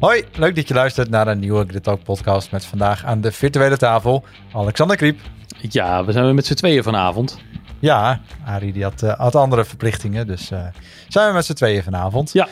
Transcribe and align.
Hoi, 0.00 0.24
leuk 0.32 0.54
dat 0.54 0.68
je 0.68 0.74
luistert 0.74 1.10
naar 1.10 1.28
een 1.28 1.38
nieuwe 1.38 1.64
Grid 1.68 1.82
Talk 1.82 2.02
podcast 2.02 2.50
met 2.50 2.64
vandaag 2.64 3.04
aan 3.04 3.20
de 3.20 3.32
virtuele 3.32 3.76
tafel 3.76 4.24
Alexander 4.52 4.96
Kriep. 4.96 5.20
Ja, 5.68 6.04
we 6.04 6.12
zijn 6.12 6.24
weer 6.24 6.34
met 6.34 6.46
z'n 6.46 6.54
tweeën 6.54 6.82
vanavond. 6.82 7.38
Ja, 7.78 8.20
Arie 8.44 8.72
die 8.72 8.82
had, 8.82 9.02
uh, 9.02 9.18
had 9.18 9.34
andere 9.34 9.64
verplichtingen, 9.64 10.26
dus 10.26 10.50
uh, 10.50 10.66
zijn 11.08 11.28
we 11.28 11.34
met 11.34 11.44
z'n 11.44 11.52
tweeën 11.52 11.82
vanavond. 11.82 12.32
Ja. 12.32 12.48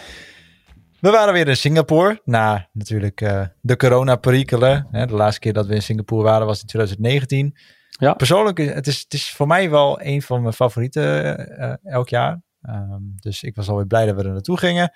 We 1.01 1.11
waren 1.11 1.33
weer 1.33 1.49
in 1.49 1.57
Singapore, 1.57 2.21
na 2.25 2.69
natuurlijk 2.73 3.21
uh, 3.21 3.45
de 3.61 3.77
corona-perikelen. 3.77 4.89
De 4.91 5.15
laatste 5.15 5.41
keer 5.41 5.53
dat 5.53 5.67
we 5.67 5.75
in 5.75 5.83
Singapore 5.83 6.23
waren 6.23 6.47
was 6.47 6.61
in 6.61 6.67
2019. 6.67 7.57
Ja. 7.91 8.15
Persoonlijk, 8.15 8.59
het 8.59 8.87
is, 8.87 9.01
het 9.01 9.15
is 9.15 9.31
voor 9.31 9.47
mij 9.47 9.71
wel 9.71 10.03
een 10.03 10.23
van 10.23 10.43
mijn 10.43 10.55
favorieten 10.55 11.37
elk 11.85 12.09
jaar. 12.09 12.41
Um, 12.69 13.15
dus 13.17 13.43
ik 13.43 13.57
was 13.57 13.69
alweer 13.69 13.87
blij 13.87 14.07
dat 14.07 14.17
we 14.17 14.23
er 14.23 14.33
naartoe 14.33 14.59
gingen. 14.59 14.93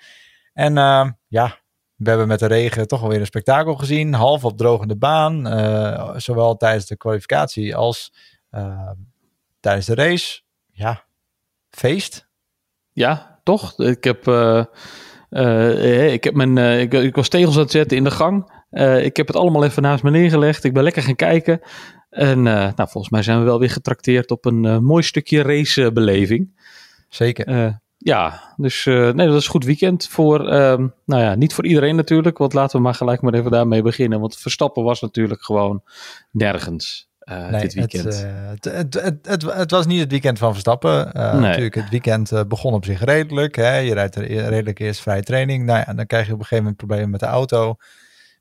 En 0.53 0.77
uh, 0.77 1.09
ja, 1.27 1.60
we 2.03 2.09
hebben 2.09 2.27
met 2.27 2.39
de 2.39 2.45
regen 2.45 2.87
toch 2.87 3.03
alweer 3.03 3.19
een 3.19 3.25
spektakel 3.25 3.75
gezien. 3.75 4.13
Half 4.13 4.45
op 4.45 4.57
drogende 4.57 4.95
baan. 4.95 5.47
Uh, 5.47 6.13
zowel 6.17 6.57
tijdens 6.57 6.85
de 6.85 6.97
kwalificatie 6.97 7.75
als 7.75 8.13
uh, 8.51 8.91
tijdens 9.59 9.85
de 9.85 9.95
race. 9.95 10.41
Ja, 10.71 11.03
feest. 11.69 12.29
Ja, 12.91 13.39
toch? 13.43 13.79
Ik 13.79 14.03
heb, 14.03 14.27
uh, 14.27 16.13
ik, 16.13 16.23
heb 16.23 16.33
mijn, 16.33 16.57
ik, 16.57 16.93
ik, 16.93 17.15
was 17.15 17.29
tegels 17.29 17.55
aan 17.55 17.61
het 17.61 17.71
zetten 17.71 17.97
in 17.97 18.03
de 18.03 18.11
gang. 18.11 18.51
ik 19.03 19.17
heb 19.17 19.27
het 19.27 19.35
allemaal 19.35 19.63
even 19.63 19.81
naast 19.81 20.03
me 20.03 20.09
neergelegd. 20.09 20.63
Ik 20.63 20.73
ben 20.73 20.83
lekker 20.83 21.03
gaan 21.03 21.15
kijken. 21.15 21.61
En 22.09 22.41
nou, 22.41 22.73
volgens 22.75 23.09
mij 23.09 23.23
zijn 23.23 23.39
we 23.39 23.45
wel 23.45 23.59
weer 23.59 23.69
getrakteerd 23.69 24.31
op 24.31 24.45
een 24.45 24.83
mooi 24.83 25.03
stukje 25.03 25.41
racebeleving. 25.41 26.59
Zeker. 27.09 27.79
Ja, 28.03 28.53
dus 28.55 28.85
uh, 28.85 29.11
nee, 29.11 29.27
dat 29.27 29.35
is 29.35 29.45
een 29.45 29.51
goed 29.51 29.65
weekend 29.65 30.07
voor, 30.07 30.41
uh, 30.41 30.77
nou 31.05 31.21
ja, 31.21 31.35
niet 31.35 31.53
voor 31.53 31.65
iedereen 31.65 31.95
natuurlijk, 31.95 32.37
want 32.37 32.53
laten 32.53 32.77
we 32.77 32.83
maar 32.83 32.93
gelijk 32.93 33.21
maar 33.21 33.33
even 33.33 33.51
daarmee 33.51 33.81
beginnen. 33.81 34.19
Want 34.19 34.37
Verstappen 34.37 34.83
was 34.83 35.01
natuurlijk 35.01 35.43
gewoon 35.43 35.83
nergens 36.31 37.09
uh, 37.23 37.49
nee, 37.49 37.61
dit 37.61 37.73
weekend. 37.73 38.03
Het, 38.03 38.63
het, 38.63 38.93
het, 38.93 39.27
het, 39.27 39.41
het, 39.53 39.71
was 39.71 39.85
niet 39.85 39.99
het 39.99 40.11
weekend 40.11 40.37
van 40.37 40.51
Verstappen. 40.51 41.09
Nee. 41.13 41.39
Natuurlijk, 41.39 41.75
het 41.75 41.89
weekend 41.89 42.47
begon 42.47 42.73
op 42.73 42.85
zich 42.85 43.03
redelijk. 43.03 43.55
Hè? 43.55 43.77
Je 43.77 43.93
rijdt 43.93 44.15
er 44.15 44.23
redelijk 44.23 44.79
eerst 44.79 45.01
vrije 45.01 45.23
training. 45.23 45.65
Nou 45.65 45.83
ja, 45.85 45.93
dan 45.93 46.05
krijg 46.05 46.25
je 46.27 46.33
op 46.33 46.39
een 46.39 46.45
gegeven 46.45 46.63
moment 46.63 46.77
problemen 46.77 47.09
met 47.09 47.19
de 47.19 47.25
auto. 47.25 47.75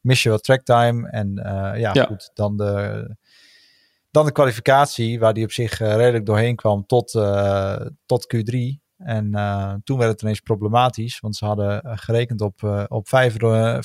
Mis 0.00 0.22
je 0.22 0.30
wat 0.30 0.42
tracktime 0.42 1.08
en 1.10 1.32
ja, 1.76 1.92
ja, 1.92 2.04
goed, 2.04 2.30
dan 2.34 2.56
de... 2.56 3.18
Dan 4.12 4.24
de 4.24 4.32
kwalificatie, 4.32 5.18
waar 5.18 5.34
die 5.34 5.44
op 5.44 5.52
zich 5.52 5.78
redelijk 5.78 6.26
doorheen 6.26 6.56
kwam 6.56 6.86
tot, 6.86 7.10
tot 8.06 8.34
Q3. 8.36 8.79
En 9.04 9.30
uh, 9.34 9.74
toen 9.84 9.98
werd 9.98 10.10
het 10.10 10.22
ineens 10.22 10.40
problematisch, 10.40 11.20
want 11.20 11.36
ze 11.36 11.44
hadden 11.44 11.98
gerekend 11.98 12.40
op, 12.40 12.62
uh, 12.62 12.84
op 12.88 13.08
vijf, 13.08 13.36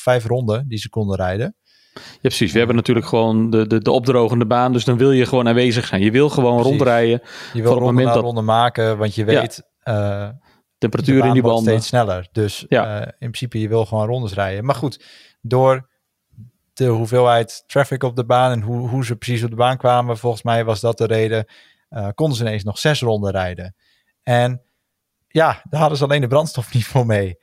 vijf 0.01 0.25
ronden 0.25 0.67
die 0.67 0.77
ze 0.77 0.89
konden 0.89 1.15
rijden. 1.15 1.55
Ja, 1.93 2.01
precies. 2.21 2.51
We 2.51 2.57
hebben 2.57 2.75
natuurlijk 2.75 3.05
gewoon 3.05 3.49
de, 3.49 3.67
de, 3.67 3.79
de 3.79 3.91
opdrogende 3.91 4.45
baan, 4.45 4.73
dus 4.73 4.85
dan 4.85 4.97
wil 4.97 5.11
je 5.11 5.25
gewoon 5.25 5.47
aanwezig 5.47 5.85
zijn. 5.85 6.01
Je 6.01 6.11
wil 6.11 6.29
gewoon 6.29 6.53
precies. 6.53 6.69
rondrijden. 6.69 7.21
Je 7.53 7.61
wil 7.61 7.77
ronde 7.77 8.03
na 8.03 8.13
dat... 8.13 8.23
ronde 8.23 8.41
maken, 8.41 8.97
want 8.97 9.15
je 9.15 9.25
weet... 9.25 9.63
Ja. 9.83 10.43
Temperatuur 10.77 11.21
de 11.21 11.27
in 11.27 11.33
die 11.33 11.41
banden. 11.41 11.63
steeds 11.63 11.87
sneller. 11.87 12.27
Dus 12.31 12.65
ja. 12.69 13.05
in 13.05 13.13
principe, 13.17 13.59
je 13.59 13.67
wil 13.67 13.85
gewoon 13.85 14.07
rondes 14.07 14.33
rijden. 14.33 14.65
Maar 14.65 14.75
goed, 14.75 15.05
door 15.41 15.89
de 16.73 16.85
hoeveelheid 16.85 17.63
traffic 17.67 18.03
op 18.03 18.15
de 18.15 18.25
baan 18.25 18.51
en 18.51 18.61
hoe, 18.61 18.89
hoe 18.89 19.05
ze 19.05 19.15
precies 19.15 19.43
op 19.43 19.49
de 19.49 19.55
baan 19.55 19.77
kwamen, 19.77 20.17
volgens 20.17 20.43
mij 20.43 20.65
was 20.65 20.79
dat 20.79 20.97
de 20.97 21.05
reden, 21.05 21.45
konden 22.13 22.37
ze 22.37 22.43
ineens 22.43 22.63
nog 22.63 22.77
zes 22.77 23.01
ronden 23.01 23.31
rijden. 23.31 23.75
En 24.23 24.61
ja, 25.35 25.61
daar 25.69 25.79
hadden 25.79 25.97
ze 25.97 26.03
alleen 26.03 26.21
de 26.21 26.27
brandstof 26.27 26.73
niet 26.73 26.85
voor 26.85 27.05
mee. 27.05 27.37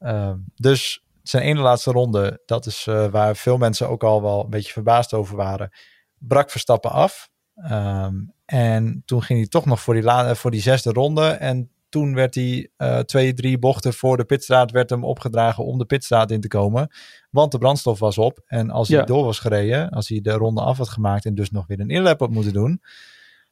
Uh, 0.00 0.32
dus 0.54 1.04
zijn 1.22 1.42
ene 1.42 1.60
laatste 1.60 1.90
ronde, 1.90 2.42
dat 2.46 2.66
is 2.66 2.86
uh, 2.86 3.06
waar 3.06 3.36
veel 3.36 3.56
mensen 3.56 3.88
ook 3.88 4.04
al 4.04 4.22
wel 4.22 4.44
een 4.44 4.50
beetje 4.50 4.72
verbaasd 4.72 5.14
over 5.14 5.36
waren, 5.36 5.70
brak 6.18 6.50
Verstappen 6.50 6.90
af. 6.90 7.28
Um, 7.70 8.32
en 8.44 9.02
toen 9.04 9.22
ging 9.22 9.38
hij 9.38 9.48
toch 9.48 9.64
nog 9.64 9.80
voor 9.80 9.94
die, 9.94 10.02
la 10.02 10.34
voor 10.34 10.50
die 10.50 10.60
zesde 10.60 10.92
ronde. 10.92 11.26
En 11.26 11.70
toen 11.88 12.14
werd 12.14 12.34
hij 12.34 12.68
uh, 12.78 12.98
twee, 12.98 13.34
drie 13.34 13.58
bochten 13.58 13.92
voor 13.92 14.16
de 14.16 14.24
pitstraat 14.24 14.70
werd 14.70 14.90
hem 14.90 15.04
opgedragen 15.04 15.64
om 15.64 15.78
de 15.78 15.84
pitstraat 15.84 16.30
in 16.30 16.40
te 16.40 16.48
komen. 16.48 16.94
Want 17.30 17.52
de 17.52 17.58
brandstof 17.58 17.98
was 17.98 18.18
op. 18.18 18.40
En 18.46 18.70
als 18.70 18.88
hij 18.88 19.04
door 19.04 19.24
was 19.24 19.38
gereden, 19.38 19.90
als 19.90 20.08
hij 20.08 20.20
de 20.20 20.32
ronde 20.32 20.60
af 20.60 20.78
had 20.78 20.88
gemaakt 20.88 21.24
en 21.24 21.34
dus 21.34 21.50
nog 21.50 21.66
weer 21.66 21.80
een 21.80 21.90
inlap 21.90 22.20
had 22.20 22.30
moeten 22.30 22.52
doen, 22.52 22.82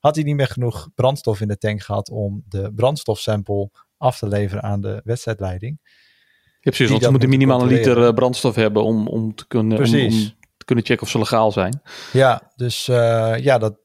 had 0.04 0.14
hij 0.14 0.24
niet 0.24 0.36
meer 0.36 0.46
genoeg 0.46 0.88
brandstof 0.94 1.40
in 1.40 1.48
de 1.48 1.58
tank 1.58 1.82
gehad 1.82 2.10
om 2.10 2.44
de 2.48 2.72
brandstofsample 2.74 3.70
af 4.04 4.18
te 4.18 4.28
leveren 4.28 4.62
aan 4.62 4.80
de 4.80 5.00
wedstrijdleiding. 5.04 5.78
Ja, 6.60 6.70
precies, 6.70 6.90
want 6.90 7.02
ze 7.02 7.10
moeten 7.10 7.28
minimaal 7.28 7.62
een 7.62 7.68
liter 7.68 8.14
brandstof 8.14 8.54
hebben 8.54 8.84
om, 8.84 9.08
om, 9.08 9.34
te 9.34 9.46
kunnen, 9.46 9.78
om, 9.78 9.84
om, 9.84 10.10
te 10.56 10.64
kunnen 10.64 10.84
checken 10.84 11.02
of 11.02 11.08
ze 11.08 11.18
legaal 11.18 11.52
zijn. 11.52 11.80
Ja, 12.12 12.52
dus 12.56 12.88
uh, 12.88 13.34
ja, 13.38 13.58
dat, 13.58 13.78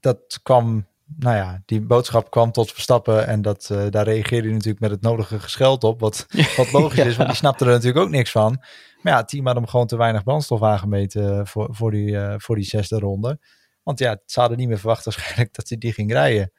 dat 0.00 0.40
kwam, 0.42 0.86
nou 1.16 1.36
ja, 1.36 1.62
die 1.64 1.80
boodschap 1.80 2.30
kwam 2.30 2.52
tot 2.52 2.72
Verstappen 2.72 3.26
en 3.26 3.42
dat, 3.42 3.68
uh, 3.72 3.86
daar 3.90 4.04
reageerde 4.04 4.46
hij 4.46 4.52
natuurlijk 4.52 4.80
met 4.80 4.90
het 4.90 5.00
nodige 5.00 5.40
gescheld 5.40 5.84
op, 5.84 6.00
wat, 6.00 6.26
wat 6.56 6.72
logisch 6.72 6.98
ja. 7.02 7.04
is, 7.04 7.16
want 7.16 7.28
die 7.28 7.38
snapte 7.38 7.64
er 7.64 7.70
natuurlijk 7.70 8.04
ook 8.04 8.10
niks 8.10 8.30
van. 8.30 8.64
Maar 9.02 9.12
ja, 9.12 9.18
het 9.18 9.28
team 9.28 9.46
had 9.46 9.54
hem 9.54 9.66
gewoon 9.66 9.86
te 9.86 9.96
weinig 9.96 10.22
brandstof 10.22 10.62
aangemeten 10.62 11.46
voor, 11.46 11.68
voor, 11.70 11.90
die, 11.90 12.10
uh, 12.10 12.34
voor 12.36 12.56
die 12.56 12.64
zesde 12.64 12.98
ronde. 12.98 13.38
Want 13.82 13.98
ja, 13.98 14.20
ze 14.26 14.40
hadden 14.40 14.58
niet 14.58 14.68
meer 14.68 14.78
verwacht 14.78 15.04
waarschijnlijk 15.04 15.54
dat 15.56 15.68
hij 15.68 15.78
die 15.78 15.92
ging 15.92 16.12
rijden. 16.12 16.52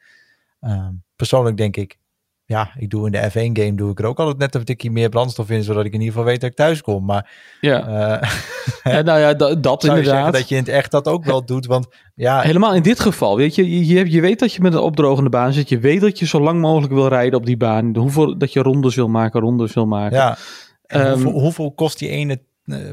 persoonlijk 1.16 1.56
denk 1.56 1.76
ik, 1.76 1.98
ja, 2.52 2.70
ik 2.76 2.90
doe 2.90 3.06
in 3.06 3.12
de 3.12 3.30
F1 3.30 3.32
game 3.32 3.74
doe 3.74 3.90
ik 3.90 3.98
er 3.98 4.04
ook 4.04 4.18
altijd 4.18 4.38
net 4.38 4.54
een 4.54 4.64
tikje 4.64 4.90
meer 4.90 5.08
brandstof 5.08 5.50
in, 5.50 5.62
zodat 5.62 5.84
ik 5.84 5.92
in 5.92 5.98
ieder 5.98 6.12
geval 6.12 6.28
weet 6.28 6.40
dat 6.40 6.50
ik 6.50 6.56
thuis 6.56 6.82
kom. 6.82 7.04
Maar 7.04 7.30
ja, 7.60 7.88
uh, 7.88 8.30
ja 8.94 9.02
nou 9.02 9.20
ja, 9.20 9.34
dat, 9.34 9.62
dat 9.62 9.84
inderdaad. 9.84 10.32
dat 10.32 10.48
je 10.48 10.54
in 10.54 10.60
het 10.60 10.70
echt 10.70 10.90
dat 10.90 11.08
ook 11.08 11.24
wel 11.24 11.44
doet, 11.44 11.66
want 11.66 11.86
ja. 12.14 12.40
Helemaal 12.40 12.74
in 12.74 12.82
dit 12.82 13.00
geval, 13.00 13.36
weet 13.36 13.54
je, 13.54 13.86
je, 13.86 14.10
je 14.10 14.20
weet 14.20 14.38
dat 14.38 14.52
je 14.52 14.62
met 14.62 14.74
een 14.74 14.80
opdrogende 14.80 15.30
baan 15.30 15.52
zit, 15.52 15.68
je 15.68 15.78
weet 15.78 16.00
dat 16.00 16.18
je 16.18 16.26
zo 16.26 16.40
lang 16.40 16.60
mogelijk 16.60 16.92
wil 16.92 17.08
rijden 17.08 17.38
op 17.38 17.46
die 17.46 17.56
baan, 17.56 17.96
hoeveel 17.96 18.38
dat 18.38 18.52
je 18.52 18.62
rondes 18.62 18.94
wil 18.94 19.08
maken, 19.08 19.40
rondes 19.40 19.74
wil 19.74 19.86
maken. 19.86 20.16
Ja. 20.16 20.36
Um, 20.86 21.10
hoeveel, 21.10 21.30
hoeveel, 21.30 21.72
kost 21.72 21.98
die 21.98 22.08
ene 22.08 22.42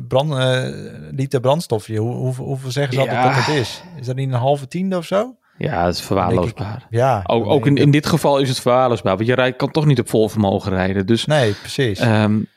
brand, 0.08 0.31
uh, 0.31 0.64
liter 1.12 1.40
brandstof? 1.40 1.88
Hoe, 1.88 2.00
hoeveel, 2.00 2.46
hoeveel 2.46 2.72
zeggen 2.72 2.94
ze 2.94 3.00
altijd 3.00 3.24
dat 3.24 3.46
het 3.46 3.56
is? 3.56 3.84
Is 4.00 4.06
dat 4.06 4.16
niet 4.16 4.30
een 4.30 4.40
halve 4.40 4.68
tiende 4.68 4.97
of 4.97 5.06
zo? 5.06 5.36
Ja, 5.59 5.86
het 5.86 5.96
is 5.96 6.02
verwaarloosbaar. 6.02 6.75
Ik, 6.90 6.97
ja, 6.97 7.24
ook 7.25 7.46
ook 7.46 7.66
in, 7.66 7.75
in 7.75 7.92
dit 7.92 8.06
geval 8.06 8.40
is 8.40 8.50
het 8.50 8.59
verwaarloosbaar. 8.59 9.16
Want 9.16 9.28
je 9.28 9.36
rijdt, 9.36 9.58
kan 9.58 9.72
toch 9.72 9.86
niet 9.86 10.00
op 10.00 10.09
vol 10.09 10.30
vermogen 10.30 10.72
rijden. 10.72 11.06
Dus, 11.06 11.25
nee, 11.25 11.53
precies. 11.53 12.02
Um, 12.02 12.47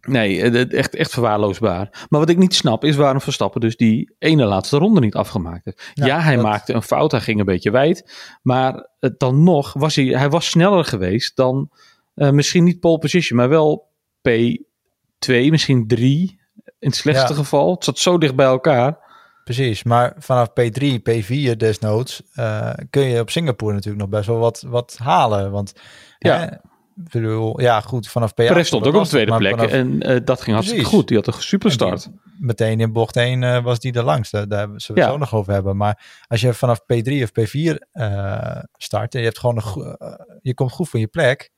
nee, 0.00 0.42
echt, 0.68 0.94
echt 0.94 1.10
verwaarloosbaar. 1.10 2.06
Maar 2.08 2.20
wat 2.20 2.28
ik 2.28 2.38
niet 2.38 2.54
snap 2.54 2.84
is 2.84 2.96
waarom 2.96 3.20
Verstappen 3.20 3.60
dus 3.60 3.76
die 3.76 4.14
ene 4.18 4.44
laatste 4.44 4.78
ronde 4.78 5.00
niet 5.00 5.14
afgemaakt 5.14 5.64
heeft. 5.64 5.90
Ja, 5.94 6.06
ja 6.06 6.20
hij 6.20 6.34
dat... 6.34 6.44
maakte 6.44 6.72
een 6.72 6.82
fout, 6.82 7.10
hij 7.10 7.20
ging 7.20 7.38
een 7.38 7.44
beetje 7.44 7.70
wijd. 7.70 8.12
Maar 8.42 8.88
dan 9.16 9.42
nog 9.42 9.72
was 9.72 9.96
hij, 9.96 10.04
hij 10.04 10.28
was 10.28 10.46
sneller 10.50 10.84
geweest 10.84 11.36
dan 11.36 11.70
uh, 12.14 12.30
misschien 12.30 12.64
niet 12.64 12.80
pole 12.80 12.98
position, 12.98 13.38
maar 13.38 13.48
wel 13.48 13.88
P2, 14.28 15.26
misschien 15.26 15.86
3 15.86 16.40
in 16.64 16.88
het 16.88 16.96
slechtste 16.96 17.32
ja. 17.32 17.38
geval. 17.38 17.74
Het 17.74 17.84
zat 17.84 17.98
zo 17.98 18.18
dicht 18.18 18.34
bij 18.34 18.46
elkaar. 18.46 19.08
Precies, 19.54 19.82
maar 19.82 20.14
vanaf 20.18 20.48
P3, 20.48 20.84
P4 21.10 21.56
desnoods 21.56 22.22
uh, 22.36 22.72
kun 22.90 23.02
je 23.02 23.20
op 23.20 23.30
Singapore 23.30 23.72
natuurlijk 23.72 24.02
nog 24.02 24.10
best 24.10 24.26
wel 24.26 24.38
wat, 24.38 24.64
wat 24.66 24.98
halen. 25.02 25.50
Want 25.50 25.72
ja. 26.18 26.50
Eh, 26.50 26.58
bedoel, 26.94 27.60
ja, 27.60 27.80
goed, 27.80 28.08
vanaf 28.08 28.30
P8. 28.30 28.34
Perez 28.34 28.66
stond 28.66 28.86
ook 28.86 28.94
op 28.94 29.02
de 29.02 29.08
tweede 29.08 29.36
plek 29.36 29.56
vanaf... 29.56 29.70
en 29.70 30.10
uh, 30.10 30.20
dat 30.24 30.40
ging 30.40 30.56
hartstikke 30.56 30.84
goed. 30.84 31.08
Die 31.08 31.16
had 31.16 31.26
een 31.26 31.32
superstart. 31.32 32.02
Die, 32.02 32.20
meteen 32.38 32.80
in 32.80 32.92
bocht 32.92 33.16
1 33.16 33.42
uh, 33.42 33.62
was 33.62 33.80
die 33.80 33.92
de 33.92 34.02
langste. 34.02 34.46
Daar 34.46 34.66
zullen 34.66 34.76
we 34.76 34.92
het 34.92 34.96
ja. 34.96 35.10
zo 35.10 35.16
nog 35.16 35.34
over 35.34 35.52
hebben. 35.52 35.76
Maar 35.76 36.24
als 36.26 36.40
je 36.40 36.54
vanaf 36.54 36.80
P3 36.80 37.22
of 37.22 37.30
P4 37.30 37.74
start 38.72 39.14
en 39.14 39.20
je, 39.20 39.26
hebt 39.26 39.38
gewoon 39.38 39.56
een, 39.56 39.96
je 40.42 40.54
komt 40.54 40.72
goed 40.72 40.88
voor 40.88 41.00
je 41.00 41.08
plek, 41.08 41.50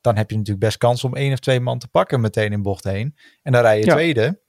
dan 0.00 0.16
heb 0.16 0.30
je 0.30 0.36
natuurlijk 0.36 0.64
best 0.64 0.78
kans 0.78 1.04
om 1.04 1.16
één 1.16 1.32
of 1.32 1.38
twee 1.38 1.60
man 1.60 1.78
te 1.78 1.88
pakken 1.88 2.20
meteen 2.20 2.52
in 2.52 2.62
bocht 2.62 2.84
1. 2.86 3.14
En 3.42 3.52
dan 3.52 3.62
rij 3.62 3.78
je 3.78 3.84
ja. 3.84 3.92
tweede 3.92 4.40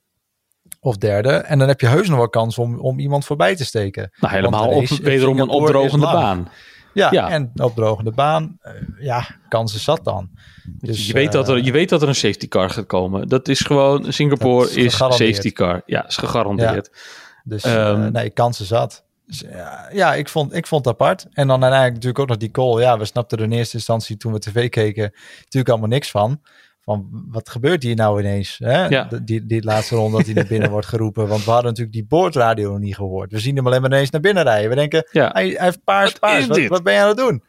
of 0.82 0.96
derde. 0.96 1.30
En 1.30 1.58
dan 1.58 1.68
heb 1.68 1.80
je 1.80 1.86
heus 1.86 2.08
nog 2.08 2.18
wel 2.18 2.28
kans 2.28 2.58
om, 2.58 2.78
om 2.78 2.98
iemand 2.98 3.24
voorbij 3.24 3.56
te 3.56 3.64
steken. 3.64 4.10
Nou, 4.20 4.34
helemaal 4.34 4.68
op, 4.68 4.86
wederom 4.88 5.40
een 5.40 5.48
opdrogende 5.48 6.06
baan. 6.06 6.48
Ja, 6.94 7.08
ja, 7.10 7.30
en 7.30 7.50
opdrogende 7.54 8.10
baan, 8.10 8.58
uh, 8.62 8.72
ja, 8.98 9.26
kansen 9.48 9.80
zat 9.80 10.04
dan. 10.04 10.30
Dus, 10.64 11.06
je, 11.06 11.12
weet 11.12 11.26
uh, 11.26 11.32
dat 11.32 11.48
er, 11.48 11.64
je 11.64 11.72
weet 11.72 11.88
dat 11.88 12.02
er 12.02 12.08
een 12.08 12.14
safety 12.14 12.48
car 12.48 12.70
gaat 12.70 12.86
komen. 12.86 13.28
Dat 13.28 13.48
is 13.48 13.60
gewoon, 13.60 14.12
Singapore 14.12 14.70
is, 14.70 14.76
is 14.76 14.96
safety 14.96 15.52
car. 15.52 15.82
Ja, 15.86 16.06
is 16.06 16.16
gegarandeerd. 16.16 16.90
Ja. 16.92 17.00
Dus 17.44 17.64
um, 17.64 18.02
uh, 18.02 18.08
nee, 18.08 18.30
kansen 18.30 18.66
zat. 18.66 19.04
Dus, 19.26 19.44
ja, 19.50 19.88
ja, 19.92 20.14
ik, 20.14 20.28
vond, 20.28 20.54
ik 20.54 20.66
vond 20.66 20.84
het 20.84 20.94
apart. 20.94 21.26
En 21.32 21.46
dan 21.46 21.62
uiteindelijk 21.62 21.92
natuurlijk 21.92 22.18
ook 22.18 22.28
nog 22.28 22.36
die 22.36 22.50
call. 22.50 22.80
Ja, 22.80 22.98
we 22.98 23.04
snapten 23.04 23.38
er 23.38 23.44
in 23.44 23.52
eerste 23.52 23.76
instantie 23.76 24.16
toen 24.16 24.32
we 24.32 24.38
tv 24.38 24.68
keken 24.68 25.12
natuurlijk 25.36 25.68
allemaal 25.68 25.88
niks 25.88 26.10
van 26.10 26.40
van 26.82 27.26
wat 27.28 27.48
gebeurt 27.48 27.82
hier 27.82 27.94
nou 27.94 28.20
ineens? 28.20 28.58
Hè? 28.58 28.86
Ja. 28.86 29.08
Die, 29.22 29.46
die 29.46 29.64
laatste 29.64 29.94
ronde 29.96 30.16
dat 30.16 30.26
hij 30.26 30.34
naar 30.34 30.46
binnen 30.46 30.70
wordt 30.76 30.86
geroepen. 30.86 31.28
Want 31.28 31.44
we 31.44 31.50
hadden 31.50 31.68
natuurlijk 31.68 31.96
die 31.96 32.06
boordradio 32.06 32.76
niet 32.76 32.94
gehoord. 32.94 33.32
We 33.32 33.38
zien 33.38 33.56
hem 33.56 33.66
alleen 33.66 33.80
maar 33.80 33.90
ineens 33.90 34.10
naar 34.10 34.20
binnen 34.20 34.42
rijden. 34.42 34.70
We 34.70 34.76
denken, 34.76 35.06
ja. 35.10 35.30
hij, 35.32 35.48
hij 35.48 35.64
heeft 35.64 35.84
paars, 35.84 36.10
wat 36.10 36.20
paars. 36.20 36.46
Wat, 36.46 36.66
wat, 36.66 36.82
ben 36.82 36.94
je 36.94 37.00
aan 37.00 37.08
het 37.08 37.16
doen? 37.16 37.42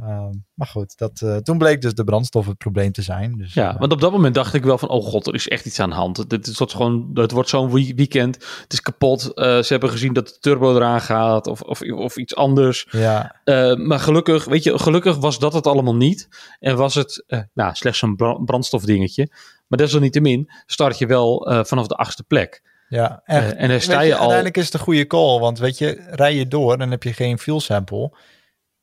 Ehm, 0.00 0.32
maar 0.54 0.66
goed, 0.66 0.98
dat, 0.98 1.20
uh, 1.24 1.36
toen 1.36 1.58
bleek 1.58 1.80
dus 1.80 1.94
de 1.94 2.04
brandstof 2.04 2.46
het 2.46 2.58
probleem 2.58 2.92
te 2.92 3.02
zijn. 3.02 3.36
Dus, 3.38 3.54
ja, 3.54 3.74
uh, 3.74 3.78
want 3.78 3.92
op 3.92 4.00
dat 4.00 4.12
moment 4.12 4.34
dacht 4.34 4.54
ik 4.54 4.64
wel 4.64 4.78
van, 4.78 4.88
oh 4.88 5.04
god, 5.04 5.26
er 5.26 5.34
is 5.34 5.48
echt 5.48 5.66
iets 5.66 5.80
aan 5.80 5.90
de 5.90 5.96
hand. 5.96 6.16
Het, 6.16 6.30
het, 6.30 6.58
wordt, 6.58 6.72
gewoon, 6.72 7.10
het 7.14 7.30
wordt 7.30 7.48
zo'n 7.48 7.70
weekend, 7.72 8.34
het 8.62 8.72
is 8.72 8.80
kapot. 8.80 9.22
Uh, 9.22 9.44
ze 9.44 9.66
hebben 9.68 9.90
gezien 9.90 10.12
dat 10.12 10.28
de 10.28 10.38
turbo 10.40 10.76
eraan 10.76 11.00
gaat 11.00 11.46
of, 11.46 11.60
of, 11.60 11.80
of 11.80 12.16
iets 12.16 12.34
anders. 12.34 12.86
Ja. 12.90 13.36
maar 13.76 14.00
gelukkig, 14.00 14.44
weet 14.44 14.62
je, 14.62 14.78
gelukkig 14.78 15.16
was 15.16 15.38
dat 15.38 15.52
het 15.52 15.66
allemaal 15.66 15.96
niet. 15.96 16.28
En 16.58 16.76
was 16.76 16.94
het, 16.94 17.24
nou, 17.54 17.74
slechts 17.74 18.02
een 18.02 18.16
brandstofdingetje. 18.44 19.32
Maar 19.66 19.78
desalniettemin 19.78 20.50
start 20.66 20.98
je 20.98 21.06
wel 21.06 21.48
vanaf 21.64 21.86
de 21.86 21.94
achtste 21.94 22.22
plek. 22.22 22.62
Ja, 22.88 23.22
echt. 23.24 23.54
en 23.54 23.68
dan 23.68 23.80
sta 23.80 24.00
je, 24.00 24.06
je, 24.06 24.12
al... 24.12 24.18
Uiteindelijk 24.18 24.56
is 24.56 24.64
het 24.64 24.74
een 24.74 24.80
goede 24.80 25.06
call, 25.06 25.38
want 25.38 25.58
weet 25.58 25.78
je, 25.78 26.04
rij 26.10 26.34
je 26.34 26.48
door 26.48 26.78
en 26.78 26.90
heb 26.90 27.02
je 27.02 27.12
geen 27.12 27.38
fuel 27.38 27.60
sample 27.60 28.12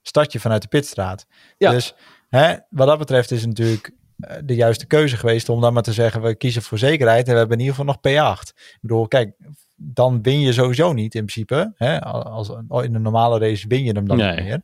start 0.02 0.32
je 0.32 0.40
vanuit 0.40 0.62
de 0.62 0.68
pitstraat. 0.68 1.26
Ja. 1.58 1.72
Dus 1.72 1.96
hè, 2.30 2.56
wat 2.70 2.88
dat 2.88 2.98
betreft 2.98 3.32
is 3.32 3.40
het 3.40 3.50
natuurlijk 3.50 3.94
de 4.44 4.56
juiste 4.56 4.88
keuze 4.88 5.18
geweest 5.18 5.50
om 5.50 5.62
dan 5.62 5.74
maar 5.74 5.84
te 5.84 5.94
zeggen, 5.94 6.22
we 6.22 6.36
kiezen 6.36 6.62
voor 6.62 6.78
zekerheid 6.78 7.28
en 7.28 7.34
we 7.34 7.40
hebben 7.40 7.58
in 7.58 7.64
ieder 7.64 7.76
geval 7.76 7.94
nog 7.94 8.38
P8. 8.38 8.50
Ik 8.50 8.78
bedoel, 8.82 9.08
kijk, 9.08 9.36
dan 9.76 10.22
win 10.22 10.40
je 10.40 10.54
sowieso 10.54 10.94
niet 10.94 11.16
in 11.16 11.26
principe. 11.26 11.74
Hè? 11.76 12.02
Als, 12.02 12.50
in 12.50 12.96
een 12.96 13.02
normale 13.02 13.40
race 13.40 13.68
win 13.68 13.84
je 13.84 13.92
hem 13.92 14.08
dan 14.08 14.18
nee. 14.18 14.36
niet 14.36 14.44
meer. 14.44 14.62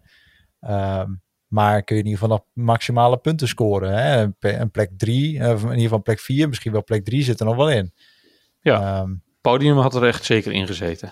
Um, 1.00 1.24
maar 1.48 1.84
kun 1.84 1.96
je 1.96 2.02
in 2.02 2.08
ieder 2.08 2.22
geval 2.22 2.38
nog 2.38 2.66
maximale 2.66 3.18
punten 3.18 3.48
scoren. 3.48 3.98
Hè? 3.98 4.28
Een 4.40 4.72
plek 4.72 4.90
3, 4.98 5.52
of 5.52 5.62
in 5.62 5.68
ieder 5.68 5.82
geval 5.82 6.02
plek 6.02 6.20
4, 6.20 6.50
misschien 6.50 6.72
wel 6.72 6.84
plek 6.84 7.06
3 7.06 7.24
zit 7.24 7.40
er 7.40 7.46
nog 7.46 7.56
wel 7.56 7.70
in. 7.70 7.94
Ja, 8.60 9.02
um, 9.02 9.24
podium 9.42 9.78
had 9.78 9.96
er 9.96 10.04
echt 10.04 10.26
zeker 10.26 10.52
in 10.52 10.68
gezeten. 10.68 11.12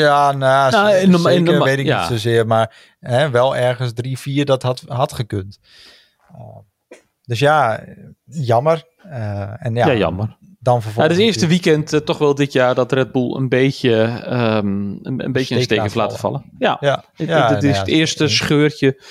Ja, 0.00 0.32
nou, 0.32 0.70
Nou, 0.70 0.94
in 0.94 1.10
de- 1.10 1.18
zeker 1.18 1.32
in 1.38 1.44
de- 1.44 1.58
weet 1.64 1.78
ik 1.78 1.86
ja. 1.86 1.98
niet 2.00 2.08
zozeer, 2.08 2.46
maar 2.46 2.94
hè, 3.00 3.30
wel 3.30 3.56
ergens 3.56 3.92
3, 3.92 4.18
4 4.18 4.44
dat 4.44 4.62
had, 4.62 4.84
had 4.88 5.12
gekund. 5.12 5.58
Uh, 6.32 6.56
dus 7.22 7.38
ja, 7.38 7.84
jammer. 8.24 8.84
Uh, 9.06 9.64
en 9.66 9.74
ja, 9.74 9.86
Ja, 9.86 9.94
jammer. 9.94 10.36
Dan 10.60 10.74
Ja, 10.74 10.80
vervolgens. 10.80 11.14
het 11.16 11.24
eerste 11.24 11.46
weekend 11.46 11.92
eh, 11.92 12.00
toch 12.00 12.18
wel 12.18 12.34
dit 12.34 12.52
jaar 12.52 12.74
dat 12.74 12.92
Red 12.92 13.12
Bull 13.12 13.34
een 13.36 13.48
beetje, 13.48 14.02
ehm, 14.04 14.66
een, 14.66 15.00
een 15.24 15.32
beetje 15.32 15.54
een 15.56 15.62
Steek 15.62 15.80
heeft 15.80 15.94
laten 15.94 16.18
vallen. 16.18 16.44
Ja, 16.58 16.76
Ja, 16.80 17.04
het, 17.14 17.28
ja, 17.28 17.40
het- 17.42 17.50
nou 17.50 17.66
is 17.66 17.74
ja, 17.74 17.78
het 17.80 17.88
eerste 17.88 18.28
scheurtje 18.28 19.02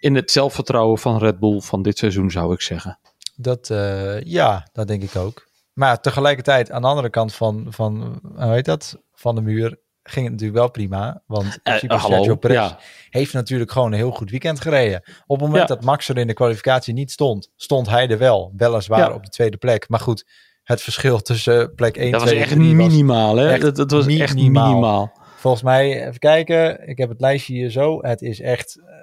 in 0.00 0.14
het 0.14 0.30
zelfvertrouwen 0.30 0.98
van 0.98 1.18
Red 1.18 1.38
Bull 1.38 1.60
van 1.60 1.82
dit 1.82 1.98
seizoen, 1.98 2.30
zou 2.30 2.52
ik 2.52 2.60
zeggen. 2.60 2.98
Dat, 3.36 3.70
eh, 3.70 4.20
ja, 4.20 4.68
dat 4.72 4.88
denk 4.88 5.02
ik 5.02 5.16
ook. 5.16 5.46
Maar 5.76 6.00
tegelijkertijd, 6.00 6.70
aan 6.70 6.82
de 6.82 6.88
andere 6.88 7.10
kant 7.10 7.34
van, 7.34 7.66
van 7.68 8.20
hoe 8.36 8.52
heet 8.52 8.64
dat? 8.64 9.02
Van 9.12 9.34
de 9.34 9.40
muur 9.40 9.78
ging 10.02 10.22
het 10.24 10.32
natuurlijk 10.32 10.58
wel 10.58 10.70
prima. 10.70 11.22
Want 11.26 11.58
hallo, 11.62 11.98
Sergio 11.98 12.36
Perez 12.36 12.56
ja. 12.56 12.78
heeft 13.10 13.32
natuurlijk 13.32 13.70
gewoon 13.70 13.92
een 13.92 13.98
heel 13.98 14.10
goed 14.10 14.30
weekend 14.30 14.60
gereden. 14.60 15.02
Op 15.26 15.38
het 15.38 15.48
moment 15.48 15.68
Ja. 15.68 15.74
dat 15.74 15.84
Max 15.84 16.08
er 16.08 16.18
in 16.18 16.26
de 16.26 16.32
kwalificatie 16.34 16.94
niet 16.94 17.10
stond, 17.10 17.50
stond 17.56 17.88
hij 17.88 18.08
er 18.08 18.18
wel. 18.18 18.52
Weliswaar 18.56 18.98
Ja. 19.08 19.14
op 19.14 19.24
de 19.24 19.30
tweede 19.30 19.56
plek. 19.56 19.88
Maar 19.88 20.00
goed, 20.00 20.26
het 20.62 20.82
verschil 20.82 21.20
tussen 21.20 21.74
plek 21.74 21.96
1, 21.96 22.10
Dat 22.10 22.20
was 22.20 22.30
2 22.30 22.42
echt 22.42 22.50
en 22.52 22.58
3 22.58 22.76
was 22.76 22.86
minimaal, 22.86 23.36
hè? 23.36 23.50
echt 23.50 23.60
Dat, 23.60 23.76
dat 23.76 23.90
was 23.90 24.06
echt 24.06 24.34
minimaal. 24.34 24.68
minimaal. 24.68 25.12
volgens 25.36 25.62
mij, 25.62 26.06
even 26.06 26.18
kijken, 26.18 26.88
ik 26.88 26.98
heb 26.98 27.08
het 27.08 27.20
lijstje 27.20 27.52
hier 27.54 27.70
zo. 27.70 27.98
Het 28.02 28.22
is 28.22 28.40
echt... 28.40 28.80
eh. 28.80 28.94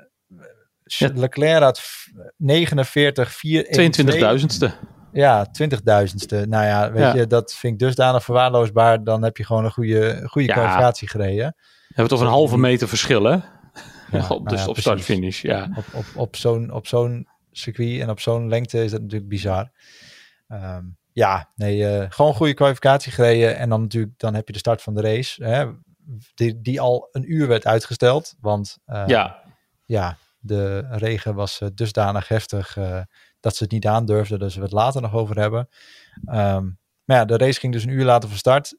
Leclerc 1.13 1.61
had 1.61 1.79
f- 1.79 2.07
49, 2.37 3.31
4, 3.31 3.63
22.000ste. 3.65 4.71
Ja, 5.13 5.47
20.000ste. 5.51 6.47
Nou 6.47 6.65
ja, 6.65 6.91
weet 6.91 7.01
Ja. 7.01 7.13
je, 7.15 7.27
dat 7.27 7.53
vind 7.53 7.73
ik 7.73 7.79
dusdanig 7.79 8.23
verwaarloosbaar. 8.23 9.03
Dan 9.03 9.23
heb 9.23 9.37
je 9.37 9.45
gewoon 9.45 9.65
een 9.65 9.71
goede, 9.71 10.21
goede 10.25 10.47
Ja. 10.47 10.53
kwalificatie 10.53 11.07
gereden. 11.07 11.55
We 11.57 11.93
hebben 11.99 12.07
toch 12.17 12.21
een 12.21 12.33
halve 12.33 12.57
meter 12.57 12.87
verschil, 12.87 13.23
hè? 13.23 13.37
Ja, 14.11 14.27
op, 14.29 14.43
nou 14.43 14.57
ja, 14.57 14.67
op 14.67 14.77
start-finish, 14.77 15.41
ja. 15.41 15.69
Op, 15.75 15.85
op, 15.93 16.05
op 16.15 16.35
zo'n 16.35 16.71
op 16.71 16.87
zo'n 16.87 17.27
circuit 17.51 18.01
en 18.01 18.09
op 18.09 18.19
zo'n 18.19 18.47
lengte 18.49 18.83
is 18.83 18.91
dat 18.91 19.01
natuurlijk 19.01 19.29
bizar. 19.29 19.71
Ehm, 20.47 20.83
ja, 21.11 21.51
nee, 21.55 21.87
eh, 21.87 22.05
gewoon 22.09 22.33
goede 22.33 22.53
kwalificatie 22.53 23.11
gereden. 23.11 23.57
En 23.57 23.69
dan 23.69 23.81
natuurlijk, 23.81 24.13
dan 24.17 24.33
heb 24.33 24.47
je 24.47 24.53
de 24.53 24.59
start 24.59 24.81
van 24.81 24.93
de 24.93 25.01
race. 25.01 25.43
Hè, 25.43 25.65
die, 26.33 26.61
die 26.61 26.81
al 26.81 27.09
een 27.11 27.31
uur 27.33 27.47
werd 27.47 27.65
uitgesteld. 27.65 28.35
Want 28.39 28.77
eh, 28.85 29.03
Ja, 29.07 29.43
ja, 29.85 30.17
de 30.39 30.79
regen 30.89 31.35
was 31.35 31.61
eh, 31.61 31.67
dusdanig 31.73 32.27
heftig 32.27 32.77
eh, 32.77 32.99
dat 33.43 33.55
ze 33.55 33.63
het 33.63 33.71
niet 33.71 33.87
aandurfden. 33.87 34.39
Dus 34.39 34.55
we 34.55 34.61
het 34.61 34.71
later 34.71 35.01
nog 35.01 35.13
over 35.13 35.39
hebben. 35.39 35.69
Ehm, 36.25 36.63
maar 37.03 37.17
ja, 37.17 37.25
de 37.25 37.37
race 37.37 37.59
ging 37.59 37.73
dus 37.73 37.83
een 37.83 37.89
uur 37.89 38.05
later 38.05 38.29
van 38.29 38.37
start. 38.37 38.77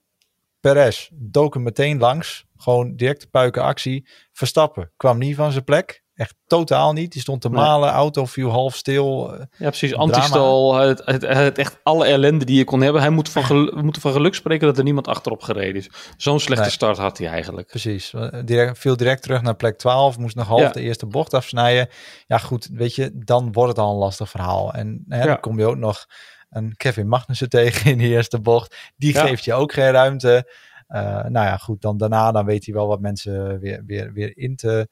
Perez 0.60 1.08
dook 1.12 1.54
hem 1.54 1.62
meteen 1.62 1.98
langs. 1.98 2.46
Gewoon 2.56 2.96
direct 2.96 3.30
puiken 3.30 3.62
actie. 3.62 4.08
Verstappen 4.32 4.92
kwam 4.96 5.18
niet 5.18 5.36
van 5.36 5.52
zijn 5.52 5.64
plek. 5.64 6.03
Echt 6.14 6.34
totaal 6.46 6.92
niet. 6.92 7.12
Die 7.12 7.20
stond 7.20 7.40
te 7.40 7.48
Nee. 7.50 7.60
malen. 7.60 7.88
Auto 7.90 8.24
viel 8.24 8.50
half 8.50 8.74
stil. 8.76 9.34
Ja 9.56 9.68
precies. 9.68 9.94
Antistal, 9.94 10.74
het, 10.74 11.02
het, 11.04 11.22
het, 11.22 11.58
echt 11.58 11.78
alle 11.82 12.06
ellende 12.06 12.44
die 12.44 12.56
je 12.56 12.64
kon 12.64 12.80
hebben. 12.80 13.00
Hij 13.00 13.10
moet 13.10 13.28
van 13.28 13.44
gel- 13.44 13.74
we 13.74 13.82
moeten 13.88 14.02
van 14.02 14.12
geluk 14.12 14.34
spreken 14.34 14.66
dat 14.66 14.78
er 14.78 14.84
niemand 14.84 15.08
achterop 15.08 15.42
gereden 15.42 15.74
is. 15.74 15.90
Zo'n 16.16 16.40
slechte 16.40 16.62
Nee. 16.64 16.72
start 16.72 16.96
had 16.98 17.18
hij 17.18 17.26
eigenlijk. 17.28 17.66
Precies. 17.66 18.12
Eh, 18.12 18.28
Direct, 18.44 18.78
viel 18.78 18.96
direct 18.96 19.22
terug 19.22 19.42
naar 19.42 19.56
plek 19.56 19.78
12. 19.78 20.18
Moest 20.18 20.36
nog 20.36 20.46
half 20.46 20.60
Ja. 20.60 20.70
de 20.70 20.80
eerste 20.80 21.06
bocht 21.06 21.34
afsnijden. 21.34 21.88
Ja, 22.26 22.38
goed. 22.38 22.68
Weet 22.72 22.94
je, 22.94 23.10
dan 23.14 23.52
wordt 23.52 23.70
het 23.76 23.78
al 23.78 23.90
een 23.92 23.98
lastig 23.98 24.30
verhaal. 24.30 24.72
En 24.72 25.04
hè, 25.08 25.18
Ja. 25.18 25.26
dan 25.26 25.40
kom 25.40 25.58
je 25.58 25.66
ook 25.66 25.76
nog 25.76 26.06
een 26.50 26.74
Kevin 26.76 27.08
Magnussen 27.08 27.48
tegen 27.58 27.90
in 27.90 27.98
de 27.98 28.04
eerste 28.08 28.40
bocht. 28.40 28.76
Die 28.96 29.12
Ja. 29.14 29.26
geeft 29.26 29.44
je 29.44 29.54
ook 29.54 29.72
geen 29.72 29.90
ruimte. 29.90 30.52
Eh, 30.86 31.02
nou 31.04 31.46
ja, 31.46 31.56
goed. 31.56 31.80
Dan 31.80 31.96
daarna 31.96 32.32
dan 32.32 32.44
weet 32.44 32.64
hij 32.64 32.74
wel 32.74 32.86
wat 32.86 33.00
mensen 33.00 33.60
weer, 33.60 33.82
weer, 33.86 34.12
weer 34.12 34.36
in 34.36 34.56
te. 34.56 34.88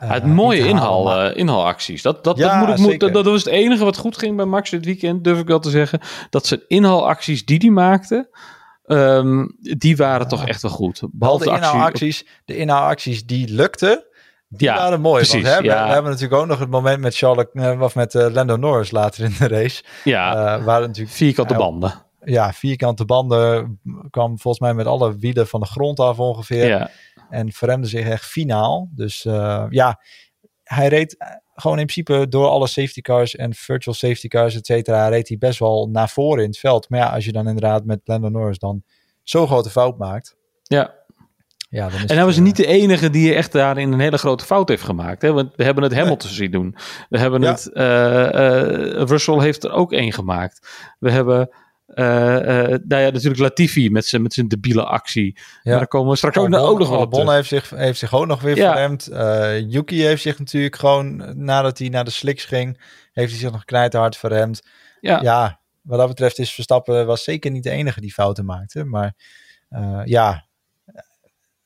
Eh, 0.00 0.10
het 0.10 0.26
mooie 0.26 0.56
te 0.58 0.62
halen. 0.64 0.76
inhaal, 0.80 1.04
Maar- 1.04 1.26
eh, 1.30 1.36
inhaalacties. 1.36 2.02
Dat, 2.02 2.24
dat, 2.24 2.36
Ja, 2.38 2.58
dat, 2.58 2.68
moet 2.68 2.78
ik, 2.78 2.84
moet, 2.90 3.00
dat, 3.00 3.12
dat 3.12 3.24
was 3.24 3.44
het 3.44 3.52
enige 3.52 3.84
wat 3.84 3.96
goed 3.96 4.18
ging 4.18 4.36
bij 4.36 4.44
Max 4.44 4.70
dit 4.70 4.84
weekend, 4.84 5.24
durf 5.24 5.38
ik 5.38 5.46
wel 5.46 5.58
te 5.60 5.70
zeggen. 5.70 6.00
Dat 6.30 6.46
zijn 6.46 6.60
inhaalacties 6.68 7.44
die 7.44 7.58
hij 7.58 7.70
maakte, 7.70 8.28
ehm, 8.84 9.46
die 9.60 9.96
waren 9.96 10.28
toch 10.28 10.46
echt 10.46 10.62
wel 10.62 10.70
goed. 10.70 11.02
Behalve 11.12 11.44
de 11.44 11.50
de 11.50 11.56
actie. 11.56 11.70
inhaalacties, 11.72 12.26
de 12.44 12.56
inhaalacties 12.56 13.26
die 13.26 13.48
lukten, 13.54 14.04
die 14.48 14.68
Ja, 14.68 14.76
waren 14.76 15.00
mooi. 15.00 15.16
precies, 15.16 15.42
want, 15.42 15.54
hè, 15.54 15.60
we, 15.60 15.64
ja. 15.66 15.86
we 15.86 15.92
hebben 15.92 16.10
natuurlijk 16.12 16.40
ook 16.40 16.46
nog 16.48 16.58
het 16.58 16.70
moment 16.70 17.00
met 17.00 17.16
Charles, 17.16 17.44
eh, 17.52 17.80
of 17.80 17.94
met 17.94 18.14
eh, 18.14 18.26
Lando 18.32 18.56
Norris 18.56 18.90
later 18.90 19.24
in 19.24 19.34
de 19.38 19.48
race. 19.48 19.82
Ja, 20.04 20.34
Eh, 20.56 20.64
waar 20.64 20.80
natuurlijk 20.80 21.16
vierkante 21.16 21.54
banden. 21.54 21.92
Ja, 22.32 22.52
vierkante 22.52 23.04
banden 23.04 23.80
kwam 24.10 24.38
volgens 24.38 24.62
mij 24.62 24.74
met 24.74 24.86
alle 24.86 25.16
wielen 25.18 25.46
van 25.46 25.60
de 25.60 25.66
grond 25.66 26.00
af 26.00 26.18
ongeveer. 26.18 26.66
Ja. 26.66 26.90
En 27.30 27.52
verremde 27.52 27.86
zich 27.86 28.08
echt 28.08 28.24
finaal. 28.24 28.88
Dus 28.94 29.24
eh, 29.24 29.66
ja, 29.68 30.00
hij 30.64 30.88
reed 30.88 31.16
gewoon 31.54 31.78
in 31.78 31.86
principe 31.86 32.28
door 32.28 32.46
alle 32.48 32.66
safety 32.66 33.00
cars 33.00 33.36
en 33.36 33.54
virtual 33.54 33.94
safety 33.94 34.28
cars, 34.28 34.54
et 34.54 34.66
cetera, 34.66 35.08
reed 35.08 35.28
hij 35.28 35.38
best 35.38 35.58
wel 35.58 35.88
naar 35.92 36.08
voren 36.08 36.42
in 36.42 36.48
het 36.48 36.58
veld. 36.58 36.88
Maar 36.88 36.98
ja, 37.00 37.08
als 37.08 37.24
je 37.24 37.32
dan 37.32 37.46
inderdaad 37.46 37.84
met 37.84 38.00
Lando 38.04 38.28
Norris 38.28 38.58
dan 38.58 38.82
zo'n 39.22 39.46
grote 39.46 39.70
fout 39.70 39.98
maakt. 39.98 40.36
ja. 40.62 40.98
Ja, 41.72 41.88
dan 41.88 41.94
is 41.94 42.00
En 42.00 42.06
hij 42.06 42.16
het, 42.16 42.26
was 42.26 42.36
eh, 42.36 42.42
niet 42.42 42.56
de 42.56 42.66
enige 42.66 43.10
die 43.10 43.34
echt 43.34 43.52
daarin 43.52 43.92
een 43.92 44.00
hele 44.00 44.18
grote 44.18 44.44
fout 44.44 44.68
heeft 44.68 44.82
gemaakt. 44.82 45.22
Hè? 45.22 45.32
Want 45.32 45.56
we 45.56 45.64
hebben 45.64 45.82
het 45.84 45.94
Hamilton 45.94 46.30
zien 46.30 46.50
doen. 46.50 46.76
We 47.08 47.18
hebben 47.18 47.40
Ja. 47.42 47.50
het... 47.50 47.72
eh, 47.72 49.02
Russell 49.08 49.40
heeft 49.40 49.64
er 49.64 49.72
ook 49.72 49.92
één 49.92 50.12
gemaakt. 50.12 50.68
We 50.98 51.10
hebben... 51.10 51.50
eh, 51.94 52.36
eh, 52.36 52.80
nou 52.84 53.02
ja, 53.02 53.10
natuurlijk 53.10 53.40
Latifi 53.40 53.90
met 53.90 54.06
zijn, 54.06 54.22
met 54.22 54.32
zijn 54.32 54.48
debiele 54.48 54.84
actie. 54.84 55.34
Ja. 55.36 55.42
Maar 55.62 55.78
daar 55.78 55.86
komen 55.86 56.10
we 56.10 56.16
straks 56.16 56.36
ook, 56.36 56.44
Albon, 56.44 56.60
ook 56.60 56.78
nog 56.78 56.88
wel 56.88 57.00
op 57.00 57.28
heeft 57.28 57.48
zich, 57.48 57.70
heeft 57.70 57.98
zich 57.98 58.14
ook 58.14 58.26
nog 58.26 58.40
weer 58.40 58.56
Ja. 58.56 58.72
verremd. 58.72 59.06
Eh, 59.06 59.60
Yuki 59.70 60.02
heeft 60.02 60.22
zich 60.22 60.38
natuurlijk 60.38 60.76
gewoon, 60.76 61.32
nadat 61.44 61.78
hij 61.78 61.88
naar 61.88 62.04
de 62.04 62.10
slicks 62.10 62.44
ging, 62.44 62.80
heeft 63.12 63.30
hij 63.30 63.40
zich 63.40 63.52
nog 63.52 63.64
knijterhard 63.64 64.16
verremd. 64.16 64.62
Ja. 65.00 65.20
ja, 65.22 65.60
wat 65.82 65.98
dat 65.98 66.08
betreft 66.08 66.38
is 66.38 66.54
Verstappen 66.54 67.06
was 67.06 67.24
zeker 67.24 67.50
niet 67.50 67.62
de 67.62 67.70
enige 67.70 68.00
die 68.00 68.12
fouten 68.12 68.44
maakte. 68.44 68.84
Maar 68.84 69.14
ja, 70.04 70.46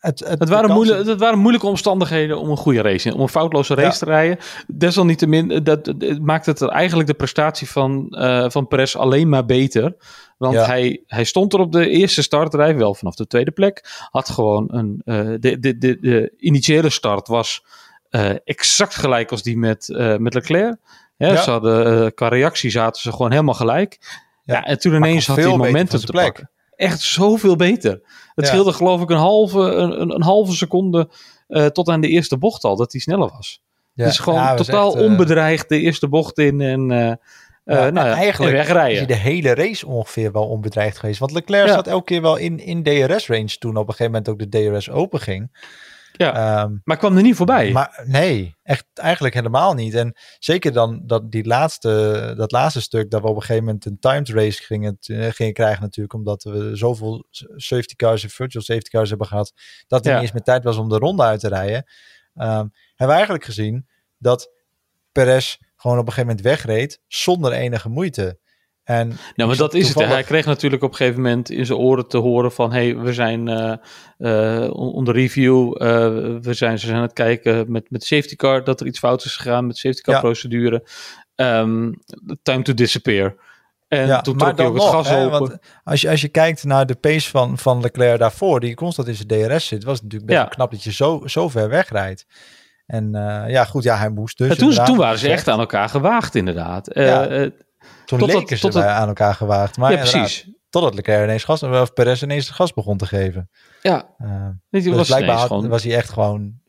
het, 0.05 0.19
het, 0.21 0.39
Het 0.39 0.49
waren, 0.49 0.71
moeilijk, 0.71 1.07
het 1.07 1.21
waren 1.21 1.39
moeilijke 1.39 1.67
omstandigheden 1.67 2.39
om 2.39 2.51
een 2.51 2.57
goede 2.57 2.83
race, 2.83 3.15
om 3.15 3.21
een 3.21 3.29
foutloze 3.29 3.75
race 3.75 3.87
Ja. 3.87 3.93
te 3.99 4.05
rijden. 4.05 4.39
Desalniettemin, 4.67 5.51
eh, 5.51 5.61
dat, 5.63 5.85
dat 5.85 6.19
maakt 6.21 6.47
het 6.47 6.61
er 6.61 6.69
eigenlijk 6.69 7.09
de 7.09 7.15
prestatie 7.15 7.71
van, 7.71 8.09
eh 8.11 8.51
van 8.51 8.67
Perez 8.69 8.97
alleen 8.97 9.29
maar 9.29 9.45
beter. 9.47 9.97
Want 10.39 10.55
Ja. 10.55 10.65
hij, 10.65 11.03
hij 11.07 11.25
stond 11.25 11.53
er 11.53 11.59
op 11.61 11.73
de 11.73 11.89
eerste 11.89 12.23
startrij, 12.23 12.77
wel 12.77 12.95
vanaf 12.95 13.15
de 13.15 13.27
tweede 13.27 13.51
plek. 13.51 13.85
Had 14.11 14.29
gewoon 14.29 14.69
een. 14.71 15.01
eh, 15.05 15.17
de, 15.41 15.59
de, 15.59 15.79
de, 15.79 15.99
de 16.01 16.35
initiële 16.39 16.91
start 16.91 17.29
was 17.29 17.65
eh, 18.11 18.31
exact 18.45 18.95
gelijk 18.95 19.31
als 19.31 19.43
die 19.43 19.59
met, 19.59 19.89
eh, 19.95 20.17
met 20.17 20.35
Leclerc. 20.35 20.77
Hè, 21.17 21.27
Ja. 21.33 21.43
Ze 21.43 21.51
hadden, 21.51 22.05
eh, 22.05 22.11
qua 22.15 22.29
reactie 22.29 22.71
zaten 22.71 23.03
ze 23.03 23.11
gewoon 23.13 23.31
helemaal 23.31 23.55
gelijk. 23.55 23.99
Ja, 24.45 24.63
en 24.65 24.79
toen 24.79 24.95
ineens 24.95 25.27
had 25.27 25.37
hij 25.37 25.47
momentum 25.47 25.99
te 25.99 26.07
plek. 26.07 26.25
pakken. 26.25 26.51
Echt 26.77 27.01
zoveel 27.01 27.57
beter. 27.57 27.91
Het 28.35 28.45
Ja. 28.45 28.51
scheelde 28.51 28.73
geloof 28.73 29.01
ik 29.01 29.11
een 29.11 29.17
halve, 29.17 29.59
een, 29.61 30.11
een, 30.15 30.23
halve 30.23 30.53
seconde 30.53 31.09
eh, 31.49 31.67
tot 31.67 31.89
aan 31.89 32.01
de 32.01 32.09
eerste 32.09 32.39
bocht 32.39 32.65
al, 32.65 32.77
dat 32.77 32.93
hij 32.93 33.01
sneller 33.01 33.29
was. 33.37 33.63
Ja, 33.93 34.05
dus 34.05 34.19
gewoon 34.19 34.39
ja, 34.39 34.55
totaal 34.55 34.93
echt, 34.93 34.97
eh, 35.03 35.11
onbedreigd 35.11 35.69
de 35.69 35.81
eerste 35.81 36.09
bocht 36.09 36.39
in 36.39 36.61
en, 36.61 36.91
eh 36.91 37.13
nou 37.65 37.79
ja, 37.81 37.87
en 37.87 37.97
eigenlijk 37.97 38.53
is 38.53 38.59
wegrijden. 38.59 38.97
hij 38.97 39.07
de 39.07 39.15
hele 39.15 39.55
race 39.55 39.87
ongeveer 39.87 40.33
wel 40.33 40.47
onbedreigd 40.49 40.99
geweest. 40.99 41.19
Want 41.19 41.33
Leclerc 41.33 41.67
Ja. 41.67 41.75
zat 41.75 41.87
elke 41.87 42.05
keer 42.05 42.23
wel 42.23 42.37
in, 42.37 42.59
in 42.59 42.83
DRS-range 42.83 43.59
toen 43.59 43.77
op 43.77 43.89
een 43.89 43.95
gegeven 43.95 44.13
moment 44.13 44.29
ook 44.29 44.39
de 44.39 44.49
DRS 44.49 44.91
open 44.91 45.21
ging. 45.21 45.51
Ja, 46.17 46.63
um, 46.63 46.81
maar 46.85 46.97
kwam 46.97 47.17
er 47.17 47.23
niet 47.23 47.37
voorbij. 47.37 47.73
Maar 47.73 48.03
nee, 48.07 48.55
echt 48.63 48.87
eigenlijk 48.95 49.35
helemaal 49.35 49.75
niet. 49.75 49.95
En 49.95 50.17
zeker 50.39 50.73
dan 50.73 51.03
dat, 51.07 51.31
die 51.31 51.47
laatste, 51.47 52.35
dat 52.37 52.53
laatste 52.53 52.81
stuk, 52.81 53.11
dat 53.11 53.21
we 53.21 53.29
op 53.29 53.37
een 53.37 53.41
gegeven 53.41 53.65
moment 53.65 53.85
een 53.85 53.99
timed 53.99 54.29
race 54.29 54.63
gingen, 54.63 54.97
eh, 55.01 55.29
gingen 55.31 55.53
krijgen 55.53 55.83
natuurlijk, 55.83 56.15
omdat 56.15 56.43
we 56.43 56.71
zoveel 56.77 57.27
safety 57.57 57.95
cars 57.95 58.23
en 58.23 58.31
virtual 58.31 58.65
safety 58.65 58.91
cars 58.91 59.09
hebben 59.09 59.27
gehad, 59.27 59.53
dat 59.87 60.07
er 60.07 60.13
niet 60.13 60.23
eens 60.23 60.33
meer 60.33 60.43
tijd 60.43 60.65
was 60.65 60.77
om 60.77 60.89
de 60.89 60.99
ronde 60.99 61.23
uit 61.23 61.41
te 61.41 61.49
rijden. 61.49 61.77
Um, 62.35 62.73
hebben 62.95 63.07
we 63.07 63.13
eigenlijk 63.13 63.45
gezien 63.45 63.89
dat 64.19 64.51
Perez 65.13 65.57
gewoon 65.77 65.99
op 65.99 66.07
een 66.07 66.13
gegeven 66.13 66.37
moment 66.37 66.47
wegreed 66.47 67.01
zonder 67.07 67.53
enige 67.53 67.89
moeite. 67.89 68.39
En 68.85 69.09
nou, 69.35 69.49
maar 69.49 69.59
dat 69.59 69.75
is 69.75 69.89
het. 69.89 70.05
Hij 70.05 70.23
kreeg 70.23 70.47
natuurlijk 70.47 70.83
op 70.83 70.91
een 70.91 70.97
gegeven 70.97 71.23
moment 71.23 71.51
in 71.51 71.67
zijn 71.67 71.79
oren 71.79 72.09
te 72.09 72.19
horen 72.19 72.53
van... 72.53 72.73
hey, 72.73 72.97
we 72.97 73.13
zijn 73.13 73.49
uh, 74.19 74.71
onder 74.75 75.15
review, 75.15 75.83
uh, 75.83 75.89
we 76.41 76.55
zijn, 76.55 76.79
ze 76.79 76.87
zijn 76.87 76.97
aan 76.97 77.03
het 77.03 77.13
kijken 77.13 77.73
met, 77.73 77.91
met 77.91 78.05
safety 78.05 78.37
car... 78.37 78.65
dat 78.65 78.81
er 78.81 78.87
iets 78.87 78.99
fout 78.99 79.25
is 79.25 79.37
gegaan 79.37 79.67
met 79.67 79.77
safety 79.77 80.01
car 80.01 80.21
procedure. 80.21 80.87
Um, 81.37 81.99
time 82.43 82.63
to 82.63 82.75
disappear. 82.75 83.35
En 83.89 84.07
ja, 84.07 84.21
toen 84.21 84.37
trok 84.37 84.57
hij 84.57 84.67
ook 84.67 84.75
het 84.75 84.85
gas 84.85 85.09
hè, 85.09 85.25
open. 85.25 85.61
als, 85.85 86.01
je, 86.01 86.11
als 86.11 86.21
je 86.21 86.29
kijkt 86.29 86.65
naar 86.65 86.87
de 86.87 86.95
pace 86.95 87.31
van, 87.31 87.59
van 87.59 87.81
Leclerc 87.81 88.19
daarvoor... 88.19 88.61
die 88.61 88.75
constant 88.75 89.09
in 89.09 89.15
zijn 89.15 89.29
DRS 89.29 89.67
zit... 89.67 89.85
was 89.85 89.95
het 89.95 90.03
natuurlijk 90.03 90.31
best 90.31 90.43
ja. 90.43 90.49
knap 90.49 90.71
dat 90.71 90.83
je 90.83 90.93
zo, 90.93 91.23
zo 91.25 91.49
ver 91.49 91.69
wegrijdt. 91.69 92.27
En 92.87 93.05
uh, 93.17 93.45
ja, 93.47 93.65
goed, 93.65 93.83
ja, 93.83 93.97
hij 93.97 94.11
moest 94.11 94.39
dus. 94.39 94.57
toen, 94.57 94.85
toen 94.85 94.97
waren 94.97 95.19
ze 95.19 95.29
echt 95.29 95.49
aan 95.49 95.59
elkaar 95.59 95.89
gewaagd, 95.89 96.35
inderdaad. 96.35 96.91
Ja. 96.95 97.51
Toen 98.05 98.19
tot 98.19 98.33
leken 98.33 98.59
ze 98.59 98.69
tot 98.69 98.83
aan 98.83 99.09
elkaar 99.09 99.35
gewaagd. 99.35 99.77
Maar 99.77 99.93
ja, 99.93 99.99
precies. 99.99 100.49
Totdat 100.71 100.95
Leclerc 100.95 101.25
ineens 101.25 101.45
gas, 101.45 101.63
of 101.63 101.93
Perez 101.93 102.23
ineens 102.23 102.51
gas 102.51 102.73
begon 102.73 102.97
te 102.97 103.07
geven. 103.07 103.51
Ja. 103.83 104.09
Uh, 104.19 104.49
dus 104.71 104.87
was 104.87 105.07
blijkbaar 105.07 105.39
gewoon... 105.39 105.69
was 105.69 105.83
hij 105.83 105.95
echt 105.97 106.11
gewoon 106.11 106.63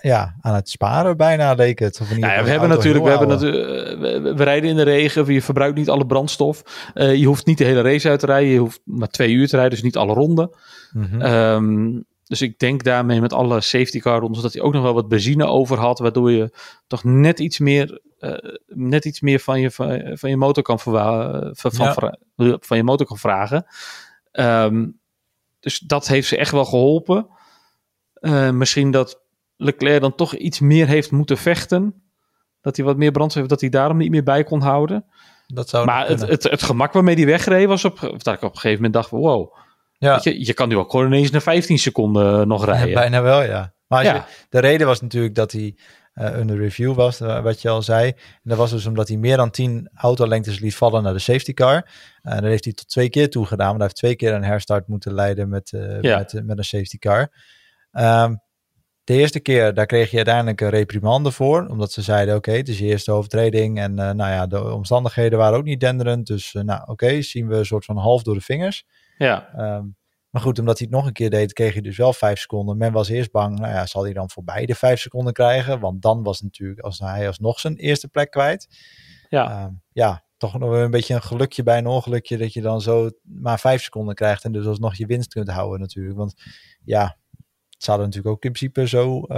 ja, 0.00 0.36
aan 0.40 0.54
het 0.54 0.68
sparen 0.68 1.16
bijna 1.16 1.52
leek 1.52 1.78
het. 1.78 2.00
Of 2.00 2.16
ja, 2.16 2.42
we 2.42 2.50
hebben 2.50 2.68
natuurlijk, 2.68 3.04
we, 3.04 3.10
hebben 3.10 3.28
natuurlijk 3.28 3.98
we, 4.22 4.34
we, 4.34 4.44
rijden 4.44 4.70
in 4.70 4.76
de 4.76 4.82
regen, 4.82 5.32
je 5.32 5.42
verbruikt 5.42 5.76
niet 5.76 5.90
alle 5.90 6.06
brandstof. 6.06 6.62
Uh, 6.94 7.14
je 7.14 7.26
hoeft 7.26 7.46
niet 7.46 7.58
de 7.58 7.64
hele 7.64 7.82
race 7.82 8.08
uit 8.08 8.20
te 8.20 8.26
rijden, 8.26 8.50
je 8.50 8.58
hoeft 8.58 8.80
maar 8.84 9.08
twee 9.08 9.32
uur 9.32 9.48
te 9.48 9.56
rijden, 9.56 9.74
dus 9.74 9.82
niet 9.82 9.96
alle 9.96 10.12
ronden. 10.12 10.50
Mm 10.92 11.04
-hmm. 11.04 11.22
um, 11.22 12.04
dus 12.26 12.40
ik 12.40 12.58
denk 12.58 12.84
daarmee 12.84 13.20
met 13.20 13.32
alle 13.32 13.60
safety 13.60 14.00
car 14.00 14.20
rondes 14.20 14.42
dat 14.42 14.52
hij 14.52 14.62
ook 14.62 14.72
nog 14.72 14.82
wel 14.82 14.94
wat 14.94 15.08
benzine 15.08 15.46
over 15.46 15.78
had, 15.78 15.98
waardoor 15.98 16.30
je 16.30 16.56
toch 16.86 17.04
net 17.04 17.38
iets 17.38 17.58
meer 17.58 18.00
uh, 18.20 18.36
net 18.66 19.04
iets 19.04 19.20
meer 19.20 19.40
van 19.40 19.60
je, 19.60 19.70
van, 19.70 20.16
van 20.18 20.30
je 20.30 20.36
motor 20.36 20.62
kan, 20.62 20.80
van, 20.80 20.92
van, 21.52 22.16
van, 22.60 22.76
je 22.76 22.82
motor 22.82 23.06
kan 23.06 23.18
vragen. 23.18 23.66
Um, 24.32 24.98
dus 25.60 25.78
dat 25.78 26.06
heeft 26.08 26.28
ze 26.28 26.36
echt 26.36 26.50
wel 26.52 26.64
geholpen. 26.64 27.26
Uh, 28.20 28.50
misschien 28.50 28.90
dat 28.90 29.20
Leclerc 29.56 30.00
dan 30.00 30.14
toch 30.14 30.34
iets 30.34 30.60
meer 30.60 30.86
heeft 30.86 31.10
moeten 31.10 31.36
vechten. 31.36 32.02
Dat 32.60 32.76
hij 32.76 32.84
wat 32.84 32.96
meer 32.96 33.10
brandstof 33.10 33.38
heeft, 33.42 33.52
dat 33.52 33.60
hij 33.60 33.80
daarom 33.80 33.96
niet 33.96 34.10
meer 34.10 34.22
bij 34.22 34.44
kon 34.44 34.60
houden. 34.60 35.04
Dat 35.46 35.68
zou 35.68 35.86
maar 35.86 36.08
het, 36.08 36.20
het, 36.20 36.42
het, 36.42 36.62
gemak 36.62 36.92
waarmee 36.92 37.14
hij 37.14 37.26
wegreed 37.26 37.66
was 37.66 37.84
op, 37.84 38.00
dat 38.00 38.34
ik 38.34 38.42
op 38.42 38.54
een 38.54 38.60
gegeven 38.60 38.74
moment 38.74 38.92
dacht: 38.92 39.10
wow. 39.10 39.56
Ja. 40.06 40.20
Je, 40.22 40.46
je 40.46 40.54
kan 40.54 40.68
nu 40.68 40.76
ook 40.76 40.90
gewoon 40.90 41.06
ineens 41.06 41.30
naar 41.30 41.42
15 41.42 41.78
seconden 41.78 42.48
nog 42.48 42.64
rijden. 42.64 42.88
Ja, 42.88 42.94
bijna 42.94 43.22
wel, 43.22 43.42
ja. 43.42 43.74
Maar. 43.86 44.04
Je, 44.04 44.22
de 44.48 44.58
reden 44.58 44.86
was 44.86 45.00
natuurlijk 45.00 45.34
dat 45.34 45.52
hij 45.52 45.76
uh, 46.14 46.36
een 46.36 46.56
review 46.56 46.94
was, 46.94 47.20
uh, 47.20 47.42
wat 47.42 47.62
je 47.62 47.68
al 47.68 47.82
zei. 47.82 48.08
En 48.08 48.40
dat 48.42 48.58
was 48.58 48.70
dus 48.70 48.86
omdat 48.86 49.08
hij 49.08 49.16
meer 49.16 49.36
dan 49.36 49.50
10 49.50 49.90
autolengtes 49.94 50.58
liet 50.58 50.74
vallen 50.74 51.02
naar 51.02 51.12
de 51.12 51.18
safety 51.18 51.54
car. 51.54 51.90
En 52.22 52.32
uh, 52.32 52.40
dat 52.40 52.50
heeft 52.50 52.64
hij 52.64 52.72
tot 52.72 52.88
twee 52.88 53.08
keer 53.08 53.30
toe 53.30 53.46
gedaan, 53.46 53.66
want 53.66 53.78
hij 53.78 53.86
heeft 53.86 53.96
twee 53.96 54.16
keer 54.16 54.32
een 54.32 54.44
herstart 54.44 54.88
moeten 54.88 55.14
leiden 55.14 55.48
met, 55.48 55.70
ja. 56.00 56.18
met, 56.18 56.42
met, 56.44 56.58
een 56.58 56.64
safety 56.64 56.98
car. 56.98 57.32
Um, 57.92 58.44
de 59.04 59.14
eerste 59.14 59.40
keer, 59.40 59.74
daar 59.74 59.86
kreeg 59.86 60.10
je 60.10 60.16
uiteindelijk 60.16 60.60
een 60.60 60.68
reprimande 60.68 61.30
voor, 61.30 61.66
omdat 61.66 61.92
ze 61.92 62.02
zeiden, 62.02 62.36
oké, 62.36 62.48
okay, 62.48 62.60
het 62.60 62.68
is 62.68 62.78
je 62.78 62.86
eerste 62.86 63.12
overtreding 63.12 63.78
en 63.78 63.94
nou 63.94 64.16
ja, 64.16 64.46
de 64.46 64.72
omstandigheden 64.72 65.38
waren 65.38 65.58
ook 65.58 65.64
niet 65.64 65.80
denderend. 65.80 66.26
Dus 66.26 66.52
nou 66.52 66.80
oké, 66.80 66.90
okay, 66.90 67.22
zien 67.22 67.48
we 67.48 67.56
een 67.56 67.66
soort 67.66 67.84
van 67.84 67.96
half 67.96 68.22
door 68.22 68.34
de 68.34 68.40
vingers. 68.40 68.84
Ja. 69.16 69.58
Um, 69.76 69.96
maar 70.30 70.44
goed, 70.44 70.58
omdat 70.58 70.78
hij 70.78 70.86
het 70.90 70.96
nog 70.96 71.06
een 71.06 71.12
keer 71.12 71.30
deed, 71.30 71.52
kreeg 71.52 71.72
hij 71.72 71.82
dus 71.82 71.96
wel 71.96 72.12
vijf 72.12 72.38
seconden. 72.38 72.76
Men 72.76 72.92
was 72.92 73.08
eerst 73.08 73.30
bang, 73.30 73.58
nou 73.58 73.72
ja, 73.72 73.86
zal 73.86 74.02
hij 74.02 74.12
dan 74.12 74.30
voor 74.30 74.44
beide 74.44 74.74
vijf 74.74 75.00
seconden 75.00 75.32
krijgen? 75.32 75.80
Want 75.80 76.02
dan 76.02 76.22
was 76.22 76.40
natuurlijk 76.40 76.80
als 76.80 76.98
hij 76.98 77.26
alsnog 77.26 77.60
zijn 77.60 77.76
eerste 77.76 78.08
plek 78.08 78.30
kwijt. 78.30 78.68
Ja. 79.28 79.64
Uh, 79.64 79.66
ja, 79.92 80.24
toch 80.36 80.58
nog 80.58 80.70
een 80.70 80.90
beetje 80.90 81.14
een 81.14 81.22
gelukje 81.22 81.62
bij 81.62 81.78
een 81.78 81.86
ongelukje 81.86 82.36
dat 82.36 82.52
je 82.52 82.60
dan 82.60 82.80
zo 82.80 83.10
maar 83.22 83.60
vijf 83.60 83.82
seconden 83.82 84.14
krijgt 84.14 84.44
en 84.44 84.52
dus 84.52 84.66
alsnog 84.66 84.96
je 84.96 85.06
winst 85.06 85.32
kunt 85.32 85.48
houden 85.48 85.80
natuurlijk. 85.80 86.16
Want 86.16 86.34
ja, 86.84 87.16
zouden 87.76 88.06
natuurlijk 88.06 88.34
ook 88.34 88.44
in 88.44 88.52
principe 88.52 88.88
zo. 88.88 89.26
Uh, 89.28 89.36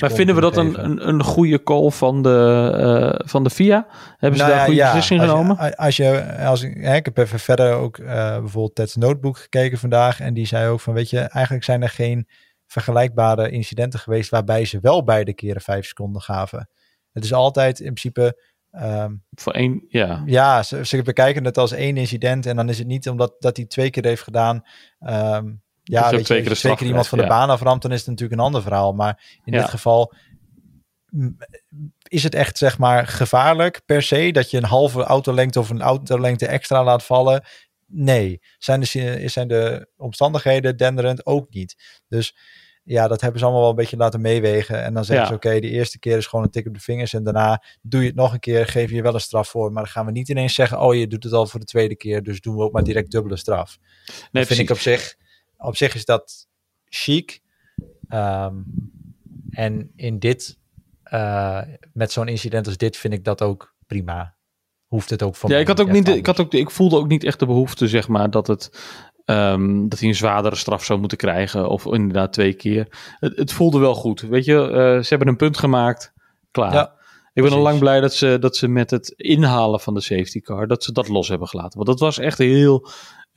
maar 0.00 0.10
vinden 0.10 0.34
we 0.34 0.40
dat 0.40 0.56
een, 0.56 0.84
een, 0.84 1.08
een, 1.08 1.22
goede 1.22 1.62
call 1.62 1.90
van 1.90 2.22
de, 2.22 3.18
uh, 3.20 3.28
van 3.28 3.44
de 3.44 3.50
FIA? 3.50 3.86
Hebben 4.16 4.38
ze 4.38 4.44
nou, 4.44 4.54
daar 4.54 4.60
een 4.60 4.66
goede 4.66 4.80
ja, 4.80 4.86
beslissing 4.86 5.20
genomen? 5.20 5.56
Je, 5.60 5.76
als 5.76 5.96
je, 5.96 6.36
als 6.44 6.62
ik, 6.62 6.76
hè, 6.76 6.94
ik 6.94 7.04
heb 7.04 7.18
even 7.18 7.40
verder 7.40 7.72
ook 7.72 7.98
uh, 7.98 8.06
bijvoorbeeld 8.38 8.74
Ted's 8.74 8.96
notebook 8.96 9.38
gekeken 9.38 9.78
vandaag. 9.78 10.20
En 10.20 10.34
die 10.34 10.46
zei 10.46 10.68
ook 10.68 10.80
van, 10.80 10.94
weet 10.94 11.10
je, 11.10 11.18
eigenlijk 11.18 11.64
zijn 11.64 11.82
er 11.82 11.88
geen 11.88 12.28
vergelijkbare 12.66 13.50
incidenten 13.50 13.98
geweest 13.98 14.30
waarbij 14.30 14.64
ze 14.64 14.78
wel 14.80 15.04
beide 15.04 15.34
keren 15.34 15.62
vijf 15.62 15.86
seconden 15.86 16.22
gaven. 16.22 16.68
Het 17.12 17.24
is 17.24 17.32
altijd 17.32 17.78
in 17.78 17.94
principe. 17.94 18.42
Um, 18.72 19.24
Voor 19.30 19.52
één, 19.52 19.84
ja. 19.88 20.22
Ja, 20.26 20.62
ze, 20.62 20.86
ze 20.86 21.02
bekijken 21.02 21.44
het 21.44 21.58
als 21.58 21.72
één 21.72 21.96
incident. 21.96 22.46
En 22.46 22.56
dan 22.56 22.68
is 22.68 22.78
het 22.78 22.86
niet 22.86 23.08
omdat 23.08 23.34
dat 23.38 23.56
hij 23.56 23.66
twee 23.66 23.90
keer 23.90 24.04
heeft 24.04 24.22
gedaan. 24.22 24.62
Um, 25.00 25.62
ja, 25.92 26.10
dus 26.10 26.28
weet 26.28 26.44
je, 26.44 26.50
als 26.50 26.60
zeker 26.60 26.86
iemand 26.86 27.08
van 27.08 27.18
de 27.18 27.26
baan 27.26 27.50
aframt, 27.50 27.82
dan 27.82 27.92
is 27.92 27.98
het 27.98 28.08
natuurlijk 28.08 28.38
een 28.40 28.46
ander 28.46 28.62
verhaal. 28.62 28.92
Maar 28.92 29.38
in 29.44 29.52
dit 29.52 29.68
geval 29.68 30.14
is 32.02 32.22
het 32.22 32.34
echt, 32.34 32.58
zeg 32.58 32.78
maar, 32.78 33.06
gevaarlijk 33.06 33.80
per 33.86 34.02
se 34.02 34.30
dat 34.32 34.50
je 34.50 34.56
een 34.56 34.64
halve 34.64 35.02
autolengte 35.02 35.58
of 35.58 35.70
een 35.70 35.82
autolengte 35.82 36.46
extra 36.46 36.84
laat 36.84 37.04
vallen. 37.04 37.44
Nee, 37.86 38.40
zijn 38.58 38.80
de, 38.80 39.22
zijn 39.28 39.48
de 39.48 39.88
omstandigheden 39.96 40.76
denderend 40.76 41.26
ook 41.26 41.46
niet. 41.50 42.00
Dus 42.08 42.36
ja, 42.84 43.08
dat 43.08 43.20
hebben 43.20 43.38
ze 43.38 43.44
allemaal 43.44 43.62
wel 43.62 43.72
een 43.72 43.76
beetje 43.76 43.96
laten 43.96 44.20
meewegen. 44.20 44.82
En 44.84 44.94
dan 44.94 45.04
zeggen 45.04 45.24
ja. 45.24 45.30
ze, 45.30 45.36
oké, 45.36 45.60
de 45.60 45.70
eerste 45.70 45.98
keer 45.98 46.16
is 46.16 46.26
gewoon 46.26 46.44
een 46.44 46.50
tik 46.50 46.66
op 46.66 46.74
de 46.74 46.80
vingers. 46.80 47.12
En 47.12 47.22
daarna 47.22 47.62
doe 47.82 48.00
je 48.00 48.06
het 48.06 48.16
nog 48.16 48.32
een 48.32 48.40
keer, 48.40 48.66
geef 48.66 48.90
je 48.90 49.02
wel 49.02 49.14
een 49.14 49.20
straf 49.20 49.48
voor. 49.48 49.72
Maar 49.72 49.82
dan 49.82 49.92
gaan 49.92 50.06
we 50.06 50.12
niet 50.12 50.28
ineens 50.28 50.54
zeggen, 50.54 50.80
oh, 50.80 50.94
je 50.94 51.06
doet 51.06 51.24
het 51.24 51.32
al 51.32 51.46
voor 51.46 51.60
de 51.60 51.66
tweede 51.66 51.96
keer. 51.96 52.22
Dus 52.22 52.40
doen 52.40 52.56
we 52.56 52.62
ook 52.62 52.72
maar 52.72 52.84
direct 52.84 53.10
dubbele 53.10 53.36
straf. 53.36 53.78
Nee, 54.06 54.28
dat 54.30 54.46
vind 54.46 54.58
ik 54.58 54.70
op 54.70 54.78
zich 54.78 55.16
op 55.58 55.76
zich 55.76 55.94
is 55.94 56.04
dat 56.04 56.46
chic. 56.84 57.40
Um, 58.08 58.64
en 59.50 59.92
in 59.96 60.18
dit, 60.18 60.58
uh, 61.12 61.60
met 61.92 62.12
zo'n 62.12 62.28
incident 62.28 62.66
als 62.66 62.76
dit, 62.76 62.96
vind 62.96 63.14
ik 63.14 63.24
dat 63.24 63.42
ook 63.42 63.74
prima. 63.86 64.36
Hoeft 64.86 65.10
het 65.10 65.22
ook 65.22 65.36
van. 65.36 65.50
Ja, 65.50 65.58
ik 65.58 65.66
had 65.66 65.80
ook 65.80 65.90
niet. 65.90 66.08
Ik, 66.08 66.26
had 66.26 66.40
ook, 66.40 66.52
ik 66.52 66.70
voelde 66.70 66.96
ook 66.96 67.08
niet 67.08 67.24
echt 67.24 67.38
de 67.38 67.46
behoefte, 67.46 67.88
zeg 67.88 68.08
maar, 68.08 68.30
dat 68.30 68.46
het. 68.46 68.70
Um, 69.24 69.88
dat 69.88 69.98
hij 69.98 70.08
een 70.08 70.14
zwaardere 70.14 70.56
straf 70.56 70.84
zou 70.84 70.98
moeten 70.98 71.18
krijgen. 71.18 71.68
Of 71.68 71.84
inderdaad 71.84 72.32
twee 72.32 72.54
keer. 72.54 73.14
Het, 73.18 73.36
het 73.36 73.52
voelde 73.52 73.78
wel 73.78 73.94
goed. 73.94 74.20
Weet 74.20 74.44
je, 74.44 74.52
uh, 74.52 75.02
ze 75.02 75.08
hebben 75.08 75.28
een 75.28 75.36
punt 75.36 75.58
gemaakt. 75.58 76.12
Klaar. 76.50 76.72
Ja, 76.72 76.94
ik 77.32 77.42
ben 77.42 77.52
al 77.52 77.58
lang 77.58 77.78
blij 77.78 78.00
dat 78.00 78.14
ze, 78.14 78.38
dat 78.40 78.56
ze 78.56 78.68
met 78.68 78.90
het 78.90 79.08
inhalen 79.08 79.80
van 79.80 79.94
de 79.94 80.00
safety 80.00 80.40
car. 80.40 80.66
dat 80.66 80.84
ze 80.84 80.92
dat 80.92 81.08
los 81.08 81.28
hebben 81.28 81.48
gelaten. 81.48 81.76
Want 81.76 81.86
dat 81.86 82.00
was 82.00 82.18
echt 82.18 82.38
heel 82.38 82.88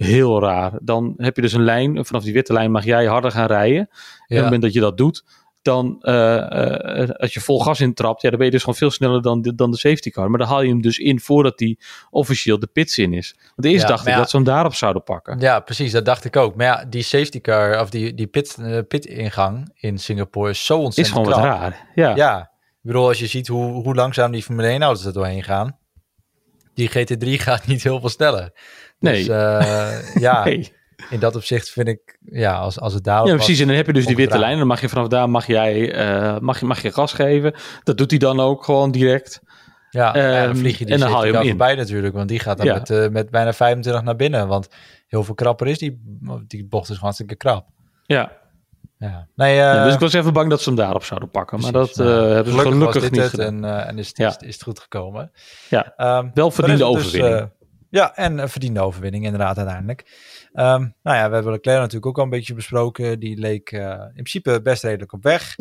heel 0.04 0.42
raar. 0.42 0.72
Dan 0.82 1.14
heb 1.18 1.36
je 1.36 1.42
dus 1.42 1.54
een 1.54 1.64
lijn, 1.64 2.06
vanaf 2.06 2.24
die 2.24 2.34
witte 2.34 2.54
lijn 2.54 2.72
mag 2.72 2.84
jij 2.84 3.06
harder 3.06 3.32
gaan 3.32 3.48
rijden. 3.48 3.78
En 3.78 3.88
op 3.88 4.28
het 4.28 4.44
moment 4.44 4.62
dat 4.62 4.74
je 4.74 4.80
dat 4.80 4.98
doet, 4.98 5.24
dan 5.62 5.98
uh, 6.02 6.14
uh, 6.14 7.10
als 7.10 7.34
je 7.34 7.40
vol 7.40 7.60
gas 7.60 7.80
intrapt, 7.80 8.22
ja, 8.22 8.30
dan 8.30 8.38
ben 8.38 8.48
je 8.48 8.54
dus 8.54 8.62
gewoon 8.62 8.76
veel 8.76 8.92
sneller 8.92 9.22
dan 9.22 9.42
de, 9.42 9.56
dan 9.56 9.72
de 9.72 9.78
safety 9.78 10.10
car. 10.10 10.30
Maar 10.30 10.40
dan 10.40 10.48
haal 10.48 10.62
je 10.62 10.70
hem 10.70 10.82
dus 10.82 10.98
in 10.98 11.20
voordat 11.20 11.58
die 11.58 11.80
officieel 12.10 12.60
de 12.60 12.68
pits 12.68 12.98
in 12.98 13.14
is. 13.14 13.36
Want 13.56 13.68
eerst 13.68 13.88
dacht 13.88 14.08
ik 14.08 14.16
dat 14.16 14.30
ze 14.30 14.36
hem 14.36 14.46
daarop 14.46 14.74
zouden 14.74 15.04
pakken. 15.04 15.40
Ja, 15.40 15.60
precies, 15.60 15.92
dat 15.92 16.06
dacht 16.06 16.26
ik 16.26 16.36
ook. 16.36 16.56
Maar 16.56 16.66
ja, 16.66 16.86
die 16.86 17.04
safety 17.04 17.42
car 17.42 17.82
of 17.82 17.90
die, 17.90 18.14
die 18.14 18.28
pit, 18.28 18.58
uh, 18.60 18.80
pit 18.88 19.06
ingang 19.06 19.72
in 19.76 19.98
Singapore 19.98 20.50
is 20.50 20.66
zo 20.66 20.80
ontzettend 20.80 21.18
Is 21.18 21.24
gewoon 21.24 21.42
wat 21.42 21.52
raar, 21.52 21.88
ja. 21.96 22.16
Ja, 22.16 22.52
ik 22.82 22.88
bedoel, 22.88 23.08
als 23.08 23.20
je 23.20 23.28
ziet 23.28 23.48
hoe, 23.48 23.84
hoe 23.84 23.96
langzaam 23.96 24.32
die 24.32 24.44
Formule 24.44 24.68
1 24.68 24.82
auto's 24.82 25.06
er 25.06 25.14
doorheen 25.14 25.44
gaan. 25.44 25.78
Die 26.74 26.90
GT3 26.90 27.28
gaat 27.48 27.68
niet 27.68 27.84
heel 27.84 28.00
veel 28.00 28.10
sneller. 28.10 28.52
Nee. 29.02 29.18
Dus, 29.18 29.28
uh, 29.28 30.16
ja, 30.16 30.46
in 31.10 31.20
dat 31.20 31.36
opzicht 31.36 31.70
vind 31.70 31.88
ik, 31.88 32.18
ja, 32.26 32.58
als, 32.58 32.80
als 32.80 32.94
het 32.94 33.04
daar. 33.04 33.26
Ja, 33.26 33.36
precies. 33.36 33.60
En 33.60 33.68
dan 33.68 33.76
heb 33.76 33.86
je 33.86 33.94
dus 33.94 34.06
die 34.06 34.16
witte 34.16 34.40
lijn. 34.40 34.52
En 34.52 34.58
dan 34.58 34.68
mag 34.68 34.82
je 34.82 34.90
vanaf 34.90 35.08
daar 35.08 35.30
mag 35.30 35.48
jij, 35.48 35.96
uh, 35.96 36.40
mag 36.40 36.60
je, 36.60 36.66
mag 36.66 36.82
je 36.82 36.92
gas 36.92 37.14
geven. 37.14 37.54
Dat 37.84 37.98
doet 37.98 38.10
hij 38.10 38.20
dan 38.20 38.40
ook 38.40 38.64
gewoon 38.64 38.92
direct. 38.92 39.42
Ja, 39.90 40.16
um, 40.16 40.22
ja 40.22 40.46
dan 40.46 40.58
vlieg 40.58 40.78
je 40.78 40.86
die 40.86 40.94
en 40.94 41.00
dan 41.00 41.12
haal 41.12 41.26
je 41.26 41.34
hem 41.34 41.48
voorbij 41.48 41.76
natuurlijk. 41.76 42.14
Want 42.14 42.30
die 42.30 42.40
gaat 42.40 42.58
dan 42.58 42.66
ja. 42.66 42.74
met, 42.74 42.90
uh, 42.90 43.08
met 43.08 43.30
bijna 43.30 43.54
25 43.54 44.04
naar 44.04 44.16
binnen. 44.16 44.48
Want 44.48 44.68
heel 45.08 45.24
veel 45.24 45.36
krapper 45.36 45.68
is 45.68 45.78
die, 45.78 46.02
die 46.48 46.66
bocht 46.66 46.84
is 46.84 46.88
gewoon 46.88 47.02
hartstikke 47.02 47.36
krap. 47.36 47.68
Ja. 48.06 48.32
Ja. 48.98 49.28
Nee, 49.36 49.58
uh, 49.58 49.84
dus 49.84 49.94
ik 49.94 50.00
was 50.00 50.14
even 50.14 50.34
bang 50.34 50.50
dat 50.50 50.62
ze 50.62 50.70
hem 50.70 50.78
daarop 50.78 51.04
zouden 51.04 51.30
pakken. 51.30 51.58
Precies, 51.58 51.74
maar 51.74 51.86
dat 51.86 51.96
nou, 51.96 52.28
uh, 52.28 52.34
hebben 52.34 52.54
ze 52.54 52.60
gelukkig, 52.60 53.12
niet 53.12 53.22
het 53.22 53.40
En, 53.40 53.64
en 53.88 53.98
is, 53.98 54.08
het, 54.08 54.18
ja. 54.18 54.28
is, 54.28 54.38
is, 54.38 54.54
het 54.54 54.64
goed 54.64 54.80
gekomen. 54.80 55.32
Ja, 55.70 55.94
um, 56.18 56.32
wel 56.34 56.52
verdiende 56.52 56.84
overwinning. 56.84 57.40
Dus, 57.40 57.50
Ja, 57.92 58.16
en 58.16 58.38
een 58.38 58.50
verdiende 58.50 58.80
overwinning 58.80 59.24
inderdaad 59.26 59.58
uiteindelijk. 59.58 60.02
Um, 60.54 60.96
nou 61.04 61.18
ja, 61.18 61.28
we 61.28 61.34
hebben 61.34 61.52
Leclerc 61.52 61.80
natuurlijk 61.80 62.06
ook 62.06 62.18
al 62.18 62.24
een 62.24 62.30
beetje 62.30 62.54
besproken. 62.54 63.20
Die 63.20 63.38
leek 63.38 63.72
uh, 63.72 63.82
in 63.82 64.12
principe 64.14 64.62
best 64.62 64.84
redelijk 64.84 65.14
op 65.14 65.24
weg. 65.24 65.56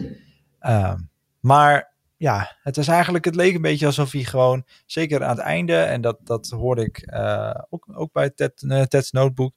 Um, 0.61 1.11
maar 1.41 1.95
ja, 2.17 2.57
het 2.63 2.77
is 2.77 2.89
eigenlijk, 2.89 3.25
het 3.25 3.35
leek 3.35 3.55
een 3.55 3.63
beetje 3.63 3.87
alsof 3.87 4.13
hij 4.13 4.25
gewoon, 4.25 4.67
zeker 4.87 5.25
aan 5.25 5.37
het 5.37 5.39
einde, 5.39 5.77
en 5.77 6.01
dat, 6.01 6.19
dat 6.25 6.49
hoorde 6.49 6.85
ik 6.85 7.13
uh, 7.13 7.55
ook, 7.69 7.87
ook 7.93 8.13
bij 8.13 8.31
Ted, 8.31 8.59
Ted's 8.89 9.11
notebook, 9.11 9.55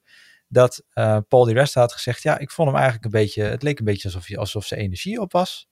dat 0.48 0.84
Paul 1.28 1.46
Di 1.46 1.54
Resta 1.54 1.80
had 1.80 1.94
gezegd, 1.94 2.24
ja, 2.24 2.38
ik 2.38 2.52
vond 2.52 2.68
hem 2.68 2.78
eigenlijk 2.78 3.06
een 3.06 3.20
beetje, 3.20 3.44
het 3.44 3.64
leek 3.64 3.80
een 3.80 3.86
beetje 3.86 4.08
alsof, 4.08 4.28
hij, 4.28 4.38
alsof 4.38 4.66
zijn 4.66 4.80
energie 4.80 5.22
op 5.22 5.32
was. 5.32 5.68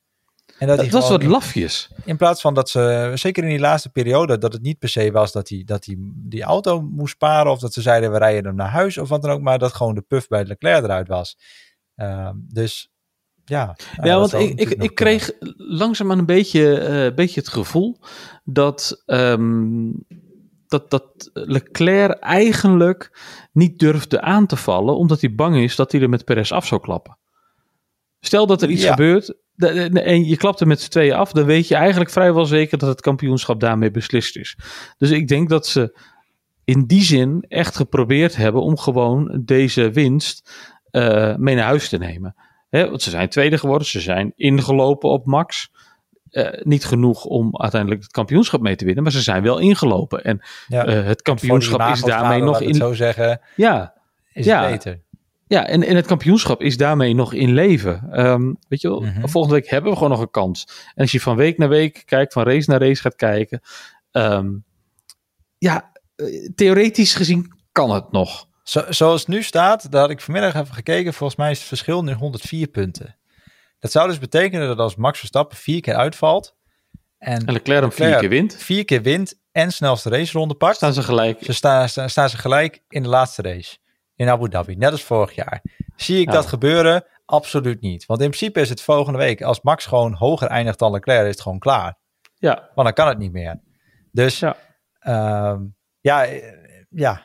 En 0.57 0.67
dat, 0.67 0.77
dat 0.77 0.89
was 0.89 1.09
wat 1.09 1.23
lafjes. 1.23 1.89
In 2.05 2.17
plaats 2.17 2.41
van 2.41 2.53
dat 2.53 2.69
ze, 2.69 3.11
zeker 3.15 3.43
in 3.43 3.49
die 3.49 3.59
laatste 3.59 3.89
periode, 3.89 4.37
dat 4.37 4.53
het 4.53 4.61
niet 4.61 4.79
per 4.79 4.89
se 4.89 5.11
was 5.11 5.31
dat 5.31 5.49
hij, 5.49 5.63
dat 5.65 5.85
hij 5.85 5.95
die 5.99 6.43
auto 6.43 6.81
moest 6.81 7.13
sparen. 7.13 7.51
Of 7.51 7.59
dat 7.59 7.73
ze 7.73 7.81
zeiden 7.81 8.11
we 8.11 8.17
rijden 8.17 8.45
hem 8.45 8.55
naar 8.55 8.69
huis 8.69 8.97
of 8.97 9.09
wat 9.09 9.21
dan 9.21 9.31
ook. 9.31 9.41
Maar 9.41 9.59
dat 9.59 9.73
gewoon 9.73 9.95
de 9.95 10.01
puff 10.01 10.27
bij 10.27 10.45
Leclerc 10.45 10.83
eruit 10.83 11.07
was. 11.07 11.37
Uh, 11.95 12.29
dus 12.35 12.91
ja. 13.45 13.75
Ja, 14.01 14.19
want 14.19 14.33
ik, 14.33 14.59
ik, 14.59 14.69
ik 14.69 14.95
kreeg 14.95 15.31
langzaamaan 15.57 16.19
een 16.19 16.25
beetje, 16.25 16.89
uh, 17.09 17.15
beetje 17.15 17.39
het 17.39 17.49
gevoel 17.49 17.99
dat, 18.43 19.03
um, 19.05 20.05
dat, 20.67 20.89
dat 20.89 21.29
Leclerc 21.33 22.19
eigenlijk 22.19 23.19
niet 23.51 23.79
durfde 23.79 24.21
aan 24.21 24.45
te 24.45 24.55
vallen. 24.55 24.97
Omdat 24.97 25.21
hij 25.21 25.35
bang 25.35 25.55
is 25.55 25.75
dat 25.75 25.91
hij 25.91 26.01
er 26.01 26.09
met 26.09 26.25
Perez 26.25 26.51
af 26.51 26.65
zou 26.65 26.81
klappen. 26.81 27.17
Stel 28.19 28.47
dat 28.47 28.61
er 28.61 28.69
iets 28.69 28.83
ja. 28.83 28.89
gebeurt 28.89 29.33
en 29.57 30.25
je 30.25 30.37
klapt 30.37 30.59
er 30.59 30.67
met 30.67 30.81
z'n 30.81 30.89
tweeën 30.89 31.13
af, 31.13 31.31
dan 31.31 31.45
weet 31.45 31.67
je 31.67 31.75
eigenlijk 31.75 32.09
vrijwel 32.09 32.45
zeker 32.45 32.77
dat 32.77 32.89
het 32.89 33.01
kampioenschap 33.01 33.59
daarmee 33.59 33.91
beslist 33.91 34.37
is. 34.37 34.57
Dus 34.97 35.09
ik 35.09 35.27
denk 35.27 35.49
dat 35.49 35.67
ze 35.67 35.99
in 36.63 36.85
die 36.85 37.03
zin 37.03 37.45
echt 37.47 37.75
geprobeerd 37.75 38.35
hebben 38.35 38.61
om 38.61 38.77
gewoon 38.77 39.41
deze 39.45 39.91
winst 39.91 40.51
uh, 40.91 41.35
mee 41.35 41.55
naar 41.55 41.65
huis 41.65 41.89
te 41.89 41.97
nemen. 41.97 42.35
Hè, 42.69 42.89
want 42.89 43.01
ze 43.01 43.09
zijn 43.09 43.29
tweede 43.29 43.57
geworden, 43.57 43.87
ze 43.87 43.99
zijn 43.99 44.33
ingelopen 44.35 45.09
op 45.09 45.25
Max. 45.25 45.71
Uh, 46.31 46.47
niet 46.63 46.85
genoeg 46.85 47.25
om 47.25 47.57
uiteindelijk 47.57 48.01
het 48.01 48.11
kampioenschap 48.11 48.61
mee 48.61 48.75
te 48.75 48.85
winnen, 48.85 49.03
maar 49.03 49.11
ze 49.11 49.21
zijn 49.21 49.43
wel 49.43 49.59
ingelopen. 49.59 50.23
En 50.23 50.41
ja, 50.67 50.87
uh, 50.87 51.05
het 51.05 51.21
kampioenschap 51.21 51.93
is 51.93 52.01
daarmee 52.01 52.41
nog 52.41 52.61
in. 52.61 52.73
Zo 52.73 52.93
zeggen, 52.93 53.41
ja, 53.55 53.93
is 54.33 54.45
ja, 54.45 54.69
beter. 54.69 55.01
Ja, 55.51 55.67
en, 55.67 55.83
en 55.83 55.95
het 55.95 56.05
kampioenschap 56.05 56.61
is 56.61 56.77
daarmee 56.77 57.15
nog 57.15 57.33
in 57.33 57.53
leven. 57.53 58.19
Um, 58.25 58.57
weet 58.67 58.81
je 58.81 58.87
wel, 58.87 59.01
mm-hmm. 59.01 59.29
volgende 59.29 59.55
week 59.55 59.69
hebben 59.69 59.91
we 59.91 59.97
gewoon 59.97 60.11
nog 60.11 60.21
een 60.21 60.31
kans. 60.31 60.67
En 60.95 61.01
als 61.01 61.11
je 61.11 61.21
van 61.21 61.35
week 61.35 61.57
naar 61.57 61.69
week 61.69 62.03
kijkt, 62.05 62.33
van 62.33 62.43
race 62.43 62.69
naar 62.69 62.79
race 62.79 63.01
gaat 63.01 63.15
kijken. 63.15 63.61
Um, 64.11 64.63
ja, 65.57 65.91
theoretisch 66.55 67.13
gezien 67.13 67.53
kan 67.71 67.91
het 67.91 68.11
nog. 68.11 68.47
Zo, 68.63 68.83
zoals 68.89 69.19
het 69.19 69.29
nu 69.29 69.43
staat, 69.43 69.91
daar 69.91 70.01
had 70.01 70.09
ik 70.09 70.21
vanmiddag 70.21 70.55
even 70.55 70.73
gekeken. 70.73 71.13
Volgens 71.13 71.39
mij 71.39 71.51
is 71.51 71.57
het 71.57 71.67
verschil 71.67 72.03
nu 72.03 72.13
104 72.13 72.67
punten. 72.67 73.17
Dat 73.79 73.91
zou 73.91 74.07
dus 74.07 74.19
betekenen 74.19 74.67
dat 74.67 74.77
als 74.77 74.95
Max 74.95 75.19
Verstappen 75.19 75.57
vier 75.57 75.81
keer 75.81 75.95
uitvalt. 75.95 76.55
En, 77.17 77.45
en 77.45 77.53
Leclerc 77.53 77.81
hem 77.81 77.91
vier 77.91 78.17
keer 78.17 78.29
wint. 78.29 78.55
Vier 78.55 78.85
keer 78.85 79.01
wint 79.01 79.39
en 79.51 79.71
snelste 79.71 80.09
raceronde 80.09 80.55
pakt. 80.55 80.75
Staan 80.75 80.93
ze 80.93 81.03
gelijk. 81.03 81.43
Ze 81.43 81.53
staan, 81.53 81.89
staan, 81.89 82.09
staan 82.09 82.29
ze 82.29 82.37
gelijk 82.37 82.83
in 82.89 83.03
de 83.03 83.09
laatste 83.09 83.41
race 83.41 83.79
in 84.21 84.29
Abu 84.29 84.49
Dhabi, 84.49 84.75
net 84.75 84.91
als 84.91 85.03
vorig 85.03 85.35
jaar. 85.35 85.61
Zie 85.95 86.19
ik 86.19 86.25
ja. 86.25 86.31
dat 86.31 86.45
gebeuren? 86.45 87.05
Absoluut 87.25 87.81
niet. 87.81 88.05
Want 88.05 88.21
in 88.21 88.27
principe 88.27 88.59
is 88.59 88.69
het 88.69 88.81
volgende 88.81 89.19
week, 89.19 89.41
als 89.41 89.61
Max 89.61 89.85
gewoon 89.85 90.13
hoger 90.13 90.47
eindigt 90.47 90.79
dan 90.79 90.91
Leclerc, 90.91 91.23
is 91.23 91.31
het 91.31 91.41
gewoon 91.41 91.59
klaar. 91.59 91.97
Ja. 92.35 92.69
Want 92.75 92.87
dan 92.87 92.93
kan 92.93 93.07
het 93.07 93.17
niet 93.17 93.31
meer. 93.31 93.59
Dus 94.11 94.39
ja, 94.39 94.55
uh, 95.01 95.59
ja, 95.99 96.27
ja. 96.89 97.21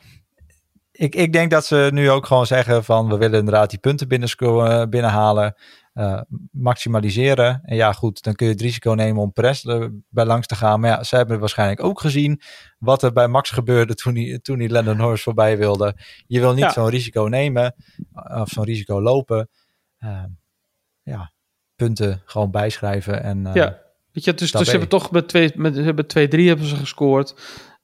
Ik, 0.90 1.14
ik 1.14 1.32
denk 1.32 1.50
dat 1.50 1.64
ze 1.64 1.88
nu 1.92 2.10
ook 2.10 2.26
gewoon 2.26 2.46
zeggen 2.46 2.84
van 2.84 3.08
we 3.08 3.16
willen 3.16 3.38
inderdaad 3.38 3.70
die 3.70 3.78
punten 3.78 4.08
binnen, 4.08 4.90
binnenhalen. 4.90 5.54
Uh, 5.98 6.20
maximaliseren. 6.50 7.60
En 7.64 7.76
ja, 7.76 7.92
goed, 7.92 8.22
dan 8.22 8.34
kun 8.34 8.46
je 8.46 8.52
het 8.52 8.60
risico 8.60 8.92
nemen 8.92 9.22
om 9.22 9.32
Perez 9.32 9.62
bij 10.08 10.24
langs 10.24 10.46
te 10.46 10.54
gaan. 10.54 10.80
Maar 10.80 10.90
ja, 10.90 11.02
ze 11.02 11.16
hebben 11.16 11.38
waarschijnlijk 11.38 11.82
ook 11.82 12.00
gezien 12.00 12.40
wat 12.78 13.02
er 13.02 13.12
bij 13.12 13.28
Max 13.28 13.50
gebeurde 13.50 13.94
toen 13.94 14.16
hij, 14.16 14.38
toen 14.42 14.58
hij 14.58 14.68
Lennon 14.68 14.96
Norris 14.96 15.22
voorbij 15.22 15.58
wilde. 15.58 15.96
Je 16.26 16.40
wil 16.40 16.52
niet 16.52 16.64
ja. 16.64 16.72
zo'n 16.72 16.88
risico 16.88 17.22
nemen 17.22 17.74
of 18.12 18.48
zo'n 18.48 18.64
risico 18.64 19.02
lopen. 19.02 19.48
Uh, 20.04 20.24
ja, 21.02 21.32
punten 21.76 22.22
gewoon 22.24 22.50
bijschrijven. 22.50 23.22
En, 23.22 23.46
uh, 23.46 23.54
ja, 23.54 23.82
weet 24.12 24.24
je, 24.24 24.34
dus, 24.34 24.50
dus 24.50 24.64
ze 24.64 24.70
hebben 24.70 24.88
toch 24.88 25.10
met 25.10 25.32
2-3 25.32 25.54
hebben, 25.74 26.46
hebben 26.46 26.66
ze 26.66 26.76
gescoord. 26.76 27.34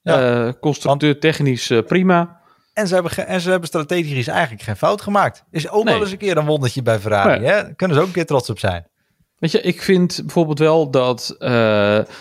Ja, 0.02 0.52
constructeur 0.60 1.20
technisch 1.20 1.72
prima. 1.86 2.41
En 2.72 2.88
ze, 2.88 2.94
hebben 2.94 3.26
en 3.26 3.40
ze 3.40 3.50
hebben 3.50 3.68
strategisch 3.68 4.26
eigenlijk 4.26 4.62
geen 4.62 4.76
fout 4.76 5.00
gemaakt. 5.00 5.44
Is 5.50 5.68
ook 5.68 5.84
nee. 5.84 5.92
wel 5.92 6.02
eens 6.02 6.12
een 6.12 6.18
keer 6.18 6.36
een 6.36 6.46
wondertje 6.46 6.82
bij 6.82 6.98
Ferrari. 6.98 7.40
Nee. 7.40 7.50
Hè? 7.50 7.74
Kunnen 7.74 7.96
ze 7.96 8.02
ook 8.02 8.08
een 8.08 8.14
keer 8.14 8.26
trots 8.26 8.50
op 8.50 8.58
zijn. 8.58 8.90
Weet 9.36 9.50
je, 9.50 9.60
ik 9.60 9.82
vind 9.82 10.20
bijvoorbeeld 10.20 10.58
wel 10.58 10.90
dat, 10.90 11.36
uh, 11.38 11.48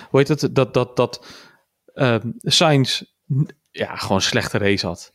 hoe 0.10 0.20
heet 0.20 0.28
het, 0.28 0.56
dat, 0.56 0.74
dat, 0.74 0.96
dat 0.96 1.26
uh, 1.94 2.16
Sainz 2.38 3.02
ja, 3.72 3.96
gewoon 3.96 4.18
een 4.18 4.24
slechte 4.24 4.58
race 4.58 4.86
had. 4.86 5.14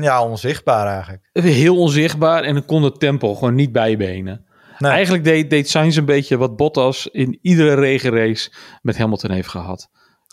Ja, 0.00 0.24
onzichtbaar 0.24 0.86
eigenlijk. 0.86 1.28
Heel 1.32 1.78
onzichtbaar 1.78 2.42
en 2.42 2.54
dan 2.54 2.64
kon 2.64 2.82
het 2.82 3.00
tempo 3.00 3.34
gewoon 3.34 3.54
niet 3.54 3.72
bijbenen. 3.72 4.46
Nee. 4.78 4.90
Eigenlijk 4.90 5.24
deed, 5.24 5.50
deed 5.50 5.68
Sainz 5.68 5.96
een 5.96 6.04
beetje 6.04 6.36
wat 6.36 6.56
Bottas 6.56 7.06
in 7.06 7.38
iedere 7.42 7.74
regenrace 7.74 8.52
met 8.82 8.98
Hamilton 8.98 9.30
heeft 9.30 9.48
gehad. 9.48 9.88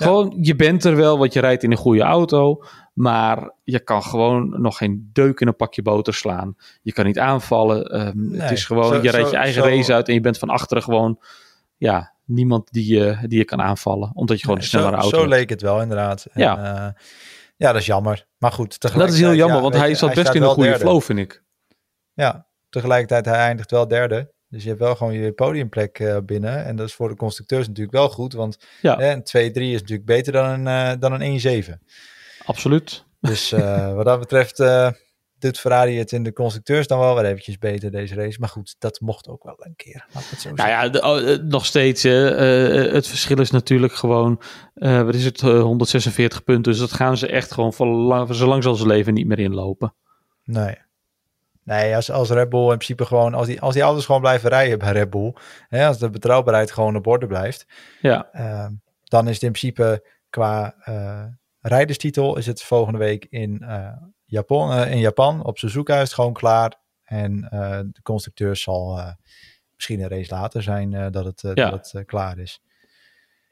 Gewoon, 0.05 0.37
je 0.41 0.55
bent 0.55 0.83
er 0.83 0.95
wel, 0.95 1.17
want 1.17 1.33
je 1.33 1.39
rijdt 1.39 1.63
in 1.63 1.71
een 1.71 1.77
goede 1.77 2.01
auto. 2.01 2.63
Maar 2.93 3.51
je 3.63 3.79
kan 3.79 4.03
gewoon 4.03 4.61
nog 4.61 4.77
geen 4.77 5.09
deuk 5.13 5.39
in 5.39 5.47
een 5.47 5.55
pakje 5.55 5.81
boter 5.81 6.13
slaan. 6.13 6.55
Je 6.81 6.93
kan 6.93 7.05
niet 7.05 7.19
aanvallen. 7.19 8.07
Um, 8.07 8.29
nee, 8.29 8.41
het 8.41 8.51
is 8.51 8.65
gewoon, 8.65 8.93
zo, 8.93 9.01
je 9.01 9.09
rijdt 9.09 9.29
je 9.29 9.35
eigen 9.35 9.63
zo, 9.63 9.69
race 9.69 9.93
uit 9.93 10.07
en 10.07 10.13
je 10.13 10.19
bent 10.19 10.37
van 10.37 10.49
achteren 10.49 10.83
gewoon, 10.83 11.19
ja, 11.77 12.13
niemand 12.25 12.71
die 12.71 12.95
je, 12.95 13.17
die 13.21 13.37
je 13.37 13.45
kan 13.45 13.61
aanvallen. 13.61 14.11
Omdat 14.13 14.37
je 14.37 14.43
gewoon 14.43 14.57
nee, 14.57 14.65
een 14.65 14.71
snellere 14.71 14.95
zo, 14.95 15.01
auto 15.01 15.19
Zo 15.19 15.27
leek 15.27 15.49
het 15.49 15.61
wel, 15.61 15.81
inderdaad. 15.81 16.25
En, 16.31 16.41
ja. 16.41 16.57
Uh, 16.57 16.91
ja, 17.57 17.71
dat 17.71 17.81
is 17.81 17.85
jammer. 17.85 18.25
Maar 18.37 18.51
goed, 18.51 18.81
Dat 18.81 19.09
is 19.09 19.19
heel 19.19 19.33
jammer, 19.33 19.55
ja, 19.55 19.61
want 19.61 19.75
hij 19.75 19.95
zat 19.95 20.13
best 20.13 20.33
in 20.33 20.41
een 20.41 20.49
goede 20.49 20.69
derde. 20.69 20.85
flow, 20.85 21.01
vind 21.01 21.19
ik. 21.19 21.43
Ja, 22.13 22.47
tegelijkertijd 22.69 23.25
hij 23.25 23.35
eindigt 23.35 23.71
wel 23.71 23.87
derde. 23.87 24.33
Dus 24.49 24.63
je 24.63 24.69
hebt 24.69 24.81
wel 24.81 24.95
gewoon 24.95 25.13
je 25.13 25.31
podiumplek 25.31 25.99
uh, 25.99 26.17
binnen. 26.25 26.65
En 26.65 26.75
dat 26.75 26.87
is 26.87 26.93
voor 26.93 27.09
de 27.09 27.15
constructeurs 27.15 27.67
natuurlijk 27.67 27.95
wel 27.95 28.09
goed. 28.09 28.33
Want 28.33 28.57
ja. 28.81 28.97
hè, 28.97 29.11
een 29.11 29.51
2-3 29.51 29.53
is 29.53 29.79
natuurlijk 29.79 30.05
beter 30.05 30.33
dan 30.33 30.67
een, 30.67 30.93
uh, 30.93 30.99
dan 30.99 31.21
een 31.21 31.63
1-7. 31.63 31.83
Absoluut. 32.45 33.05
Dus 33.19 33.53
uh, 33.53 33.93
wat 33.95 34.05
dat 34.05 34.19
betreft 34.19 34.63
doet 35.39 35.59
Ferrari 35.59 35.97
het 35.97 36.11
in 36.11 36.23
de 36.23 36.33
constructeurs 36.33 36.87
dan 36.87 36.99
wel 36.99 37.15
weer 37.15 37.25
eventjes 37.25 37.57
beter 37.57 37.91
deze 37.91 38.15
race. 38.15 38.39
Maar 38.39 38.49
goed, 38.49 38.75
dat 38.79 38.99
mocht 38.99 39.27
ook 39.27 39.43
wel 39.43 39.55
een 39.59 39.75
keer. 39.75 40.05
Het 40.11 40.41
zo 40.41 40.51
nou 40.53 40.69
ja, 40.69 40.89
de, 40.89 41.37
uh, 41.41 41.49
nog 41.49 41.65
steeds. 41.65 42.03
het 42.03 43.07
verschil 43.07 43.39
is 43.39 43.51
natuurlijk 43.51 43.93
gewoon, 43.93 44.41
wat 44.73 45.15
is 45.15 45.25
het, 45.25 45.41
146 45.41 46.43
punten. 46.43 46.71
Dus 46.71 46.81
dat 46.81 46.91
gaan 46.91 47.17
ze 47.17 47.27
echt 47.27 47.51
gewoon 47.51 47.73
voor 47.73 47.87
lang, 47.87 48.35
zolang 48.35 48.63
zal 48.63 48.75
ze 48.75 48.87
leven 48.87 49.13
niet 49.13 49.27
meer 49.27 49.39
inlopen. 49.39 49.95
Nee. 50.43 50.77
Nee, 51.69 51.95
als, 51.95 52.11
als 52.11 52.29
Red 52.29 52.49
Bull 52.49 52.61
in 52.61 52.67
principe 52.67 53.05
gewoon, 53.05 53.33
als 53.33 53.47
die, 53.47 53.61
als 53.61 53.73
die 53.73 53.83
auto's 53.83 54.05
gewoon 54.05 54.21
blijven 54.21 54.49
rijden 54.49 54.79
bij 54.79 54.91
Red 54.91 55.09
Bull, 55.09 55.33
hè, 55.67 55.87
als 55.87 55.97
de 55.97 56.09
betrouwbaarheid 56.09 56.71
gewoon 56.71 56.95
op 56.95 57.07
orde 57.07 57.27
blijft, 57.27 57.65
ja. 58.01 58.29
dan 59.03 59.27
is 59.27 59.33
het 59.33 59.43
in 59.43 59.51
principe 59.51 60.05
qua 60.29 60.75
rijderstitel 61.61 62.37
is 62.37 62.45
het 62.45 62.61
volgende 62.61 62.99
week 62.99 63.25
in, 63.29 63.61
uh, 63.61 63.91
Japan, 64.25 64.71
uh, 64.71 64.91
in 64.91 64.99
Japan. 64.99 65.43
Op 65.43 65.57
Suzuka 65.57 65.95
is 65.95 66.01
het 66.01 66.13
gewoon 66.13 66.33
klaar. 66.33 66.81
En 67.03 67.49
uh, 67.53 67.79
de 67.91 68.01
constructeur 68.03 68.55
zal 68.55 69.01
misschien 69.75 69.99
een 69.99 70.07
race 70.07 70.33
later 70.33 70.63
zijn 70.63 71.11
dat 71.11 71.25
het, 71.25 71.41
ja. 71.41 71.69
dat 71.69 71.91
het 71.91 72.05
klaar 72.05 72.37
is. 72.37 72.61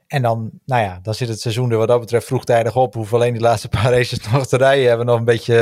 En 0.07 0.21
dan, 0.21 0.51
nou 0.65 0.83
ja, 0.83 0.99
dan 1.01 1.13
zit 1.13 1.27
het 1.27 1.41
seizoen 1.41 1.71
er 1.71 1.77
wat 1.77 1.87
dat 1.87 1.99
betreft 1.99 2.25
vroegtijdig 2.25 2.75
op. 2.75 2.93
Hoeven 2.93 3.17
alleen 3.17 3.33
die 3.33 3.41
laatste 3.41 3.69
paar 3.69 3.91
races 3.95 4.31
nog 4.31 4.47
te 4.47 4.57
rijden. 4.57 4.87
Hebben 4.87 5.05
nog 5.05 5.17
een 5.17 5.25
beetje, 5.25 5.55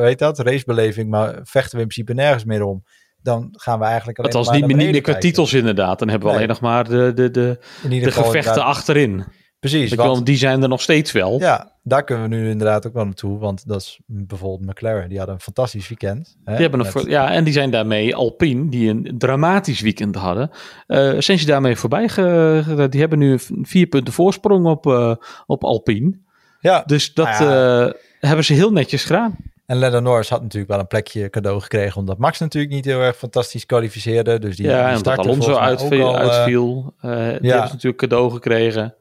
weet 0.00 0.18
dat, 0.18 0.38
racebeleving. 0.38 1.10
Maar 1.10 1.40
vechten 1.42 1.76
we 1.76 1.82
in 1.82 1.88
principe 1.88 2.14
nergens 2.14 2.44
meer 2.44 2.62
om. 2.62 2.84
Dan 3.22 3.48
gaan 3.52 3.78
we 3.78 3.84
eigenlijk 3.84 4.18
alleen 4.18 4.30
Het 4.30 4.46
was 4.46 4.56
niet, 4.56 4.66
niet 4.66 4.76
meer 4.76 5.00
qua 5.00 5.18
titels 5.18 5.52
inderdaad. 5.52 5.98
Dan 5.98 6.08
hebben 6.08 6.28
we 6.28 6.34
nee. 6.34 6.44
alleen 6.44 6.60
nog 6.60 6.70
maar 6.70 6.84
de, 6.84 7.12
de, 7.14 7.30
de, 7.30 7.58
de 7.88 8.10
gevechten 8.10 8.64
achterin. 8.64 9.24
Precies. 9.60 9.94
Want, 9.94 10.26
die 10.26 10.36
zijn 10.36 10.62
er 10.62 10.68
nog 10.68 10.80
steeds 10.80 11.12
wel. 11.12 11.40
Ja, 11.40 11.72
daar 11.82 12.04
kunnen 12.04 12.28
we 12.28 12.36
nu 12.36 12.50
inderdaad 12.50 12.86
ook 12.86 12.92
wel 12.92 13.04
naartoe. 13.04 13.38
Want 13.38 13.68
dat 13.68 13.80
is 13.80 14.00
bijvoorbeeld 14.06 14.70
McLaren. 14.70 15.08
Die 15.08 15.18
hadden 15.18 15.34
een 15.34 15.40
fantastisch 15.40 15.88
weekend. 15.88 16.36
Hè, 16.44 16.52
die 16.52 16.68
hebben 16.68 16.86
een, 16.94 17.10
ja, 17.10 17.32
en 17.32 17.44
die 17.44 17.52
zijn 17.52 17.70
daarmee 17.70 18.14
Alpine, 18.14 18.68
die 18.68 18.90
een 18.90 19.14
dramatisch 19.18 19.80
weekend 19.80 20.14
hadden. 20.14 20.50
Uh, 20.86 21.14
zijn 21.18 21.38
ze 21.38 21.46
daarmee 21.46 21.76
voorbij? 21.76 22.08
Ge, 22.08 22.86
die 22.90 23.00
hebben 23.00 23.18
nu 23.18 23.38
vier 23.62 23.86
punten 23.86 24.12
voorsprong 24.12 24.66
op, 24.66 24.86
uh, 24.86 25.14
op 25.46 25.64
Alpine. 25.64 26.18
Ja. 26.60 26.82
Dus 26.86 27.14
dat 27.14 27.26
nou 27.26 27.44
ja. 27.44 27.86
uh, 27.86 27.92
hebben 28.20 28.44
ze 28.44 28.52
heel 28.52 28.72
netjes 28.72 29.04
gedaan. 29.04 29.36
En 29.66 29.76
Lennon 29.76 30.02
Norris 30.02 30.28
had 30.28 30.42
natuurlijk 30.42 30.70
wel 30.70 30.80
een 30.80 30.86
plekje 30.86 31.30
cadeau 31.30 31.60
gekregen, 31.60 32.00
omdat 32.00 32.18
Max 32.18 32.38
natuurlijk 32.38 32.74
niet 32.74 32.84
heel 32.84 33.00
erg 33.00 33.16
fantastisch 33.16 33.66
kwalificeerde. 33.66 34.38
Dus 34.38 34.56
die, 34.56 34.66
ja, 34.66 34.86
die 34.86 34.96
en 34.96 35.02
dat 35.02 35.18
Alonso 35.18 35.54
uitviel, 35.54 36.06
al, 36.06 36.16
uitviel. 36.16 36.94
die 37.00 37.10
ja. 37.10 37.18
hebben 37.20 37.66
ze 37.66 37.72
natuurlijk 37.72 37.96
cadeau 37.96 38.30
gekregen. 38.30 38.94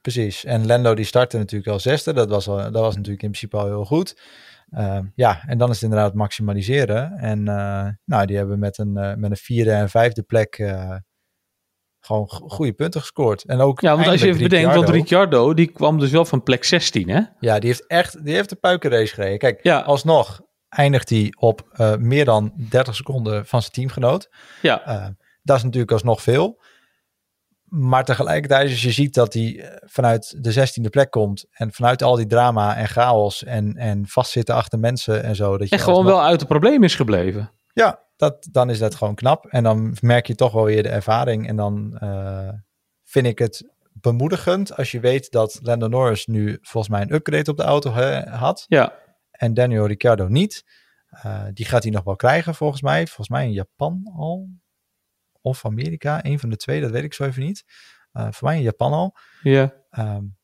Precies. 0.00 0.44
En 0.44 0.66
Lando 0.66 0.94
die 0.94 1.04
startte 1.04 1.38
natuurlijk 1.38 1.70
al 1.70 1.80
zesde. 1.80 2.12
Dat 2.12 2.28
was, 2.28 2.48
al, 2.48 2.56
dat 2.56 2.72
was 2.72 2.94
natuurlijk 2.96 3.22
in 3.22 3.30
principe 3.30 3.56
al 3.56 3.66
heel 3.66 3.84
goed. 3.84 4.20
Ehm, 4.70 5.04
ja, 5.14 5.42
en 5.46 5.58
dan 5.58 5.68
is 5.68 5.74
het 5.74 5.84
inderdaad 5.84 6.14
maximaliseren. 6.14 7.12
En 7.12 7.42
nou, 8.04 8.26
die 8.26 8.36
hebben 8.36 8.58
met 8.58 8.78
een, 8.78 8.92
met 8.92 9.30
een 9.30 9.36
vierde 9.36 9.72
en 9.72 9.88
vijfde 9.88 10.22
plek 10.22 10.56
gewoon 12.00 12.28
goede 12.28 12.72
punten 12.72 13.00
gescoord. 13.00 13.44
En 13.44 13.60
ook 13.60 13.80
ja, 13.80 13.94
want 13.94 14.08
als 14.08 14.20
je 14.20 14.26
even 14.26 14.42
bedenkt, 14.42 14.74
want 14.74 14.88
Ricciardo 14.88 15.54
die 15.54 15.72
kwam 15.72 15.98
dus 15.98 16.10
wel 16.10 16.24
van 16.24 16.42
plek 16.42 16.64
16, 16.64 17.08
hè? 17.08 17.20
Ja, 17.40 17.58
die 17.58 17.68
heeft 17.68 17.86
echt 17.86 18.24
die 18.24 18.34
heeft 18.34 18.48
de 18.48 18.56
puikenrace 18.56 19.14
gereden. 19.14 19.38
Kijk, 19.38 19.62
ja. 19.62 19.80
alsnog 19.80 20.40
eindigt 20.68 21.08
hij 21.08 21.32
op 21.38 21.62
meer 21.98 22.24
dan 22.24 22.52
30 22.68 22.94
seconden 22.94 23.46
van 23.46 23.60
zijn 23.60 23.72
teamgenoot. 23.72 24.28
Ja. 24.62 24.88
Uh, 24.88 25.06
dat 25.42 25.56
is 25.56 25.62
natuurlijk 25.62 25.92
alsnog 25.92 26.22
veel. 26.22 26.60
Maar 27.68 28.04
tegelijkertijd, 28.04 28.70
als 28.70 28.82
je 28.82 28.90
ziet 28.90 29.14
dat 29.14 29.32
hij 29.32 29.60
eh, 29.60 29.76
vanuit 29.84 30.44
de 30.44 30.68
16e 30.68 30.90
plek 30.90 31.10
komt 31.10 31.44
en 31.50 31.72
vanuit 31.72 32.02
al 32.02 32.16
die 32.16 32.26
drama 32.26 32.76
en 32.76 32.88
chaos 32.88 33.44
en, 33.44 33.76
en 33.76 34.06
vastzitten 34.06 34.54
achter 34.54 34.78
mensen 34.78 35.22
en 35.22 35.36
zo. 35.36 35.58
Dat 35.58 35.68
je 35.68 35.76
en 35.76 35.82
gewoon 35.82 36.04
wel 36.04 36.22
uit 36.22 36.40
het 36.40 36.48
probleem 36.48 36.84
is 36.84 36.94
gebleven. 36.94 37.50
Ja, 37.72 38.00
dat, 38.16 38.48
dan 38.50 38.70
is 38.70 38.78
dat 38.78 38.94
gewoon 38.94 39.14
knap. 39.14 39.46
En 39.46 39.62
dan 39.62 39.96
merk 40.00 40.26
je 40.26 40.34
toch 40.34 40.52
wel 40.52 40.64
weer 40.64 40.82
de 40.82 40.88
ervaring. 40.88 41.48
En 41.48 41.56
dan 41.56 41.98
uh, 42.02 42.48
vind 43.04 43.26
ik 43.26 43.38
het 43.38 43.72
bemoedigend 43.92 44.76
als 44.76 44.90
je 44.90 45.00
weet 45.00 45.30
dat 45.30 45.58
Lando 45.62 45.88
Norris 45.88 46.26
nu 46.26 46.58
volgens 46.60 46.92
mij 46.92 47.02
een 47.02 47.14
upgrade 47.14 47.50
op 47.50 47.56
de 47.56 47.62
auto 47.62 47.90
had. 48.30 48.64
Ja. 48.68 48.92
En 49.30 49.54
Daniel 49.54 49.86
Ricciardo 49.86 50.28
niet. 50.28 50.64
Uh, 51.24 51.42
die 51.52 51.66
gaat 51.66 51.82
hij 51.82 51.92
nog 51.92 52.04
wel 52.04 52.16
krijgen 52.16 52.54
volgens 52.54 52.82
mij. 52.82 53.06
Volgens 53.06 53.28
mij 53.28 53.44
in 53.44 53.52
Japan 53.52 54.10
al. 54.16 54.48
Of 55.48 55.64
Amerika. 55.64 56.24
Een 56.24 56.38
van 56.38 56.48
de 56.48 56.56
twee, 56.56 56.80
dat 56.80 56.90
weet 56.90 57.04
ik 57.04 57.14
zo 57.14 57.24
even 57.24 57.42
niet. 57.42 57.64
Uh, 58.12 58.26
voor 58.30 58.48
mij 58.48 58.56
in 58.56 58.62
Japan 58.62 58.92
al. 58.92 59.16
Ja. 59.42 59.74
Um, 59.98 60.36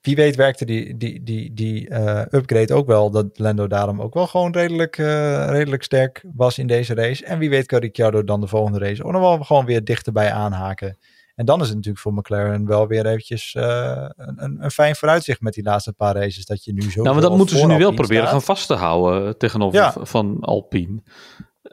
wie 0.00 0.16
weet 0.16 0.36
werkte 0.36 0.64
die, 0.64 0.96
die, 0.96 1.22
die, 1.22 1.54
die 1.54 1.90
uh, 1.90 2.22
upgrade 2.30 2.74
ook 2.74 2.86
wel. 2.86 3.10
Dat 3.10 3.38
Lando 3.38 3.66
daarom 3.66 4.00
ook 4.00 4.14
wel 4.14 4.26
gewoon 4.26 4.52
redelijk, 4.52 4.98
uh, 4.98 5.46
redelijk 5.48 5.82
sterk 5.82 6.24
was 6.34 6.58
in 6.58 6.66
deze 6.66 6.94
race. 6.94 7.24
En 7.24 7.38
wie 7.38 7.50
weet 7.50 7.66
kan 7.66 7.80
Ricciardo 7.80 8.24
dan 8.24 8.40
de 8.40 8.46
volgende 8.46 8.78
race 8.78 9.04
ook 9.04 9.12
nog 9.12 9.20
wel 9.20 9.38
gewoon 9.38 9.64
weer 9.64 9.84
dichterbij 9.84 10.32
aanhaken. 10.32 10.98
En 11.34 11.46
dan 11.46 11.60
is 11.60 11.66
het 11.66 11.76
natuurlijk 11.76 12.02
voor 12.02 12.14
McLaren 12.14 12.66
wel 12.66 12.86
weer 12.86 13.06
eventjes 13.06 13.54
uh, 13.54 14.08
een, 14.16 14.62
een, 14.62 14.70
fijn 14.70 14.96
vooruitzicht 14.96 15.40
met 15.40 15.54
die 15.54 15.64
laatste 15.64 15.92
paar 15.92 16.14
races. 16.14 16.46
Dat 16.46 16.64
je 16.64 16.72
nu 16.72 16.90
zo. 16.90 17.02
Nou, 17.02 17.14
maar 17.14 17.24
dat 17.24 17.36
moeten 17.36 17.58
ze 17.58 17.66
nu 17.66 17.78
wel 17.78 17.94
proberen 17.94 18.28
gaan 18.28 18.42
vast 18.42 18.66
te 18.66 18.74
houden 18.74 19.38
tegenover 19.38 19.78
ja. 19.78 19.94
van 20.00 20.40
Alpine. 20.40 21.02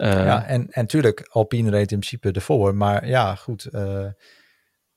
Ja, 0.06 0.46
en, 0.46 0.68
en 0.70 0.88
tuurlijk, 0.88 1.28
Alpine 1.32 1.70
reed 1.70 1.92
in 1.92 2.00
principe 2.00 2.32
ervoor. 2.32 2.76
Maar 2.76 3.08
ja, 3.08 3.36
goed 3.36 3.70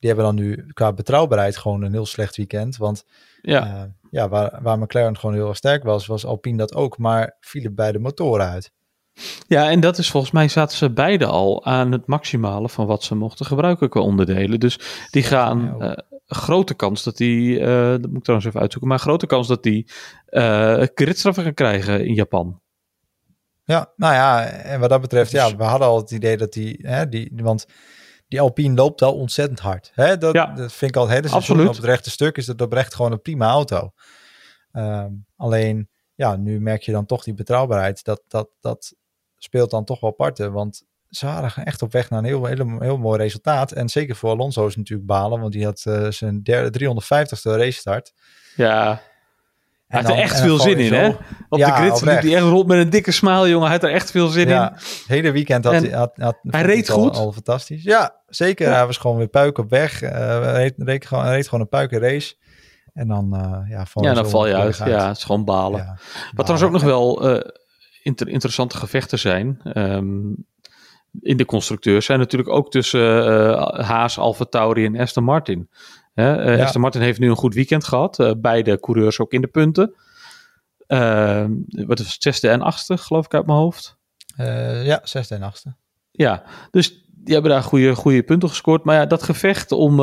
die 0.00 0.08
hebben 0.08 0.24
dan 0.24 0.34
nu 0.34 0.66
qua 0.72 0.92
betrouwbaarheid 0.92 1.56
gewoon 1.56 1.82
een 1.82 1.92
heel 1.92 2.06
slecht 2.06 2.36
weekend. 2.36 2.76
Want 2.76 3.04
ja, 3.42 3.66
uh, 3.66 3.82
ja 4.10 4.28
waar, 4.28 4.58
waar 4.62 4.78
McLaren 4.78 5.18
gewoon 5.18 5.34
heel 5.34 5.48
erg 5.48 5.56
sterk 5.56 5.82
was, 5.82 6.06
was 6.06 6.26
Alpine 6.26 6.56
dat 6.56 6.74
ook, 6.74 6.98
maar 6.98 7.36
vielen 7.40 7.74
beide 7.74 7.98
motoren 7.98 8.48
uit. 8.48 8.72
Ja, 9.46 9.70
en 9.70 9.80
dat 9.80 9.98
is 9.98 10.10
volgens 10.10 10.32
mij 10.32 10.48
zaten 10.48 10.76
ze 10.76 10.90
beide 10.90 11.26
al 11.26 11.64
aan 11.64 11.92
het 11.92 12.06
maximale 12.06 12.68
van 12.68 12.86
wat 12.86 13.02
ze 13.02 13.14
mochten 13.14 13.46
gebruiken 13.46 13.88
qua 13.88 14.00
onderdelen. 14.00 14.60
Dus 14.60 14.78
die 15.10 15.22
gaan 15.22 15.76
uh, 15.78 15.92
grote 16.26 16.74
kans 16.74 17.02
dat 17.02 17.16
die, 17.16 17.58
uh, 17.58 17.90
dat 17.90 18.06
moet 18.06 18.16
ik 18.16 18.22
trouwens 18.22 18.48
even 18.48 18.60
uitzoeken, 18.60 18.90
maar 18.90 18.98
grote 18.98 19.26
kans 19.26 19.48
dat 19.48 19.62
die 19.62 19.90
uh, 20.30 20.84
kritstraffen 20.94 21.42
gaan 21.42 21.54
krijgen 21.54 22.06
in 22.06 22.14
Japan. 22.14 22.60
Ja, 23.70 23.92
nou 23.96 24.14
ja, 24.14 24.46
en 24.46 24.80
wat 24.80 24.88
dat 24.88 25.00
betreft, 25.00 25.30
ja, 25.30 25.56
we 25.56 25.62
hadden 25.62 25.88
al 25.88 25.96
het 25.96 26.10
idee 26.10 26.36
dat 26.36 26.52
die, 26.52 26.78
hè, 26.82 27.08
die 27.08 27.32
want 27.34 27.66
die 28.28 28.40
Alpine 28.40 28.74
loopt 28.74 29.00
wel 29.00 29.14
ontzettend 29.14 29.60
hard. 29.60 29.90
Hè? 29.94 30.18
Dat, 30.18 30.34
ja, 30.34 30.46
dat 30.46 30.72
vind 30.72 30.90
ik 30.90 30.96
al 30.96 31.08
het 31.08 31.32
hele 31.32 31.68
op 31.68 31.74
het 31.74 31.84
rechte 31.84 32.10
stuk 32.10 32.36
is 32.36 32.46
dat 32.46 32.60
oprecht 32.60 32.94
gewoon 32.94 33.12
een 33.12 33.22
prima 33.22 33.48
auto. 33.48 33.92
Um, 34.72 35.26
alleen, 35.36 35.88
ja, 36.14 36.36
nu 36.36 36.60
merk 36.60 36.82
je 36.82 36.92
dan 36.92 37.06
toch 37.06 37.24
die 37.24 37.34
betrouwbaarheid. 37.34 38.04
Dat, 38.04 38.22
dat, 38.28 38.48
dat 38.60 38.94
speelt 39.36 39.70
dan 39.70 39.84
toch 39.84 40.00
wel 40.00 40.10
parten. 40.10 40.52
Want 40.52 40.82
ze 41.08 41.26
waren 41.26 41.64
echt 41.64 41.82
op 41.82 41.92
weg 41.92 42.10
naar 42.10 42.18
een 42.18 42.24
heel, 42.24 42.44
heel, 42.44 42.80
heel 42.80 42.98
mooi 42.98 43.18
resultaat. 43.18 43.72
En 43.72 43.88
zeker 43.88 44.16
voor 44.16 44.30
Alonso 44.30 44.66
is 44.66 44.76
natuurlijk 44.76 45.08
balen, 45.08 45.40
want 45.40 45.52
die 45.52 45.64
had 45.64 45.84
uh, 45.88 46.10
zijn 46.10 46.42
derde 46.42 46.78
350ste 46.78 47.50
race 47.50 47.78
start. 47.78 48.12
Ja, 48.56 49.02
hij 49.90 50.02
had 50.02 50.10
er 50.10 50.16
echt 50.16 50.40
veel 50.40 50.58
zin 50.58 50.78
in, 50.78 50.92
hè? 50.92 51.08
Op 51.48 51.58
de 51.58 51.64
grid 51.64 52.00
liep 52.00 52.20
hij 52.20 52.34
echt 52.34 52.44
rond 52.44 52.66
met 52.66 52.78
een 52.78 52.90
dikke 52.90 53.10
smile, 53.10 53.48
jongen. 53.48 53.66
Hij 53.66 53.76
had 53.76 53.84
er 53.88 53.94
echt 53.94 54.10
veel 54.10 54.28
zin 54.28 54.48
ja, 54.48 54.68
in. 54.68 54.74
Het 54.74 55.04
hele 55.06 55.32
weekend 55.32 55.64
had, 55.64 55.72
hij, 55.72 55.90
had, 55.90 56.12
had 56.16 56.38
hij 56.42 56.62
reed 56.62 56.88
goed. 56.88 57.16
Al, 57.16 57.32
fantastisch. 57.32 57.82
Ja, 57.82 58.16
zeker. 58.26 58.68
Ja. 58.68 58.74
Hij 58.74 58.86
was 58.86 58.96
gewoon 58.96 59.16
weer 59.16 59.28
puik 59.28 59.58
op 59.58 59.70
weg. 59.70 60.02
Uh, 60.02 60.10
reed, 60.42 60.74
reed, 60.76 61.06
gewoon, 61.06 61.26
reed 61.26 61.44
gewoon 61.44 61.60
een 61.60 61.68
puikenrace. 61.68 62.34
En 62.92 63.08
dan, 63.08 63.34
uh, 63.34 63.70
ja, 63.70 63.86
ja, 63.94 64.14
dan 64.14 64.30
val 64.30 64.46
je 64.46 64.54
uit. 64.54 64.76
Ja, 64.76 65.08
het 65.08 65.16
is 65.16 65.24
gewoon 65.24 65.44
balen. 65.44 65.98
Wat 66.34 66.46
trouwens 66.46 66.62
ook 66.62 66.72
nog 66.72 66.82
wel 66.82 67.30
uh, 67.30 67.40
inter 68.02 68.28
interessante 68.28 68.76
gevechten 68.76 69.18
zijn... 69.18 69.60
Um, 69.74 70.48
in 71.20 71.36
de 71.36 71.44
constructeurs 71.44 72.06
zijn 72.06 72.18
natuurlijk 72.18 72.50
ook 72.50 72.70
tussen 72.70 73.02
Haas, 73.84 74.18
Alfa 74.18 74.44
Tauri 74.44 74.84
en 74.84 74.98
Aston 74.98 75.24
Martin. 75.24 75.68
Hè? 76.14 76.56
Uh, 76.56 76.62
Aston 76.62 76.80
Martin 76.80 77.00
heeft 77.00 77.18
nu 77.18 77.28
een 77.28 77.36
goed 77.36 77.54
weekend 77.54 77.84
gehad. 77.84 78.18
Uh, 78.18 78.30
beide 78.36 78.80
coureurs 78.80 79.18
ook 79.18 79.32
in 79.32 79.40
de 79.40 79.46
punten. 79.46 79.94
Uh, 80.88 81.44
wat 81.68 81.98
is 81.98 82.12
het, 82.12 82.22
zesde 82.22 82.48
en 82.48 82.62
achtste, 82.62 82.96
geloof 82.96 83.24
ik 83.24 83.34
uit 83.34 83.46
mijn 83.46 83.58
hoofd. 83.58 83.98
ja, 84.84 85.00
zesde 85.02 85.34
en 85.34 85.42
achtste. 85.42 85.74
Ja, 86.10 86.42
dus 86.70 87.04
die 87.10 87.34
hebben 87.34 87.50
daar 87.50 87.62
goede, 87.62 87.94
goede 87.94 88.22
punten 88.22 88.48
gescoord. 88.48 88.84
Maar 88.84 88.96
ja, 88.96 89.06
dat 89.06 89.22
gevecht 89.22 89.72
om 89.72 89.96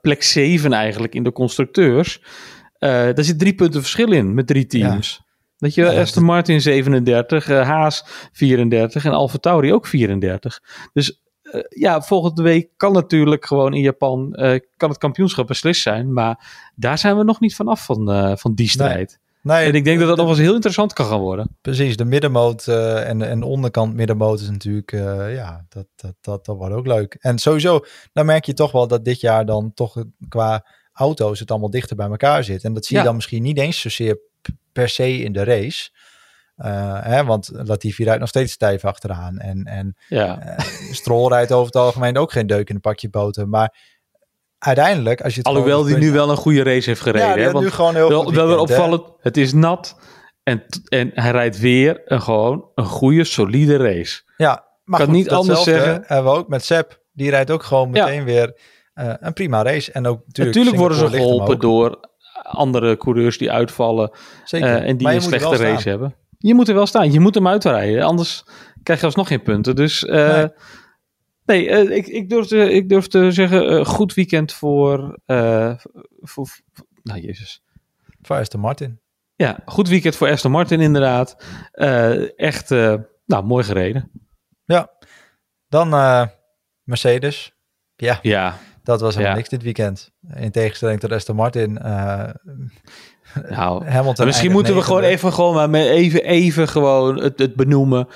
plek 0.00 0.22
7 0.22 0.72
eigenlijk 0.72 1.14
in 1.14 1.22
de 1.22 1.32
constructeurs. 1.32 2.22
daar 2.78 3.24
zit 3.24 3.38
drie 3.38 3.54
punten 3.54 3.80
verschil 3.80 4.12
in 4.12 4.34
met 4.34 4.46
drie 4.46 4.66
teams. 4.66 5.16
Ja. 5.18 5.24
Dat 5.56 5.74
je, 5.74 5.82
ja, 5.82 6.00
Aston 6.00 6.24
Martin 6.24 6.60
37, 6.60 7.46
Haas 7.46 8.04
34 8.32 9.04
en 9.04 9.12
Alfa 9.12 9.38
Tauri 9.38 9.72
ook 9.72 9.86
34. 9.86 10.60
Dus 10.92 11.10
uh, 11.10 11.16
ja, 11.68 12.02
volgende 12.02 12.42
week 12.42 12.68
kan 12.76 12.92
natuurlijk 12.92 13.46
gewoon 13.46 13.74
in 13.74 13.80
Japan 13.80 14.36
uh, 14.36 14.58
kan 14.76 14.88
het 14.88 14.98
kampioenschap 14.98 15.46
beslist 15.46 15.82
zijn. 15.82 16.12
Maar 16.12 16.70
daar 16.74 16.98
zijn 16.98 17.16
we 17.16 17.24
nog 17.24 17.40
niet 17.40 17.54
vanaf 17.54 17.84
van, 17.84 18.10
uh, 18.10 18.36
van 18.36 18.54
die 18.54 18.68
strijd. 18.68 19.18
Nee. 19.42 19.56
nee. 19.56 19.68
en 19.68 19.74
ik 19.74 19.84
denk 19.84 19.98
dat 19.98 20.08
dat 20.08 20.16
nog 20.16 20.28
eens 20.28 20.38
heel 20.38 20.54
interessant 20.54 20.92
kan 20.92 21.06
gaan 21.06 21.20
worden. 21.20 21.56
Precies, 21.60 21.96
de 21.96 22.04
middenmoot 22.04 22.66
en, 22.66 23.22
en 23.22 23.40
de 23.40 23.46
onderkant 23.46 23.94
middenmoot 23.94 24.40
is 24.40 24.50
natuurlijk, 24.50 24.90
ja, 25.34 25.64
dat, 25.68 25.86
dat, 25.96 26.14
dat, 26.20 26.44
dat 26.44 26.56
wordt 26.56 26.74
ook 26.74 26.86
leuk. 26.86 27.16
En 27.20 27.38
sowieso, 27.38 27.84
dan 28.12 28.26
merk 28.26 28.44
je 28.44 28.54
toch 28.54 28.72
wel 28.72 28.86
dat 28.86 29.04
dit 29.04 29.20
jaar 29.20 29.46
dan 29.46 29.72
toch 29.74 30.04
qua 30.28 30.66
auto's 30.92 31.40
het 31.40 31.50
allemaal 31.50 31.70
dichter 31.70 31.96
bij 31.96 32.08
elkaar 32.08 32.44
zit. 32.44 32.64
En 32.64 32.72
dat 32.72 32.84
zie 32.84 32.96
je 32.96 33.02
dan 33.02 33.14
misschien 33.14 33.42
niet 33.42 33.58
eens 33.58 33.80
zozeer 33.80 34.18
per 34.72 34.88
se 34.88 35.18
in 35.18 35.32
de 35.32 35.44
race. 35.44 35.90
Uh, 36.56 37.02
hè, 37.02 37.24
want 37.24 37.50
Latifi 37.52 38.04
rijdt 38.04 38.20
nog 38.20 38.28
steeds 38.28 38.52
stijf 38.52 38.84
achteraan. 38.84 39.38
En, 39.38 39.64
en 39.64 39.96
ja. 40.08 40.38
uh, 40.46 40.58
Stroll 40.92 41.28
rijdt 41.28 41.52
over 41.52 41.66
het 41.66 41.76
algemeen 41.76 42.18
ook 42.18 42.32
geen 42.32 42.46
deuk 42.46 42.68
in 42.68 42.74
een 42.74 42.80
pakje 42.80 43.10
boter. 43.10 43.48
Maar 43.48 43.76
uiteindelijk, 44.58 45.22
als 45.22 45.32
je 45.32 45.38
het 45.38 45.48
Alhoewel 45.48 45.82
die 45.82 45.96
nu 45.96 46.12
wel 46.12 46.30
een 46.30 46.36
goede 46.36 46.62
race 46.62 46.88
heeft 46.88 47.00
gereden. 47.00 47.38
Ja, 47.38 47.50
want 47.50 47.64
nu 47.64 47.70
gewoon 47.70 47.94
heel 47.94 48.08
wel, 48.08 48.32
wel 48.32 48.46
weer 48.46 48.58
opvallend. 48.58 49.02
Het 49.20 49.36
is 49.36 49.52
nat. 49.52 49.96
En, 50.42 50.64
en 50.88 51.10
hij 51.14 51.30
rijdt 51.30 51.58
weer 51.58 52.02
een, 52.04 52.22
gewoon 52.22 52.68
een 52.74 52.84
goede, 52.84 53.24
solide 53.24 53.76
race. 53.76 54.22
Ja, 54.36 54.64
maar 54.84 55.00
kan 55.00 55.10
niet 55.10 55.30
anders 55.30 55.62
zeggen. 55.62 56.02
Hebben 56.06 56.32
we 56.32 56.38
ook 56.38 56.48
met 56.48 56.64
Seb. 56.64 57.02
Die 57.12 57.30
rijdt 57.30 57.50
ook 57.50 57.62
gewoon 57.62 57.90
meteen 57.90 58.18
ja. 58.18 58.24
weer 58.24 58.58
uh, 58.94 59.14
een 59.20 59.32
prima 59.32 59.62
race. 59.62 59.92
En 59.92 60.06
ook 60.06 60.22
natuurlijk, 60.26 60.56
natuurlijk 60.56 60.76
worden 60.76 60.98
ze 60.98 61.16
geholpen 61.16 61.58
door 61.58 62.08
andere 62.42 62.96
coureurs 62.96 63.38
die 63.38 63.52
uitvallen. 63.52 64.10
Zeker. 64.44 64.82
en 64.82 64.96
die 64.96 65.08
een 65.08 65.22
slechte 65.22 65.56
race 65.56 65.88
hebben. 65.88 66.14
Je 66.46 66.54
moet 66.54 66.68
er 66.68 66.74
wel 66.74 66.86
staan. 66.86 67.12
Je 67.12 67.20
moet 67.20 67.34
hem 67.34 67.48
uitrijden. 67.48 68.02
Anders 68.02 68.44
krijg 68.82 69.00
je 69.00 69.06
alsnog 69.06 69.28
geen 69.28 69.42
punten. 69.42 69.76
Dus 69.76 70.02
uh, 70.02 70.36
nee, 70.36 70.48
nee 71.44 71.68
uh, 71.68 71.96
ik, 71.96 72.06
ik, 72.06 72.28
durf 72.28 72.46
te, 72.46 72.72
ik 72.72 72.88
durf 72.88 73.06
te 73.06 73.30
zeggen, 73.30 73.72
uh, 73.72 73.84
goed 73.84 74.14
weekend 74.14 74.52
voor, 74.52 75.18
voor, 76.20 76.48
nou 77.02 77.20
jezus. 77.20 77.62
Voor 78.22 78.36
Aston 78.36 78.60
Martin. 78.60 79.00
Ja, 79.34 79.58
goed 79.64 79.88
weekend 79.88 80.16
voor 80.16 80.30
Aston 80.30 80.50
Martin 80.50 80.80
inderdaad. 80.80 81.44
echt, 82.36 82.70
nou, 83.26 83.44
mooi 83.44 83.64
gereden. 83.64 84.10
Ja, 84.64 84.90
dan 85.68 85.88
Mercedes. 86.82 87.54
Ja. 87.96 88.18
ja. 88.22 88.58
Dat 88.82 89.00
was 89.00 89.10
helemaal 89.10 89.32
ja. 89.32 89.38
niks 89.38 89.48
dit 89.48 89.62
weekend. 89.62 90.12
In 90.34 90.50
tegenstelling 90.50 91.00
tot 91.00 91.12
Aston 91.12 91.36
Martin 91.36 91.78
nou, 93.48 93.86
Hamilton 93.86 94.26
misschien 94.26 94.52
moeten 94.52 94.74
we 94.74 94.82
gewoon 94.82 95.02
even, 95.02 95.32
gewoon 95.32 95.74
even, 95.74 96.24
even 96.24 96.68
gewoon 96.68 97.22
het, 97.22 97.38
het 97.38 97.54
benoemen. 97.54 98.08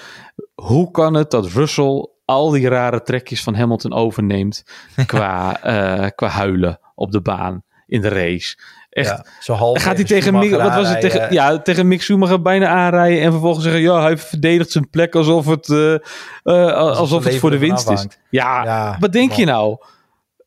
Hoe 0.55 0.91
kan 0.91 1.15
het 1.15 1.31
dat 1.31 1.47
Russell 1.47 2.09
al 2.25 2.51
die 2.51 2.69
rare 2.69 3.03
trekjes 3.03 3.43
van 3.43 3.55
Hamilton 3.55 3.93
overneemt 3.93 4.65
qua, 5.07 5.61
uh, 5.67 6.07
qua 6.15 6.29
huilen 6.29 6.81
op 6.95 7.13
de 7.13 7.21
baan 7.21 7.63
in 7.87 8.01
de 8.01 8.09
race? 8.09 8.57
Echt, 8.91 9.09
ja, 9.09 9.25
zo 9.41 9.53
half 9.53 9.83
gaat 9.83 9.97
hij 9.97 10.05
tegen 10.05 10.39
Mick, 10.39 10.51
wat 10.51 10.75
was 10.75 10.89
het 10.89 11.01
tegen, 11.01 11.33
ja, 11.33 11.59
tegen 11.59 11.89
Mick 11.89 12.03
Schumacher 12.03 12.43
bijna 12.43 12.67
aanrijden 12.67 13.23
en 13.23 13.31
vervolgens 13.31 13.65
zeggen 13.65 13.83
ja 13.83 14.01
hij 14.01 14.19
verdedigt 14.19 14.71
zijn 14.71 14.91
plek 14.91 15.15
alsof 15.15 15.47
het 15.47 15.69
uh, 15.69 15.93
uh, 15.93 16.01
alsof, 16.73 16.99
alsof 16.99 17.25
het 17.25 17.37
voor 17.37 17.51
de 17.51 17.59
winst 17.59 17.91
is. 17.91 18.07
Ja, 18.31 18.65
ja 18.65 18.97
wat 19.01 19.13
denk 19.13 19.29
man. 19.29 19.39
je 19.39 19.45
nou? 19.45 19.77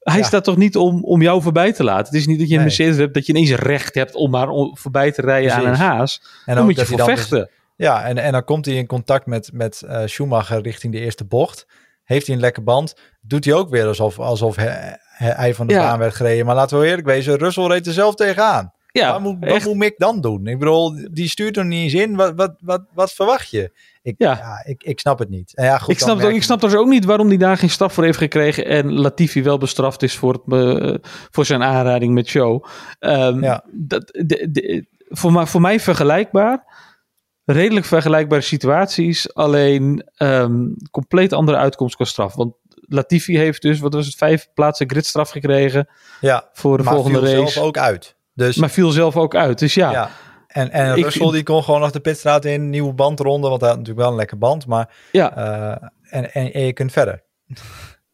Hij 0.02 0.24
staat 0.24 0.44
toch 0.44 0.58
niet 0.58 0.76
om, 0.76 1.04
om 1.04 1.22
jou 1.22 1.42
voorbij 1.42 1.74
te 1.74 1.84
laten. 1.84 2.06
Het 2.06 2.14
is 2.14 2.28
niet 2.28 2.40
dat 2.40 2.50
je 2.50 2.56
een 2.56 2.62
Mercedes 2.62 2.98
hebt 2.98 3.14
dat 3.14 3.26
je 3.26 3.34
ineens 3.34 3.52
recht 3.52 3.96
hebt 3.96 4.16
om 4.16 4.30
maar 4.32 4.50
om 4.50 4.78
voorbij 4.78 5.12
te 5.12 5.22
rijden 5.22 5.54
aan 5.54 5.66
een 5.66 5.76
haas. 5.76 6.22
En 6.46 6.56
dan 6.56 6.66
moet 6.66 6.76
je 6.76 6.86
voor 6.86 6.98
dus- 6.98 7.06
vechten. 7.06 7.50
ja, 7.76 8.04
en, 8.04 8.18
en 8.18 8.32
dan 8.32 8.44
komt 8.44 8.66
hij 8.66 8.76
in 8.76 8.88
contact 8.88 9.26
met, 9.26 9.50
met 9.54 9.82
uh, 9.86 10.02
Schumacher 10.06 10.62
richting 10.62 10.94
de 10.94 11.00
eerste 11.00 11.26
bocht. 11.26 11.66
Heeft 12.04 12.26
hij 12.26 12.36
een 12.36 12.42
lekke 12.42 12.62
band, 12.62 12.96
doet 13.22 13.46
hij 13.46 13.54
ook 13.54 13.70
weer 13.70 13.86
alsof, 13.86 14.20
alsof 14.20 14.56
hij, 14.56 15.54
van 15.54 15.68
de 15.68 15.76
baan 15.76 16.00
werd 16.00 16.16
gereden. 16.16 16.46
Maar 16.46 16.56
laten 16.56 16.80
we 16.80 16.88
eerlijk 16.88 17.08
wezen, 17.08 17.38
Russell 17.38 17.68
reed 17.68 17.88
er 17.88 17.94
zelf 17.94 18.16
tegenaan. 18.16 18.74
Ja, 18.92 19.12
wat 19.12 19.22
moet, 19.22 19.50
wat 19.50 19.64
moet 19.64 19.76
Mick 19.76 19.94
dan 19.98 20.22
doen? 20.22 20.48
Ik 20.48 20.60
bedoel, 20.60 21.08
die 21.12 21.30
stuurt 21.30 21.58
er 21.58 21.66
niet 21.66 21.84
eens 21.84 21.94
in. 22.04 22.16
Wat, 22.16 22.34
wat, 22.36 22.56
wat, 22.60 22.82
wat 22.94 23.14
verwacht 23.14 23.50
je? 23.50 23.72
Ik, 24.02 24.16
ja. 24.18 24.64
ik, 24.66 24.84
ik 24.84 25.00
snap 25.00 25.20
het 25.20 25.30
niet. 25.30 25.52
ja, 25.56 25.78
goed, 25.78 25.94
ik, 25.94 26.00
snap 26.00 26.22
ook, 26.22 26.32
ik 26.32 26.44
snap 26.44 26.62
dus 26.62 26.76
ook 26.76 26.88
niet 26.88 27.06
waarom 27.06 27.28
hij 27.28 27.38
daar 27.38 27.58
geen 27.58 27.70
straf 27.70 27.94
voor 27.94 28.04
heeft 28.04 28.18
gekregen. 28.18 28.66
En 28.66 28.94
Latifi 28.94 29.44
wel 29.44 29.58
bestraft 29.58 30.04
is 30.04 30.16
voor, 30.16 30.34
het, 30.34 30.42
uh, 30.48 30.96
voor 31.32 31.46
zijn 31.46 31.64
aanrijding 31.64 32.14
met 32.14 32.28
Show. 32.28 32.66
Um, 33.00 33.44
ja. 33.44 33.64
dat, 33.72 34.08
de, 34.08 34.48
de, 34.52 34.86
voor, 35.10 35.32
mij, 35.32 35.46
voor 35.46 35.62
mij 35.62 35.80
vergelijkbaar. 35.80 36.90
Redelijk 37.46 37.86
vergelijkbare 37.86 38.42
situaties. 38.42 39.34
Alleen 39.34 40.10
um, 40.18 40.76
compleet 40.92 41.34
andere 41.34 41.58
uitkomst 41.58 41.96
qua 41.96 42.06
straf. 42.06 42.36
Want 42.36 42.54
Latifi 42.74 43.38
heeft 43.38 43.62
dus, 43.62 43.80
wat 43.80 43.94
was 43.94 44.06
het, 44.06 44.16
vijf 44.16 44.48
plaatsen 44.54 44.90
gridstraf 44.90 45.30
gekregen. 45.30 45.88
Ja, 46.22 46.50
voor 46.54 46.78
de 46.78 46.84
volgende 46.84 47.20
race. 47.20 47.52
zelf 47.52 47.58
ook 47.58 47.78
uit. 47.78 48.16
Dus, 48.34 48.56
maar 48.56 48.70
viel 48.70 48.92
zelf 48.92 49.18
ook 49.18 49.36
uit. 49.36 49.60
Dus 49.60 49.74
ja. 49.74 50.10
En, 50.52 50.72
en 50.72 50.98
ik, 50.98 51.04
Russell 51.04 51.32
die 51.32 51.44
kon 51.44 51.64
gewoon 51.64 51.80
nog 51.80 51.92
de 51.92 52.00
pitstraat 52.00 52.46
in, 52.46 52.70
nieuwe 52.70 52.94
bandronde, 52.94 53.50
want 53.50 53.62
hij 53.62 53.70
had 53.70 53.80
natuurlijk 53.80 54.06
wel 54.06 54.14
een 54.14 54.20
lekker 54.20 54.38
band. 54.38 54.66
Maar 54.66 54.96
ja. 55.12 55.38
Uh, 55.38 55.88
en, 56.02 56.34
en, 56.34 56.54
en, 56.54 56.66
je 56.66 56.74
kunt 56.74 56.92
verder. 56.92 57.24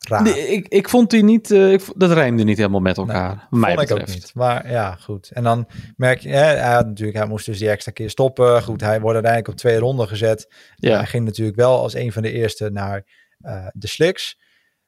Nee, 0.07 0.47
ik, 0.47 0.67
ik 0.67 0.89
vond 0.89 1.09
die 1.09 1.23
niet, 1.23 1.51
uh, 1.51 1.73
ik, 1.73 1.81
dat 1.95 2.11
rijmde 2.11 2.43
niet 2.43 2.57
helemaal 2.57 2.79
met 2.79 2.97
elkaar. 2.97 3.47
Nee, 3.49 3.59
mij 3.59 3.75
vond 3.75 3.87
betreft. 3.87 4.09
ik 4.09 4.15
ook 4.15 4.21
niet. 4.21 4.31
Maar 4.33 4.71
ja, 4.71 4.95
goed. 4.95 5.29
En 5.31 5.43
dan 5.43 5.67
merk 5.95 6.19
je, 6.19 6.29
hè, 6.29 6.43
hij, 6.43 6.73
had 6.73 6.85
natuurlijk, 6.85 7.17
hij 7.17 7.27
moest 7.27 7.45
dus 7.45 7.59
die 7.59 7.69
extra 7.69 7.91
keer 7.91 8.09
stoppen. 8.09 8.63
Goed, 8.63 8.81
hij 8.81 8.99
wordt 8.99 9.13
uiteindelijk 9.13 9.53
op 9.53 9.59
twee 9.59 9.77
ronden 9.77 10.07
gezet. 10.07 10.53
Ja. 10.75 10.97
Hij 10.97 11.05
ging 11.05 11.25
natuurlijk 11.25 11.57
wel 11.57 11.81
als 11.81 11.93
een 11.93 12.11
van 12.11 12.21
de 12.21 12.31
eerste 12.31 12.69
naar 12.69 13.05
uh, 13.41 13.67
de 13.73 13.87
slicks 13.87 14.37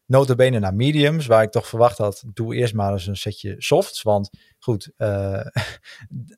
notabene 0.09 0.59
naar 0.59 0.73
mediums, 0.73 1.25
waar 1.25 1.43
ik 1.43 1.51
toch 1.51 1.67
verwacht 1.67 1.97
had, 1.97 2.23
doe 2.33 2.55
eerst 2.55 2.73
maar 2.73 2.91
eens 2.91 3.07
een 3.07 3.15
setje 3.15 3.55
softs. 3.57 4.01
Want 4.01 4.29
goed, 4.59 4.91
uh, 4.97 5.39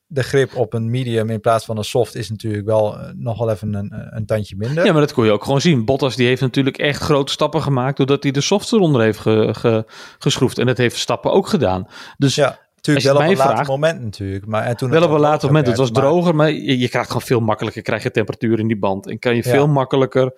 de 0.08 0.24
grip 0.24 0.56
op 0.56 0.74
een 0.74 0.90
medium 0.90 1.30
in 1.30 1.40
plaats 1.40 1.66
van 1.66 1.78
een 1.78 1.84
soft 1.84 2.16
is 2.16 2.30
natuurlijk 2.30 2.66
wel 2.66 2.98
uh, 2.98 3.10
nog 3.16 3.38
wel 3.38 3.50
even 3.50 3.74
een, 3.74 4.16
een 4.16 4.26
tandje 4.26 4.56
minder. 4.58 4.86
Ja, 4.86 4.92
maar 4.92 5.02
dat 5.02 5.14
kon 5.14 5.26
je 5.26 5.32
ook 5.32 5.44
gewoon 5.44 5.62
zien. 5.62 5.86
Bottas 5.86 6.16
die 6.16 6.28
heeft 6.28 6.42
natuurlijk 6.42 6.78
echt 6.78 7.02
grote 7.02 7.32
stappen 7.32 7.62
gemaakt, 7.62 7.98
doordat 7.98 8.24
hij 8.24 8.32
de 8.32 8.42
softs 8.42 8.72
eronder 8.72 9.02
heeft 9.02 9.20
ge, 9.20 9.86
geschroefd. 10.20 10.58
En 10.58 10.66
dat 10.66 10.78
heeft 10.78 10.98
stappen 10.98 11.32
ook 11.32 11.48
gedaan. 11.48 11.88
Dus 12.18 12.36
ja. 12.36 12.60
Natuurlijk 12.82 13.06
wel 13.06 13.16
op 13.16 13.32
een 13.32 13.38
later 13.38 13.66
moment 13.66 14.02
natuurlijk. 14.02 14.46
Maar, 14.46 14.64
en 14.64 14.78
toen 14.78 14.90
wel 14.90 15.04
op 15.04 15.12
een 15.12 15.20
later 15.20 15.48
moment. 15.48 15.68
Het 15.68 15.78
was 15.78 15.92
droger, 15.92 16.36
maar 16.36 16.52
je, 16.52 16.80
je, 16.80 16.90
krijgt 16.90 17.08
gewoon 17.08 17.22
veel 17.22 17.40
makkelijker 17.40 17.82
krijg 17.82 18.04
je 18.04 18.12
temperatuur 18.12 18.60
in 18.60 18.68
die 18.68 18.78
band. 18.78 19.08
En 19.08 19.20
kan 19.20 19.36
je 19.36 19.44
veel 19.44 19.68
makkelijker 19.68 20.34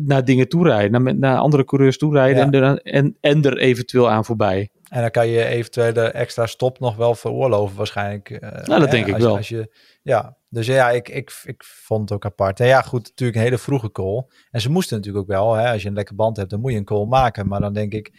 naar 0.00 0.24
dingen 0.24 0.48
toerijden, 0.48 1.02
naar, 1.02 1.16
naar 1.16 1.36
andere 1.36 1.64
coureurs 1.64 1.98
toerijden 1.98 2.50
ja. 2.50 2.60
en, 2.60 2.82
en, 2.82 3.16
en 3.20 3.42
er 3.42 3.58
eventueel 3.58 4.10
aan 4.10 4.24
voorbij. 4.24 4.70
En 4.88 5.00
dan 5.00 5.10
kan 5.10 5.28
je 5.28 5.44
eventueel 5.44 5.92
de 5.92 6.00
extra 6.00 6.46
stop 6.46 6.78
nog 6.78 6.96
wel 6.96 7.14
veroorloven 7.14 7.76
waarschijnlijk. 7.76 8.30
Uh, 8.30 8.38
nou, 8.40 8.80
dat 8.80 8.90
denk 8.90 9.06
ik 9.06 9.16
wel. 9.16 9.36
Als 9.36 9.48
je, 9.48 9.76
ja, 10.02 10.36
dus 10.48 10.66
ja, 10.66 10.90
ik, 10.90 11.08
ik, 11.08 11.42
ik 11.44 11.64
vond 11.64 12.00
het 12.00 12.12
ook 12.12 12.24
apart. 12.24 12.60
En 12.60 12.66
ja, 12.66 12.82
goed, 12.82 13.08
natuurlijk 13.08 13.38
een 13.38 13.44
hele 13.44 13.58
vroege 13.58 13.90
call. 13.90 14.24
En 14.50 14.60
ze 14.60 14.70
moesten 14.70 14.96
natuurlijk 14.96 15.24
ook 15.24 15.30
wel, 15.30 15.54
hè, 15.54 15.72
als 15.72 15.82
je 15.82 15.88
een 15.88 15.94
lekker 15.94 16.14
band 16.14 16.36
hebt, 16.36 16.50
dan 16.50 16.60
moet 16.60 16.72
je 16.72 16.78
een 16.78 16.84
call 16.84 17.06
maken. 17.06 17.48
Maar 17.48 17.60
dan 17.60 17.72
denk 17.72 17.92
ik, 17.92 18.10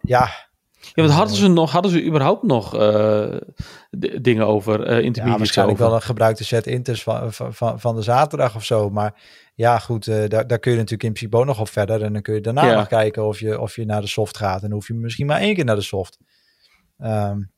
ja, 0.00 0.28
ja, 0.80 1.02
wat 1.02 1.10
hadden 1.10 1.36
ze 1.36 1.48
nog? 1.48 1.72
Hadden 1.72 1.90
ze 1.90 2.04
überhaupt 2.04 2.42
nog 2.42 2.74
uh, 2.74 3.36
dingen 4.20 4.46
over 4.46 4.80
uh, 4.80 4.86
intermediates? 4.86 5.32
Ja, 5.32 5.38
waarschijnlijk 5.38 5.78
over? 5.78 5.90
wel 5.90 6.00
een 6.00 6.06
gebruikte 6.06 6.44
set 6.44 6.66
inters 6.66 7.02
van, 7.02 7.32
van, 7.32 7.80
van 7.80 7.94
de 7.94 8.02
zaterdag 8.02 8.56
of 8.56 8.64
zo. 8.64 8.90
Maar 8.90 9.22
ja, 9.54 9.78
goed, 9.78 10.06
uh, 10.06 10.28
daar, 10.28 10.46
daar 10.46 10.58
kun 10.58 10.70
je 10.70 10.76
natuurlijk 10.76 11.02
in 11.02 11.12
principe 11.12 11.36
ook 11.36 11.44
nog 11.44 11.60
op 11.60 11.68
verder. 11.68 12.02
En 12.02 12.12
dan 12.12 12.22
kun 12.22 12.34
je 12.34 12.40
daarna 12.40 12.64
ja. 12.64 12.74
nog 12.74 12.86
kijken 12.86 13.26
of 13.26 13.40
je, 13.40 13.60
of 13.60 13.76
je 13.76 13.84
naar 13.84 14.00
de 14.00 14.06
soft 14.06 14.36
gaat. 14.36 14.62
En 14.62 14.72
hoef 14.72 14.86
je 14.86 14.94
misschien 14.94 15.26
maar 15.26 15.40
één 15.40 15.54
keer 15.54 15.64
naar 15.64 15.76
de 15.76 15.82
soft. 15.82 16.18
Um, 16.98 17.50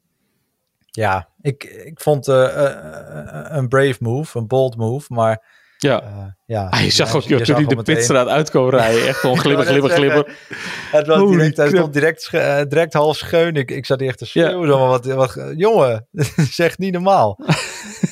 ja, 0.90 1.28
ik, 1.40 1.64
ik 1.64 2.00
vond 2.00 2.26
een 2.26 3.68
brave 3.68 3.96
move, 4.00 4.38
een 4.38 4.46
bold 4.46 4.76
move. 4.76 5.14
Maar 5.14 5.59
ja. 5.80 6.02
Uh, 6.02 6.24
ja 6.44 6.66
ah, 6.68 6.80
zag 6.80 7.14
ook 7.14 7.22
je, 7.22 7.40
toen 7.40 7.54
hij 7.54 7.64
de 7.64 7.82
pitstraat 7.82 8.28
uit 8.28 8.50
rijden. 8.50 9.06
Echt 9.06 9.18
gewoon 9.18 9.38
glibber, 9.44 9.66
glibber, 9.66 9.90
glibber. 9.90 10.36
Het 10.92 11.06
was 11.06 11.30
direct, 11.30 11.56
hij 11.56 11.68
stond 11.68 11.92
direct, 11.92 12.30
uh, 12.32 12.62
direct 12.68 12.92
half 12.92 13.16
scheun. 13.16 13.54
Ik, 13.54 13.70
ik 13.70 13.86
zat 13.86 14.00
echt 14.00 14.18
te 14.18 14.26
schreeuwen. 14.26 14.68
Ja. 14.68 14.72
Zo, 14.72 14.86
wat, 14.86 15.06
wat, 15.06 15.52
jongen, 15.56 16.08
zeg 16.60 16.78
niet 16.78 16.92
normaal. 16.92 17.38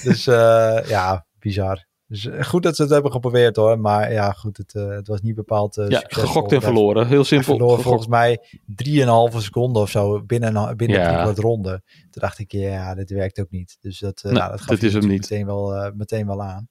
dus 0.02 0.26
uh, 0.26 0.78
ja, 0.86 1.26
bizar. 1.38 1.86
Dus 2.06 2.28
goed 2.40 2.62
dat 2.62 2.76
ze 2.76 2.82
het 2.82 2.90
hebben 2.90 3.12
geprobeerd 3.12 3.56
hoor. 3.56 3.80
Maar 3.80 4.12
ja, 4.12 4.32
goed, 4.32 4.56
het, 4.56 4.72
het 4.72 5.08
was 5.08 5.20
niet 5.20 5.34
bepaald 5.34 5.74
Ja, 5.88 6.02
gegokt 6.06 6.52
en 6.52 6.62
verloren. 6.62 7.06
Heel 7.06 7.24
simpel. 7.24 7.56
verloren 7.56 7.82
volgens 7.82 8.06
mij 8.06 8.38
3,5 8.84 9.36
seconden 9.36 9.82
of 9.82 9.90
zo 9.90 10.22
binnen, 10.22 10.76
binnen 10.76 11.00
ja. 11.00 11.24
wat 11.24 11.38
ronde. 11.38 11.82
Toen 11.86 12.22
dacht 12.22 12.38
ik, 12.38 12.52
ja, 12.52 12.94
dit 12.94 13.10
werkt 13.10 13.40
ook 13.40 13.50
niet. 13.50 13.76
Dus 13.80 13.98
dat, 13.98 14.20
nee, 14.22 14.32
nou, 14.32 14.50
dat 14.50 14.60
gaf 14.60 14.82
is 14.82 14.92
hem 14.92 15.06
niet. 15.06 15.20
Meteen, 15.20 15.46
wel, 15.46 15.92
meteen 15.94 16.26
wel 16.26 16.42
aan. 16.42 16.68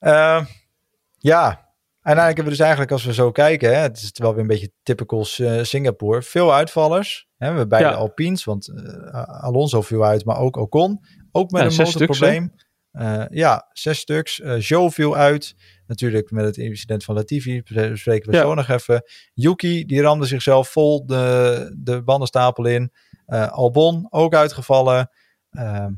Uh, 0.00 0.44
ja, 1.18 1.66
uiteindelijk 2.02 2.36
hebben 2.36 2.44
we 2.44 2.50
dus 2.50 2.58
eigenlijk, 2.58 2.90
als 2.92 3.04
we 3.04 3.12
zo 3.12 3.30
kijken, 3.30 3.74
hè, 3.74 3.80
het 3.80 3.96
is 3.96 4.10
wel 4.14 4.32
weer 4.32 4.40
een 4.40 4.46
beetje 4.46 4.72
typical 4.82 5.26
uh, 5.38 5.62
Singapore. 5.62 6.22
Veel 6.22 6.54
uitvallers. 6.54 7.28
Hè, 7.36 7.36
we 7.38 7.56
hebben 7.56 7.68
beide 7.68 7.88
ja. 7.88 7.94
Alpines, 7.94 8.44
want 8.44 8.68
uh, 8.68 9.22
Alonso 9.22 9.82
viel 9.82 10.04
uit, 10.04 10.24
maar 10.24 10.38
ook 10.38 10.56
Ocon. 10.56 11.00
Ook 11.32 11.50
met 11.50 11.62
ja, 11.62 11.68
een 11.68 11.86
motorprobleem. 11.86 12.52
Uh, 12.92 13.24
ja, 13.28 13.68
zes 13.72 13.98
stuks. 13.98 14.38
Uh, 14.38 14.60
Joe 14.60 14.90
viel 14.90 15.16
uit. 15.16 15.54
Natuurlijk 15.86 16.30
met 16.30 16.44
het 16.44 16.56
incident 16.56 17.04
van 17.04 17.14
Latifi. 17.14 17.62
Bespreken 17.62 18.30
we 18.30 18.36
ja. 18.36 18.42
zo 18.42 18.54
nog 18.54 18.68
even. 18.68 19.02
Yuki, 19.34 19.84
die 19.84 20.02
ramde 20.02 20.26
zichzelf 20.26 20.68
vol 20.68 21.06
de, 21.06 21.76
de 21.78 22.02
bandenstapel 22.02 22.64
in. 22.64 22.92
Albon, 23.50 24.06
ook 24.10 24.34
uitgevallen. 24.34 25.10
Uh, 25.52 25.62
ja. 25.62 25.88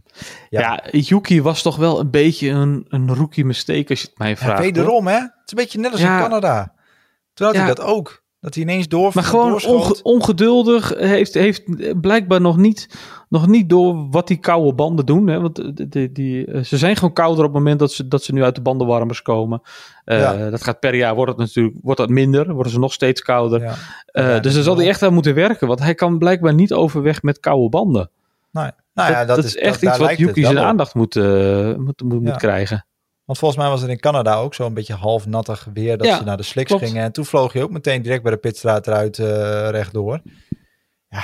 ja, 0.48 0.82
Yuki 0.90 1.42
was 1.42 1.62
toch 1.62 1.76
wel 1.76 2.00
een 2.00 2.10
beetje 2.10 2.48
een, 2.48 2.86
een 2.88 3.14
rookie 3.14 3.44
mistake 3.44 3.88
als 3.88 4.00
je 4.00 4.06
het 4.06 4.18
mij 4.18 4.36
vraagt. 4.36 4.58
Ja, 4.58 4.64
wederom 4.64 5.06
hè? 5.06 5.14
Het 5.14 5.30
is 5.44 5.52
een 5.52 5.58
beetje 5.58 5.78
net 5.78 5.92
als 5.92 6.00
ja. 6.00 6.16
in 6.16 6.22
Canada. 6.22 6.74
Toen 7.34 7.46
had 7.46 7.56
hij 7.56 7.66
dat 7.66 7.80
ook. 7.80 8.22
Dat 8.40 8.54
hij 8.54 8.62
ineens 8.62 8.88
door. 8.88 9.10
Maar 9.14 9.24
gewoon 9.24 9.64
onge 9.64 10.02
ongeduldig 10.02 10.94
heeft, 10.96 11.34
heeft 11.34 11.62
blijkbaar 12.00 12.40
nog 12.40 12.56
niet, 12.56 12.88
nog 13.28 13.46
niet 13.46 13.68
door 13.68 14.08
wat 14.10 14.26
die 14.28 14.36
koude 14.36 14.74
banden 14.74 15.06
doen. 15.06 15.26
Hè? 15.26 15.40
Want 15.40 15.76
die, 15.76 15.88
die, 15.88 16.12
die, 16.12 16.46
eh, 16.46 16.62
ze 16.62 16.78
zijn 16.78 16.96
gewoon 16.96 17.12
kouder 17.12 17.44
op 17.44 17.52
het 17.52 17.58
moment 17.58 17.78
dat 17.78 17.92
ze, 17.92 18.08
dat 18.08 18.22
ze 18.22 18.32
nu 18.32 18.42
uit 18.42 18.54
de 18.54 18.60
bandenwarmers 18.60 19.22
komen. 19.22 19.60
Uh, 20.04 20.20
ja. 20.20 20.50
Dat 20.50 20.62
gaat 20.62 20.80
per 20.80 20.94
jaar, 20.94 21.14
wordt 21.14 21.30
het 21.30 21.40
natuurlijk 21.40 21.76
wordt 21.82 22.00
dat 22.00 22.08
minder. 22.08 22.52
Worden 22.52 22.72
ze 22.72 22.78
nog 22.78 22.92
steeds 22.92 23.22
kouder. 23.22 23.60
Ja. 23.60 23.74
Uh, 24.36 24.42
dus 24.42 24.54
daar 24.54 24.62
zal 24.62 24.76
hij 24.76 24.88
echt 24.88 25.02
aan 25.02 25.14
moeten 25.14 25.34
werken. 25.34 25.66
Want 25.66 25.80
hij 25.80 25.94
kan 25.94 26.18
blijkbaar 26.18 26.54
niet 26.54 26.72
overweg 26.72 27.22
met 27.22 27.40
koude 27.40 27.68
banden. 27.68 28.10
Nee. 28.50 28.70
Nou 28.92 29.12
ja, 29.12 29.24
dat, 29.24 29.36
dat 29.36 29.44
is, 29.44 29.56
echt 29.56 29.82
iets 29.82 29.98
wat 29.98 30.16
Yuki 30.16 30.44
zijn 30.44 30.58
aandacht 30.58 30.94
moet, 30.94 31.16
uh, 31.16 31.76
moet, 31.76 32.02
moet, 32.02 32.22
moet 32.22 32.36
krijgen. 32.36 32.86
Want 33.24 33.38
volgens 33.38 33.60
mij 33.60 33.70
was 33.70 33.80
het 33.80 33.90
in 33.90 34.00
Canada 34.00 34.34
ook 34.34 34.54
zo 34.54 34.66
een 34.66 34.74
beetje 34.74 34.94
half 34.94 35.26
nattig 35.26 35.68
weer 35.72 35.98
dat 35.98 36.06
ja, 36.06 36.16
ze 36.16 36.24
naar 36.24 36.36
de 36.36 36.64
klopt. 36.64 36.84
gingen. 36.84 37.02
En 37.02 37.12
toen 37.12 37.24
vloog 37.24 37.52
je 37.52 37.62
ook 37.62 37.70
meteen 37.70 38.02
direct 38.02 38.22
bij 38.22 38.32
de 38.32 38.38
pitstraat 38.38 38.86
eruit 38.86 39.18
uh, 39.18 39.26
rechtdoor. 39.68 40.20
Ja, 41.08 41.22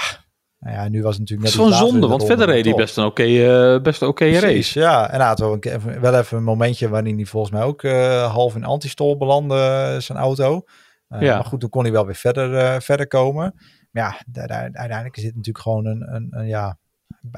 nou 0.59 0.77
ja, 0.77 0.89
nu 0.89 1.03
was 1.03 1.17
het 1.17 1.21
natuurlijk 1.21 1.49
net... 1.49 1.59
Het 1.59 1.71
is 1.71 1.77
gewoon 1.77 1.91
zonde, 1.91 2.07
want 2.07 2.25
verder 2.25 2.47
reed 2.47 2.65
hij 2.65 2.75
best 2.75 2.97
een 2.97 3.05
oké 3.05 3.23
okay, 3.23 3.75
uh, 3.75 3.81
best 3.83 4.03
oké 4.03 4.25
okay 4.25 4.39
race. 4.39 4.81
Ja, 4.81 5.11
en 5.11 5.19
hij 5.19 5.29
had 5.29 5.39
wel, 5.39 5.57
een, 5.61 6.01
wel 6.01 6.15
even 6.15 6.37
een 6.37 6.45
momentje 6.45 6.89
waarin 6.89 7.17
hij 7.17 7.25
volgens 7.25 7.53
mij 7.53 7.63
ook 7.63 7.83
uh, 7.83 8.33
half 8.33 8.55
in 8.55 8.65
antistol 8.65 9.17
belandde, 9.17 9.97
zijn 10.01 10.19
auto. 10.19 10.63
Ja. 11.09 11.35
Maar 11.35 11.45
goed, 11.45 11.61
toen 11.61 11.71
kon 11.71 11.83
hij 11.83 11.93
wel 11.93 12.07
weer 12.07 12.15
verder, 12.15 12.83
verder 12.83 13.09
komen. 13.09 13.55
Maar 13.91 14.25
ja, 14.33 14.43
uiteindelijk 14.73 15.17
is 15.17 15.23
dit 15.23 15.35
natuurlijk 15.35 15.65
gewoon 15.65 15.87
een, 15.87 16.15
een, 16.15 16.29
een 16.31 16.47
ja, 16.47 16.79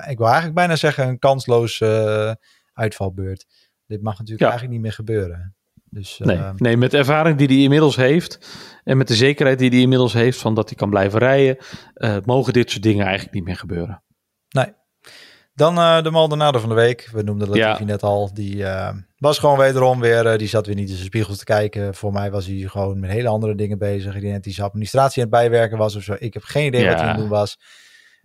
ik 0.08 0.18
wil 0.18 0.26
eigenlijk 0.26 0.54
bijna 0.54 0.76
zeggen, 0.76 1.08
een 1.08 1.18
kansloos 1.18 1.80
uh, 1.80 2.32
uitvalbeurt. 2.72 3.46
Dit 3.86 4.02
mag 4.02 4.18
natuurlijk 4.18 4.42
eigenlijk 4.42 4.72
niet 4.72 4.82
meer 4.82 4.92
gebeuren. 4.92 5.56
Dus, 5.90 6.18
nee, 6.18 6.36
uh, 6.36 6.50
nee, 6.56 6.76
met 6.76 6.90
de 6.90 6.98
ervaring 6.98 7.38
die 7.38 7.46
hij 7.46 7.56
inmiddels 7.56 7.96
heeft 7.96 8.38
en 8.84 8.96
met 8.96 9.08
de 9.08 9.14
zekerheid 9.14 9.58
die 9.58 9.70
hij 9.70 9.80
inmiddels 9.80 10.12
heeft 10.12 10.38
van 10.38 10.54
dat 10.54 10.68
hij 10.68 10.76
kan 10.76 10.90
blijven 10.90 11.18
rijden, 11.18 11.56
uh, 11.94 12.16
mogen 12.24 12.52
dit 12.52 12.70
soort 12.70 12.82
dingen 12.82 13.04
eigenlijk 13.04 13.34
niet 13.34 13.44
meer 13.44 13.56
gebeuren. 13.56 14.02
Nee. 14.48 14.72
Dan 15.54 15.78
uh, 15.78 16.02
de 16.02 16.10
Maldonado 16.10 16.58
van 16.58 16.68
de 16.68 16.74
week. 16.74 17.08
We 17.12 17.22
noemden 17.22 17.48
Latifi 17.48 17.82
ja. 17.82 17.84
net 17.84 18.02
al. 18.02 18.34
Die 18.34 18.64
was 19.16 19.38
gewoon 19.38 19.58
wederom 19.58 20.00
weer, 20.00 20.38
die 20.38 20.48
zat 20.48 20.66
weer 20.66 20.74
niet 20.74 20.88
in 20.88 20.94
zijn 20.94 21.06
spiegels 21.06 21.38
te 21.38 21.44
kijken. 21.44 21.94
Voor 21.94 22.12
mij 22.12 22.30
was 22.30 22.46
hij 22.46 22.56
gewoon 22.56 23.00
met 23.00 23.10
hele 23.10 23.28
andere 23.28 23.54
dingen 23.54 23.78
bezig. 23.78 24.14
Ik 24.14 24.20
denk 24.20 24.34
dat 24.34 24.44
hij 24.44 24.52
zijn 24.52 24.66
administratie 24.66 25.22
aan 25.22 25.28
het 25.28 25.38
bijwerken 25.38 25.78
was 25.78 25.96
of 25.96 26.02
zo. 26.02 26.16
Ik 26.18 26.34
heb 26.34 26.42
geen 26.42 26.66
idee 26.66 26.82
ja. 26.82 26.88
wat 26.88 26.96
hij 26.96 27.04
aan 27.04 27.12
het 27.12 27.20
doen 27.20 27.28
was. 27.28 27.58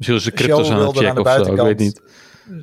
Misschien 0.08 0.34
is 0.34 0.38
de 0.38 0.44
cryptos 0.44 0.70
aan 0.70 0.88
het 0.88 0.98
checken 0.98 1.26
of 1.26 1.46
zo, 1.46 1.54
ik 1.54 1.62
weet 1.62 1.80
niet. 1.80 2.02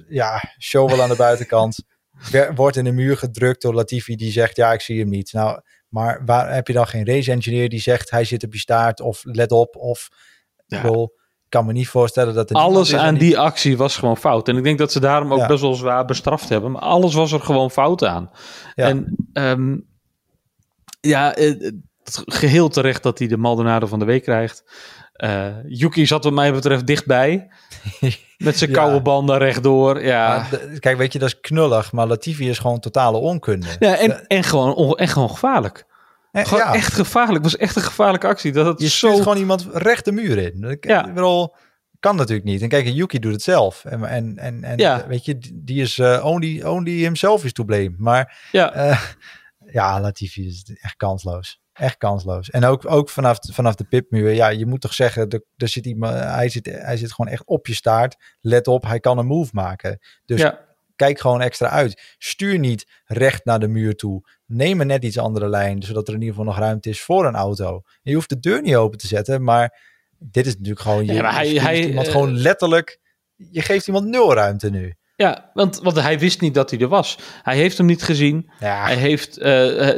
Ja, 0.09 0.55
show 0.59 0.89
wel 0.89 1.03
aan 1.03 1.09
de 1.09 1.17
buitenkant. 1.17 1.85
Wordt 2.55 2.77
in 2.77 2.85
de 2.85 2.93
muur 2.93 3.17
gedrukt 3.17 3.63
door 3.63 3.75
Latifi 3.75 4.17
die 4.17 4.33
zegt, 4.33 4.57
ja, 4.57 4.73
ik 4.73 4.81
zie 4.81 4.99
hem 4.99 5.09
niet. 5.09 5.33
Nou, 5.33 5.61
maar 5.89 6.23
waar 6.25 6.55
heb 6.55 6.67
je 6.67 6.73
dan 6.73 6.87
geen 6.87 7.07
race 7.07 7.31
engineer 7.31 7.69
die 7.69 7.81
zegt, 7.81 8.11
hij 8.11 8.25
zit 8.25 8.45
op 8.45 8.53
je 8.53 8.59
staart 8.59 9.01
of 9.01 9.21
let 9.25 9.53
op 9.53 9.77
of... 9.77 10.09
Ja. 10.67 10.85
Ik 10.85 11.57
kan 11.57 11.67
me 11.67 11.73
niet 11.73 11.89
voorstellen 11.89 12.35
dat... 12.35 12.53
Alles 12.53 12.95
aan 12.95 13.15
die... 13.15 13.39
actie 13.39 13.77
was 13.77 13.97
gewoon 13.97 14.17
fout. 14.17 14.49
En 14.49 14.57
ik 14.57 14.65
denk 14.65 14.79
dat 14.79 14.93
ze 14.93 15.01
daarom 15.01 15.33
ook 15.33 15.47
best 15.47 15.61
wel 15.61 15.75
zwaar 15.75 16.05
bestraft 16.05 16.49
hebben. 16.49 16.71
Maar 16.71 16.83
alles 16.83 17.15
was 17.15 17.33
er 17.33 17.41
gewoon 17.41 17.71
fout 17.71 18.05
aan. 18.05 18.31
En 18.75 19.17
um, 19.33 19.87
ja, 21.01 21.35
het 21.37 22.23
geheel 22.25 22.69
terecht 22.69 23.03
dat 23.03 23.19
hij 23.19 23.29
de 23.29 23.37
Maldonado 23.37 23.87
van 23.87 23.99
de 23.99 24.05
week 24.05 24.23
krijgt. 24.23 24.65
Uh, 25.25 25.47
Yuki 25.67 26.07
zat 26.07 26.25
wat 26.25 26.33
mij 26.33 26.53
betreft 26.53 26.87
dichtbij. 26.87 27.49
Met 28.39 28.59
zijn 28.59 28.71
koude 28.71 29.01
banden 29.01 29.39
rechtdoor. 29.39 30.03
Ja. 30.03 30.47
kijk, 30.79 30.97
weet 30.97 31.13
je, 31.13 31.19
dat 31.19 31.29
is 31.29 31.41
knullig. 31.41 31.93
Maar 31.93 32.07
Latifi 32.07 32.49
is 32.49 32.59
gewoon 32.59 32.81
totale 32.81 33.17
onkunde. 33.17 33.67
Ja, 33.79 33.97
en, 33.97 34.27
en, 34.27 34.45
gewoon, 34.45 34.97
en 34.97 35.09
gewoon 35.09 35.31
gevaarlijk. 35.31 35.87
En, 36.33 36.47
gewoon 36.47 36.73
echt 36.73 36.93
gevaarlijk. 36.93 37.45
Het 37.45 37.53
was 37.53 37.61
echt 37.61 37.77
een 37.77 37.83
gevaarlijke 37.83 38.27
actie. 38.27 38.53
Dat 38.53 38.67
het 38.67 38.81
je 38.81 38.89
zo... 38.89 39.17
gewoon 39.17 39.37
iemand 39.37 39.67
recht 39.73 40.05
de 40.05 40.13
muur 40.13 40.39
in. 40.39 40.79
Ja. 40.81 41.07
Ik 41.07 41.15
bedoel, 41.15 41.55
kan 42.01 42.17
natuurlijk 42.17 42.47
niet. 42.47 42.63
En 42.63 42.69
kijk, 42.69 42.87
Yuki 42.87 43.19
doet 43.19 43.33
het 43.33 43.43
zelf. 43.43 43.85
En, 43.85 44.05
en, 44.05 44.39
en, 44.39 44.65
en 44.65 44.79
ja. 44.79 45.07
weet 45.07 45.25
je, 45.25 45.39
die 45.55 45.83
is 45.83 45.99
uh, 45.99 46.25
only, 46.25 46.63
only 46.63 46.93
himself 46.93 47.45
is 47.45 47.53
to 47.53 47.65
blame. 47.65 47.95
Maar 47.99 48.49
ja, 48.53 48.91
uh, 48.91 49.01
ja 49.79 50.01
Latifi 50.01 50.47
is 50.47 50.77
echt 50.81 50.97
kansloos. 50.97 51.61
Echt 51.81 51.97
kansloos. 51.97 52.51
En 52.51 52.65
ook, 52.65 52.91
ook 52.91 53.09
vanaf, 53.09 53.39
vanaf 53.53 53.75
de 53.75 53.85
pipmuur. 53.85 54.33
Ja, 54.33 54.49
je 54.49 54.67
moet 54.67 54.81
toch 54.81 54.95
zeggen, 54.95 55.29
er, 55.29 55.45
er 55.57 55.69
zit 55.69 55.87
iemand, 55.87 56.15
hij, 56.15 56.49
zit, 56.49 56.67
hij 56.67 56.97
zit 56.97 57.13
gewoon 57.13 57.33
echt 57.33 57.45
op 57.45 57.67
je 57.67 57.75
staart. 57.75 58.17
Let 58.41 58.67
op, 58.67 58.85
hij 58.85 59.01
kan 59.01 59.19
een 59.19 59.27
move 59.27 59.51
maken. 59.53 59.99
Dus 60.25 60.41
ja. 60.41 60.67
kijk 60.97 61.21
gewoon 61.21 61.41
extra 61.41 61.69
uit. 61.69 62.15
Stuur 62.19 62.59
niet 62.59 62.91
recht 63.05 63.45
naar 63.45 63.59
de 63.59 63.69
muur 63.69 63.95
toe. 63.95 64.29
Neem 64.47 64.81
een 64.81 64.87
net 64.87 65.05
iets 65.05 65.19
andere 65.19 65.49
lijn, 65.49 65.83
zodat 65.83 66.09
er 66.09 66.15
in 66.15 66.21
ieder 66.21 66.35
geval 66.35 66.51
nog 66.53 66.61
ruimte 66.61 66.89
is 66.89 67.01
voor 67.01 67.27
een 67.27 67.35
auto. 67.35 67.75
En 67.75 68.11
je 68.11 68.15
hoeft 68.15 68.29
de 68.29 68.41
deur 68.41 68.63
niet 68.63 68.77
open 68.77 68.99
te 68.99 69.07
zetten, 69.07 69.43
maar 69.43 69.81
dit 70.19 70.47
is 70.47 70.53
natuurlijk 70.53 70.81
gewoon... 70.81 71.07
Je, 71.07 71.13
ja, 71.13 71.33
hij, 71.33 71.49
hij, 71.49 71.87
iemand 71.87 72.07
uh, 72.07 72.13
gewoon 72.13 72.37
letterlijk... 72.37 73.01
Je 73.37 73.63
geeft 73.63 73.87
iemand 73.87 74.07
nul 74.07 74.35
ruimte 74.35 74.71
nu. 74.71 74.95
Ja, 75.21 75.51
want, 75.55 75.81
want 75.83 76.01
hij 76.01 76.19
wist 76.19 76.41
niet 76.41 76.55
dat 76.55 76.71
hij 76.71 76.79
er 76.79 76.89
was. 76.89 77.19
Hij 77.43 77.57
heeft 77.57 77.77
hem 77.77 77.87
niet 77.87 78.03
gezien. 78.03 78.51
Ja. 78.61 78.85
Hij 78.85 78.97
heeft, 78.97 79.39
uh, 79.39 79.45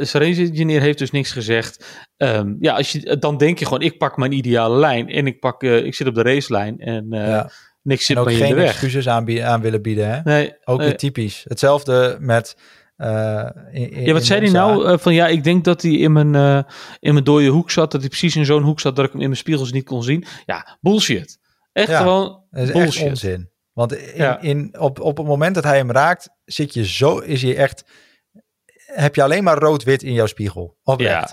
zijn 0.01 0.23
race 0.23 0.41
engineer 0.41 0.81
heeft 0.81 0.97
dus 0.97 1.11
niks 1.11 1.31
gezegd. 1.31 1.85
Um, 2.17 2.57
ja, 2.59 2.75
als 2.75 2.91
je, 2.91 3.17
dan 3.17 3.37
denk 3.37 3.59
je 3.59 3.65
gewoon, 3.65 3.81
ik 3.81 3.97
pak 3.97 4.17
mijn 4.17 4.31
ideale 4.31 4.77
lijn 4.77 5.09
en 5.09 5.27
ik, 5.27 5.39
pak, 5.39 5.63
uh, 5.63 5.85
ik 5.85 5.95
zit 5.95 6.07
op 6.07 6.15
de 6.15 6.21
racelijn 6.21 6.79
en 6.79 7.05
uh, 7.09 7.27
ja. 7.27 7.51
niks 7.81 8.05
zit 8.05 8.15
en 8.15 8.21
ook 8.21 8.31
geen 8.31 8.41
in 8.41 8.49
de 8.49 8.55
weg. 8.55 8.69
excuses 8.69 9.07
aan, 9.07 9.41
aan, 9.41 9.61
willen 9.61 9.81
bieden. 9.81 10.09
Hè? 10.09 10.21
Nee, 10.23 10.53
ook 10.63 10.79
weer 10.79 10.97
typisch. 10.97 11.41
Hetzelfde 11.47 12.17
met... 12.19 12.57
In, 12.97 13.91
in, 13.91 14.05
ja, 14.05 14.13
wat 14.13 14.25
zei 14.25 14.41
hij 14.41 14.51
nou? 14.51 14.99
van 14.99 15.13
ja, 15.13 15.27
ik 15.27 15.43
denk 15.43 15.63
dat 15.63 15.81
hij 15.81 15.91
in 15.91 16.11
mijn, 16.11 16.65
in 16.99 17.13
mijn 17.13 17.25
dode 17.25 17.47
hoek 17.47 17.71
zat. 17.71 17.91
Dat 17.91 18.01
hij 18.01 18.09
precies 18.09 18.35
in 18.35 18.45
zo'n 18.45 18.63
hoek 18.63 18.79
zat 18.79 18.95
dat 18.95 19.05
ik 19.05 19.11
hem 19.11 19.21
in 19.21 19.27
mijn 19.27 19.39
spiegels 19.39 19.71
niet 19.71 19.85
kon 19.85 20.03
zien. 20.03 20.25
Ja, 20.45 20.77
bullshit. 20.81 21.37
Echt 21.71 21.89
ja, 21.89 21.97
gewoon 21.97 22.43
bullshit. 22.49 22.75
Echt 22.75 23.03
onzin. 23.03 23.51
Want 23.73 23.95
in, 23.95 24.37
in, 24.41 24.79
op, 24.79 24.99
op 24.99 25.17
het 25.17 25.25
moment 25.25 25.55
dat 25.55 25.63
hij 25.63 25.77
hem 25.77 25.91
raakt, 25.91 26.29
zit 26.45 26.73
je 26.73 26.85
zo, 26.85 27.17
is 27.17 27.41
hij 27.41 27.55
echt, 27.55 27.85
heb 28.75 29.15
je 29.15 29.23
alleen 29.23 29.43
maar 29.43 29.57
rood-wit 29.57 30.03
in 30.03 30.13
jouw 30.13 30.25
spiegel. 30.25 30.77
Oprecht. 30.83 31.29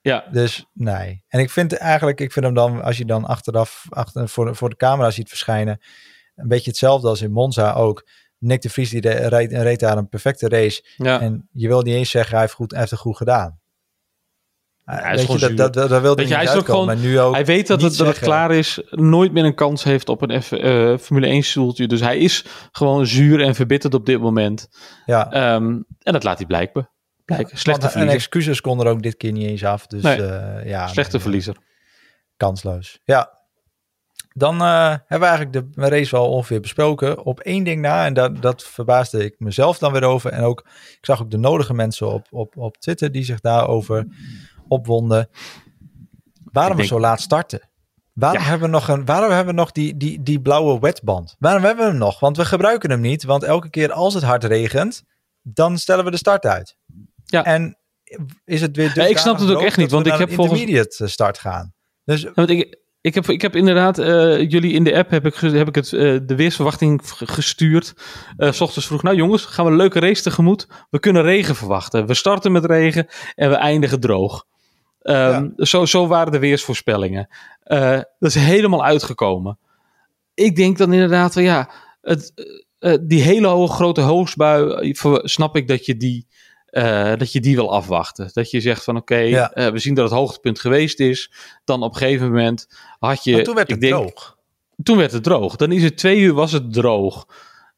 Ja. 0.00 0.14
ja. 0.24 0.32
Dus 0.32 0.66
nee. 0.72 1.24
En 1.28 1.40
ik 1.40 1.50
vind 1.50 1.76
eigenlijk, 1.76 2.20
ik 2.20 2.32
vind 2.32 2.44
hem 2.44 2.54
dan, 2.54 2.82
als 2.82 2.98
je 2.98 3.04
dan 3.04 3.24
achteraf 3.24 3.86
achter, 3.88 4.28
voor, 4.28 4.56
voor 4.56 4.68
de 4.68 4.76
camera 4.76 5.10
ziet 5.10 5.28
verschijnen, 5.28 5.80
een 6.34 6.48
beetje 6.48 6.70
hetzelfde 6.70 7.08
als 7.08 7.22
in 7.22 7.32
Monza 7.32 7.72
ook. 7.72 8.08
Nick 8.38 8.62
de 8.62 8.70
Vries 8.70 8.90
die 8.90 9.10
reed, 9.10 9.52
reed 9.52 9.80
daar 9.80 9.96
een 9.96 10.08
perfecte 10.08 10.48
race. 10.48 10.84
Ja. 10.96 11.20
En 11.20 11.48
je 11.52 11.68
wil 11.68 11.82
niet 11.82 11.94
eens 11.94 12.10
zeggen, 12.10 12.32
hij 12.32 12.40
heeft, 12.40 12.52
goed, 12.52 12.70
hij 12.70 12.80
heeft 12.80 12.90
het 12.90 13.00
goed 13.00 13.16
gedaan. 13.16 13.60
Hij, 14.84 15.14
is 15.14 15.26
dat, 15.26 15.56
dat, 15.56 15.74
dat, 15.74 15.88
dat 15.88 16.00
wilde 16.00 16.26
hij 16.26 16.46
gewoon, 16.46 17.00
nu 17.00 17.20
ook 17.20 17.34
hij 17.34 17.44
weet 17.44 17.66
dat 17.66 17.82
het, 17.82 17.96
dat 17.96 18.06
het 18.06 18.18
klaar 18.18 18.52
is, 18.52 18.82
nooit 18.90 19.32
meer 19.32 19.44
een 19.44 19.54
kans 19.54 19.84
heeft 19.84 20.08
op 20.08 20.22
een 20.22 20.42
F, 20.42 20.52
uh, 20.52 20.98
Formule 20.98 21.26
1 21.26 21.42
stoeltje. 21.42 21.86
Dus 21.86 22.00
hij 22.00 22.18
is 22.18 22.44
gewoon 22.72 23.06
zuur 23.06 23.40
en 23.40 23.54
verbitterd 23.54 23.94
op 23.94 24.06
dit 24.06 24.20
moment. 24.20 24.68
Ja. 25.06 25.54
Um, 25.54 25.84
en 25.98 26.12
dat 26.12 26.24
laat 26.24 26.38
hij 26.38 26.46
blijken. 26.46 26.90
blijken. 27.24 27.58
Slechte 27.58 27.80
verliezer. 27.80 28.08
En 28.08 28.16
excuses 28.16 28.60
kon 28.60 28.80
er 28.80 28.86
ook 28.86 29.02
dit 29.02 29.16
keer 29.16 29.32
niet 29.32 29.46
eens 29.46 29.64
af. 29.64 29.86
Dus, 29.86 30.02
nee. 30.02 30.18
uh, 30.18 30.66
ja, 30.66 30.86
Slechte 30.86 31.12
nee, 31.12 31.22
verliezer. 31.22 31.56
Kansloos. 32.36 32.98
Ja, 33.04 33.42
dan 34.34 34.54
uh, 34.54 34.88
hebben 34.88 35.28
we 35.28 35.36
eigenlijk 35.36 35.74
de 35.74 35.88
race 35.88 36.10
wel 36.10 36.28
ongeveer 36.28 36.60
besproken. 36.60 37.24
Op 37.24 37.40
één 37.40 37.64
ding 37.64 37.80
na, 37.80 38.06
en 38.06 38.14
dat, 38.14 38.42
dat 38.42 38.64
verbaasde 38.64 39.24
ik 39.24 39.34
mezelf 39.38 39.78
dan 39.78 39.92
weer 39.92 40.02
over. 40.02 40.30
En 40.30 40.42
ook, 40.42 40.66
ik 40.98 41.06
zag 41.06 41.22
ook 41.22 41.30
de 41.30 41.38
nodige 41.38 41.74
mensen 41.74 42.12
op, 42.12 42.26
op, 42.30 42.56
op 42.56 42.76
Twitter 42.76 43.12
die 43.12 43.24
zich 43.24 43.40
daarover 43.40 44.06
opwonden. 44.72 45.28
Waarom 46.52 46.76
we 46.76 46.86
zo 46.86 47.00
laat 47.00 47.20
starten? 47.20 47.70
Waarom 48.12 48.42
hebben 48.42 48.70
we 48.70 48.74
nog, 48.74 48.88
een, 48.88 49.04
waarom 49.04 49.30
hebben 49.30 49.54
we 49.54 49.60
nog 49.60 49.72
die, 49.72 49.96
die, 49.96 50.22
die 50.22 50.40
blauwe 50.40 50.78
wetband? 50.78 51.36
Waarom 51.38 51.62
hebben 51.64 51.84
we 51.84 51.90
hem 51.90 52.00
nog? 52.00 52.20
Want 52.20 52.36
we 52.36 52.44
gebruiken 52.44 52.90
hem 52.90 53.00
niet. 53.00 53.24
Want 53.24 53.42
elke 53.42 53.70
keer 53.70 53.92
als 53.92 54.14
het 54.14 54.22
hard 54.22 54.44
regent, 54.44 55.02
dan 55.42 55.78
stellen 55.78 56.04
we 56.04 56.10
de 56.10 56.16
start 56.16 56.44
uit. 56.44 56.76
Ja. 57.24 57.44
En 57.44 57.78
is 58.44 58.60
het 58.60 58.76
weer. 58.76 58.92
Ja, 58.94 59.04
ik 59.04 59.18
snap 59.18 59.38
het 59.38 59.50
ook 59.50 59.62
echt 59.62 59.76
niet. 59.76 59.90
Want 59.90 60.06
ik 60.06 60.12
heb 60.12 60.32
volgens. 60.32 60.60
intermediate 60.60 61.08
start 61.08 61.38
gaan. 61.38 61.74
Dus. 62.04 62.26
want 62.34 62.50
ik, 62.50 62.80
ik 63.00 63.14
heb, 63.14 63.28
ik 63.28 63.42
heb 63.42 63.56
inderdaad, 63.56 63.98
uh, 63.98 64.50
jullie 64.50 64.72
in 64.72 64.84
de 64.84 64.96
app 64.96 65.10
heb 65.10 65.26
ik, 65.26 65.34
heb 65.34 65.68
ik 65.68 65.74
het, 65.74 65.92
uh, 65.92 66.20
de 66.22 66.34
weersverwachting 66.34 67.00
gestuurd. 67.04 67.94
Uh, 68.36 68.52
s 68.52 68.60
ochtends 68.60 68.86
vroeg, 68.86 69.02
nou 69.02 69.16
jongens, 69.16 69.44
gaan 69.44 69.64
we 69.64 69.70
een 69.70 69.76
leuke 69.76 70.00
race 70.00 70.22
tegemoet. 70.22 70.66
We 70.90 70.98
kunnen 70.98 71.22
regen 71.22 71.56
verwachten. 71.56 72.06
We 72.06 72.14
starten 72.14 72.52
met 72.52 72.64
regen 72.64 73.06
en 73.34 73.50
we 73.50 73.56
eindigen 73.56 74.00
droog. 74.00 74.44
Um, 75.02 75.52
ja. 75.56 75.64
zo, 75.64 75.86
zo 75.86 76.06
waren 76.06 76.32
de 76.32 76.38
weersvoorspellingen. 76.38 77.28
dat 77.62 78.06
is 78.18 78.34
helemaal 78.34 78.84
uitgekomen. 78.84 79.58
Ik 80.34 80.56
denk 80.56 80.78
dan 80.78 80.92
inderdaad, 80.92 81.32
van, 81.32 81.42
ja, 81.42 81.70
het, 82.02 82.32
die 83.00 83.22
hele 83.22 83.46
hoge 83.46 83.74
grote 83.74 84.00
hoogstbui, 84.00 84.94
snap 85.22 85.56
ik 85.56 85.68
dat 85.68 85.86
je 85.86 85.96
die 85.96 86.26
uh, 86.72 87.12
dat 87.16 87.32
je 87.32 87.40
die 87.40 87.54
wil 87.54 87.72
afwachten. 87.72 88.30
Dat 88.32 88.50
je 88.50 88.60
zegt 88.60 88.84
van 88.84 88.96
oké, 88.96 89.12
okay, 89.14 89.28
ja. 89.28 89.72
we 89.72 89.78
zien 89.78 89.94
dat 89.94 90.04
het 90.04 90.18
hoogtepunt 90.18 90.60
geweest 90.60 91.00
is. 91.00 91.32
Dan 91.64 91.82
op 91.82 91.92
een 91.92 91.98
gegeven 91.98 92.26
moment 92.26 92.66
had 92.98 93.24
je... 93.24 93.32
Maar 93.32 93.42
toen 93.42 93.54
werd 93.54 93.70
het 93.70 93.80
denk, 93.80 93.92
droog. 93.92 94.36
Toen 94.82 94.96
werd 94.96 95.12
het 95.12 95.22
droog. 95.22 95.56
Dan 95.56 95.72
is 95.72 95.82
het 95.82 95.96
twee 95.96 96.18
uur 96.18 96.32
was 96.32 96.52
het 96.52 96.72
droog. 96.72 97.26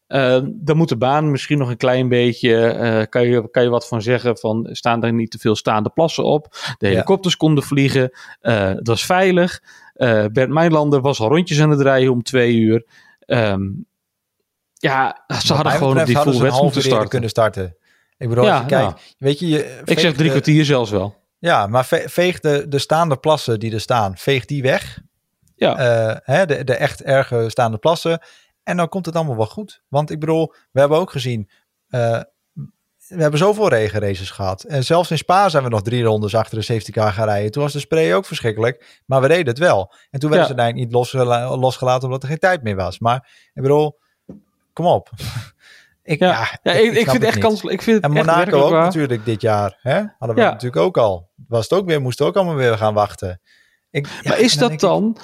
Uh, 0.09 0.41
dan 0.47 0.77
moet 0.77 0.89
de 0.89 0.97
baan 0.97 1.31
misschien 1.31 1.59
nog 1.59 1.69
een 1.69 1.77
klein 1.77 2.09
beetje... 2.09 3.07
kan, 3.11 3.27
je, 3.27 3.51
kan 3.51 3.63
je 3.63 3.69
wat 3.69 3.89
van 3.89 4.03
zeggen 4.03 4.39
van... 4.39 4.69
staan 4.73 5.05
er 5.05 5.13
niet 5.13 5.31
te 5.31 5.39
veel 5.39 5.57
staande 5.57 5.91
plassen 5.91 6.25
op? 6.25 6.57
De 6.79 6.87
helikopters 6.87 7.35
ja. 7.35 7.39
konden 7.39 7.65
vliegen. 7.65 8.11
het 8.41 8.87
was 8.87 9.07
veilig. 9.07 9.63
Bert 10.33 10.49
Meilander 10.49 11.01
was 11.01 11.21
al 11.21 11.29
rondjes 11.29 11.61
aan 11.61 11.71
het 11.71 11.81
rijden 11.81 12.13
om 12.13 12.23
twee 12.23 12.55
uur. 12.55 12.87
Um, 13.27 13.87
ja, 14.75 15.25
ze 15.45 15.55
hadden 15.55 15.73
gewoon 15.73 16.01
op 16.01 16.07
die 16.07 16.17
full 16.19 16.25
wedstrijd 16.25 16.63
moeten 16.63 16.83
starten. 16.83 17.09
kunnen 17.09 17.29
starten. 17.29 17.77
Ik 18.19 18.29
bedoel, 18.29 18.45
ja, 18.45 18.61
kijk, 18.61 18.83
nou, 18.83 18.95
weet 19.19 19.39
je, 19.39 19.49
je 19.49 19.81
ik 19.85 19.99
zeg 19.99 20.15
drie 20.15 20.31
kwartier 20.31 20.65
zelfs 20.65 20.91
wel. 20.91 21.23
Ja, 21.39 21.67
maar 21.67 21.85
veeg 21.87 22.41
de, 22.41 22.69
de 22.69 22.79
staande 22.79 23.17
plassen 23.17 23.59
die 23.59 23.73
er 23.73 23.81
staan, 23.81 24.17
veeg 24.17 24.45
die 24.45 24.63
weg. 24.63 24.99
Ja. 25.57 25.79
Uh, 26.11 26.17
hè, 26.23 26.47
de, 26.47 26.65
de 26.65 26.75
echt 26.75 27.03
erge 27.03 27.45
staande 27.49 27.79
plassen. 27.79 28.21
En 28.65 28.77
dan 28.77 28.89
komt 28.89 29.07
het 29.07 29.17
allemaal 29.17 29.37
wel 29.37 29.47
goed. 29.47 29.83
Want 29.89 30.11
ik 30.11 30.21
bedoel, 30.21 30.55
we 30.73 30.81
hebben 30.81 30.99
ook 30.99 31.11
gezien, 31.11 31.51
uh, 31.89 32.21
we 33.09 33.21
hebben 33.21 33.39
zoveel 33.39 33.69
regenraces 33.69 34.31
gehad. 34.31 34.63
En 34.63 34.85
zelfs 34.85 35.11
in 35.11 35.19
Spa 35.19 35.49
zijn 35.49 35.63
we 35.63 35.69
nog 35.69 35.83
drie 35.83 36.03
rondes 36.03 36.35
achter 36.35 36.59
de 36.59 36.65
safety 36.65 36.91
car 36.91 37.13
gaan 37.13 37.27
rijden. 37.27 37.51
Toen 37.51 37.63
was 37.63 37.73
de 37.73 37.79
spray 37.79 38.15
ook 38.15 38.27
verschrikkelijk, 38.27 39.03
maar 39.07 39.21
we 39.21 39.29
deden 39.29 39.47
het 39.47 39.59
wel. 39.59 39.93
En 40.11 40.21
toen 40.21 40.31
werden 40.31 40.49
ja. 40.49 40.55
ze 40.55 40.61
eigenlijk 40.61 40.75
niet 40.75 40.93
losgela 40.93 41.57
losgelaten 41.57 42.05
omdat 42.05 42.23
er 42.23 42.29
geen 42.29 42.39
tijd 42.39 42.63
meer 42.63 42.77
was. 42.77 42.99
Maar 42.99 43.49
ik 43.55 43.63
bedoel, 43.63 43.99
kom 44.73 44.87
op. 44.87 45.11
Ik, 46.07 46.19
ja. 46.19 46.59
ja, 46.63 46.73
ik, 46.73 46.93
ik, 46.93 47.11
vind 47.11 47.25
het 47.25 47.37
echt. 47.37 47.65
Ik 47.71 47.83
vind 47.83 47.97
het 47.97 48.05
en 48.05 48.11
Monaco 48.13 48.61
ook 48.61 48.71
natuurlijk 48.71 49.25
dit 49.25 49.41
jaar. 49.41 49.79
Hè? 49.81 50.03
Hadden 50.19 50.37
we 50.37 50.43
natuurlijk 50.43 50.83
ook 50.83 50.97
al. 50.97 51.31
Was 51.49 51.69
het 51.69 51.79
ook 51.79 51.87
weer, 51.87 52.01
moesten 52.01 52.27
ook 52.27 52.37
allemaal 52.37 52.55
weer 52.55 52.79
gaan 52.79 52.95
wachten. 52.95 53.41
Ik, 53.91 54.09
maar 54.23 54.39
is, 54.39 54.57
dat 54.57 54.81
dan, 54.81 55.17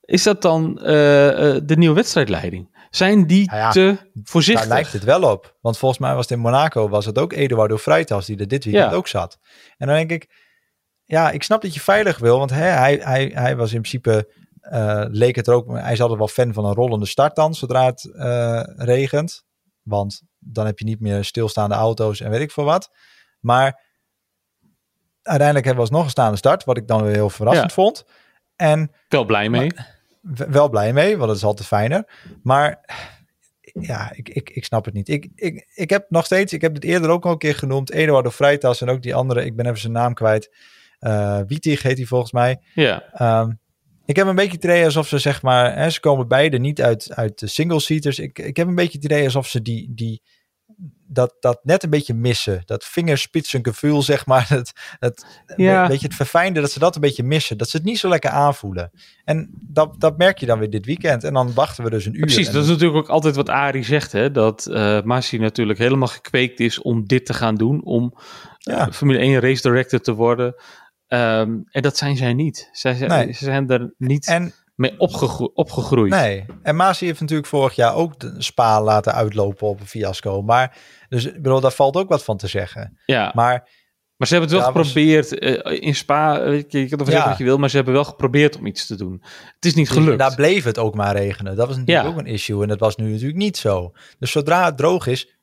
is 0.00 0.22
dat 0.22 0.42
dan 0.42 0.78
uh, 0.80 0.86
de 1.62 1.74
nieuwe 1.76 1.94
wedstrijdleiding? 1.94 2.75
Zijn 2.90 3.26
die 3.26 3.46
nou 3.46 3.58
ja, 3.58 3.70
te 3.70 3.96
voorzichtig? 4.22 4.66
Daar 4.66 4.74
lijkt 4.74 4.92
het 4.92 5.04
wel 5.04 5.22
op. 5.22 5.56
Want 5.60 5.78
volgens 5.78 6.00
mij 6.00 6.14
was 6.14 6.28
het 6.28 6.30
in 6.30 6.38
Monaco 6.38 6.88
was 6.88 7.06
het 7.06 7.18
ook 7.18 7.32
Eduardo 7.32 7.78
Freitas 7.78 8.26
die 8.26 8.38
er 8.38 8.48
dit 8.48 8.64
weekend 8.64 8.92
ook 8.92 9.08
zat. 9.08 9.38
En 9.76 9.86
dan 9.86 9.96
denk 9.96 10.10
ik, 10.10 10.30
ja, 11.04 11.30
ik 11.30 11.42
snap 11.42 11.62
dat 11.62 11.74
je 11.74 11.80
veilig 11.80 12.18
wil. 12.18 12.38
Want 12.38 12.50
hè, 12.50 12.64
hij, 12.64 13.00
hij, 13.02 13.30
hij 13.34 13.56
was 13.56 13.72
in 13.72 13.80
principe, 13.80 14.32
uh, 14.72 15.04
leek 15.08 15.36
het 15.36 15.46
er 15.46 15.54
ook, 15.54 15.72
hij 15.72 15.92
is 15.92 16.00
altijd 16.00 16.18
wel 16.18 16.28
fan 16.28 16.52
van 16.52 16.64
een 16.64 16.74
rollende 16.74 17.06
start 17.06 17.36
dan, 17.36 17.54
zodra 17.54 17.84
het 17.84 18.10
uh, 18.12 18.62
regent. 18.76 19.44
Want 19.82 20.22
dan 20.38 20.66
heb 20.66 20.78
je 20.78 20.84
niet 20.84 21.00
meer 21.00 21.24
stilstaande 21.24 21.74
auto's 21.74 22.20
en 22.20 22.30
weet 22.30 22.40
ik 22.40 22.50
veel 22.50 22.64
wat. 22.64 22.90
Maar 23.40 23.84
uiteindelijk 25.22 25.66
hebben 25.66 25.84
we 25.84 25.90
alsnog 25.90 26.04
een 26.04 26.10
staande 26.10 26.36
start, 26.36 26.64
wat 26.64 26.76
ik 26.76 26.86
dan 26.86 27.02
weer 27.02 27.14
heel 27.14 27.30
verrassend 27.30 27.68
ja. 27.68 27.74
vond. 27.74 28.04
En, 28.56 28.92
wel 29.08 29.24
blij 29.24 29.48
mee. 29.48 29.72
Maar, 29.74 29.95
wel 30.34 30.68
blij 30.68 30.92
mee, 30.92 31.16
want 31.16 31.28
het 31.28 31.38
is 31.38 31.44
altijd 31.44 31.68
fijner. 31.68 32.30
Maar 32.42 32.94
ja, 33.80 34.12
ik, 34.14 34.28
ik, 34.28 34.50
ik 34.50 34.64
snap 34.64 34.84
het 34.84 34.94
niet. 34.94 35.08
Ik, 35.08 35.28
ik, 35.34 35.66
ik 35.74 35.90
heb 35.90 36.06
nog 36.08 36.24
steeds, 36.24 36.52
ik 36.52 36.60
heb 36.60 36.74
het 36.74 36.84
eerder 36.84 37.10
ook 37.10 37.24
al 37.24 37.32
een 37.32 37.38
keer 37.38 37.54
genoemd, 37.54 37.90
Eduardo 37.90 38.30
Freitas 38.30 38.80
en 38.80 38.88
ook 38.88 39.02
die 39.02 39.14
andere, 39.14 39.44
ik 39.44 39.56
ben 39.56 39.66
even 39.66 39.78
zijn 39.78 39.92
naam 39.92 40.14
kwijt. 40.14 40.54
Uh, 41.00 41.40
Wietig 41.46 41.82
heet 41.82 41.96
hij 41.96 42.06
volgens 42.06 42.32
mij. 42.32 42.60
Ja. 42.74 43.02
Um, 43.42 43.58
Ik 44.04 44.16
heb 44.16 44.26
een 44.26 44.34
beetje 44.34 44.56
het 44.56 44.64
idee 44.64 44.84
alsof 44.84 45.08
ze 45.08 45.18
zeg 45.18 45.42
maar, 45.42 45.76
hè, 45.76 45.90
ze 45.90 46.00
komen 46.00 46.28
beide 46.28 46.58
niet 46.58 46.82
uit, 46.82 47.12
uit 47.14 47.38
de 47.38 47.46
single 47.46 47.80
seaters. 47.80 48.18
Ik, 48.18 48.38
ik 48.38 48.56
heb 48.56 48.66
een 48.66 48.74
beetje 48.74 48.96
het 48.96 49.04
idee 49.04 49.24
alsof 49.24 49.46
ze 49.46 49.62
die, 49.62 49.92
die, 49.94 50.22
dat, 51.08 51.36
dat 51.40 51.60
net 51.62 51.82
een 51.82 51.90
beetje 51.90 52.14
missen. 52.14 52.62
Dat 52.64 52.84
vingerspitsengevoel, 52.84 54.02
zeg 54.02 54.26
maar. 54.26 54.48
Het, 54.56 54.72
het, 54.98 55.26
Ja. 55.56 55.82
Een 55.82 55.88
beetje 55.88 56.06
het 56.06 56.16
verfijnde, 56.16 56.60
dat 56.60 56.70
ze 56.70 56.78
dat 56.78 56.94
een 56.94 57.00
beetje 57.00 57.22
missen. 57.22 57.58
Dat 57.58 57.68
ze 57.68 57.76
het 57.76 57.86
niet 57.86 57.98
zo 57.98 58.08
lekker 58.08 58.30
aanvoelen. 58.30 58.90
En 59.24 59.50
dat, 59.68 59.94
dat 60.00 60.18
merk 60.18 60.38
je 60.38 60.46
dan 60.46 60.58
weer 60.58 60.70
dit 60.70 60.86
weekend. 60.86 61.24
En 61.24 61.32
dan 61.34 61.54
wachten 61.54 61.84
we 61.84 61.90
dus 61.90 62.06
een 62.06 62.14
uur. 62.14 62.20
Precies, 62.20 62.46
En 62.46 62.52
dat 62.52 62.62
is 62.62 62.68
natuurlijk 62.68 62.98
ook 62.98 63.08
altijd 63.08 63.36
wat 63.36 63.48
Arie 63.48 63.84
zegt, 63.84 64.12
hè, 64.12 64.30
dat 64.30 64.66
eh 64.66 65.02
Masi 65.02 65.38
natuurlijk 65.38 65.78
helemaal 65.78 66.08
gekweekt 66.08 66.60
is 66.60 66.82
om 66.82 67.04
dit 67.06 67.26
te 67.26 67.34
gaan 67.34 67.54
doen, 67.54 67.84
om 67.84 68.14
Ja. 68.58 68.86
eh, 68.86 68.92
Formule 68.92 69.18
1 69.18 69.40
race 69.40 69.62
director 69.62 70.00
te 70.00 70.12
worden. 70.14 70.54
Ehm, 71.06 71.58
en 71.70 71.82
dat 71.82 71.96
zijn 71.96 72.16
zij 72.16 72.34
niet. 72.34 72.68
Zij 72.72 72.94
zijn, 72.94 73.10
Nee. 73.10 73.32
Ze 73.32 73.44
zijn 73.44 73.68
er 73.70 73.94
niet 73.98 74.26
En 74.26 74.52
mee 74.76 74.94
opgegro- 74.98 75.50
opgegroeid. 75.54 76.10
Nee, 76.12 76.44
en 76.62 76.76
Masi 76.76 77.06
heeft 77.06 77.20
natuurlijk 77.20 77.48
vorig 77.48 77.74
jaar 77.74 77.94
ook 77.94 78.20
de 78.20 78.34
Spa 78.38 78.82
laten 78.82 79.12
uitlopen 79.14 79.66
op 79.68 79.80
een 79.80 79.86
fiasco. 79.86 80.42
Maar, 80.42 80.76
dus 81.08 81.24
ik 81.26 81.42
bedoel, 81.42 81.60
daar 81.60 81.72
valt 81.72 81.96
ook 81.96 82.08
wat 82.08 82.24
van 82.24 82.36
te 82.36 82.46
zeggen. 82.46 82.98
Ja, 83.06 83.32
maar, 83.34 83.68
Maar 84.16 84.28
ze 84.28 84.34
hebben 84.34 84.52
het 84.52 84.60
wel 84.62 84.68
Ja, 84.72 84.78
was- 84.78 84.86
geprobeerd 84.86 85.38
eh, 85.38 85.82
in 85.86 85.94
Spa. 85.94 86.40
eh, 86.40 86.52
je, 86.52 86.56
je 86.80 86.88
kan 86.88 86.98
ervan 86.98 87.06
zeggen 87.06 87.28
wat 87.28 87.38
je 87.38 87.44
wil, 87.44 87.58
maar 87.58 87.70
ze 87.70 87.76
hebben 87.76 87.94
wel 87.94 88.04
geprobeerd 88.04 88.58
om 88.58 88.66
iets 88.66 88.86
te 88.86 88.96
doen. 88.96 89.22
Het 89.54 89.64
is 89.64 89.74
niet 89.74 89.90
gelukt. 89.90 90.18
daar 90.18 90.34
bleef 90.34 90.64
het 90.64 90.78
ook 90.78 90.94
maar 90.94 91.16
regenen. 91.16 91.56
Dat 91.56 91.66
was 91.66 91.76
natuurlijk 91.76 92.06
Ja. 92.06 92.12
ook 92.12 92.18
een 92.18 92.26
issue. 92.32 92.62
En 92.62 92.68
dat 92.68 92.78
was 92.80 92.96
nu 92.96 93.10
natuurlijk 93.10 93.38
niet 93.38 93.56
zo. 93.56 93.92
Dus 94.18 94.30
zodra 94.30 94.64
het 94.64 94.76
droog 94.76 95.06
is, 95.06 95.35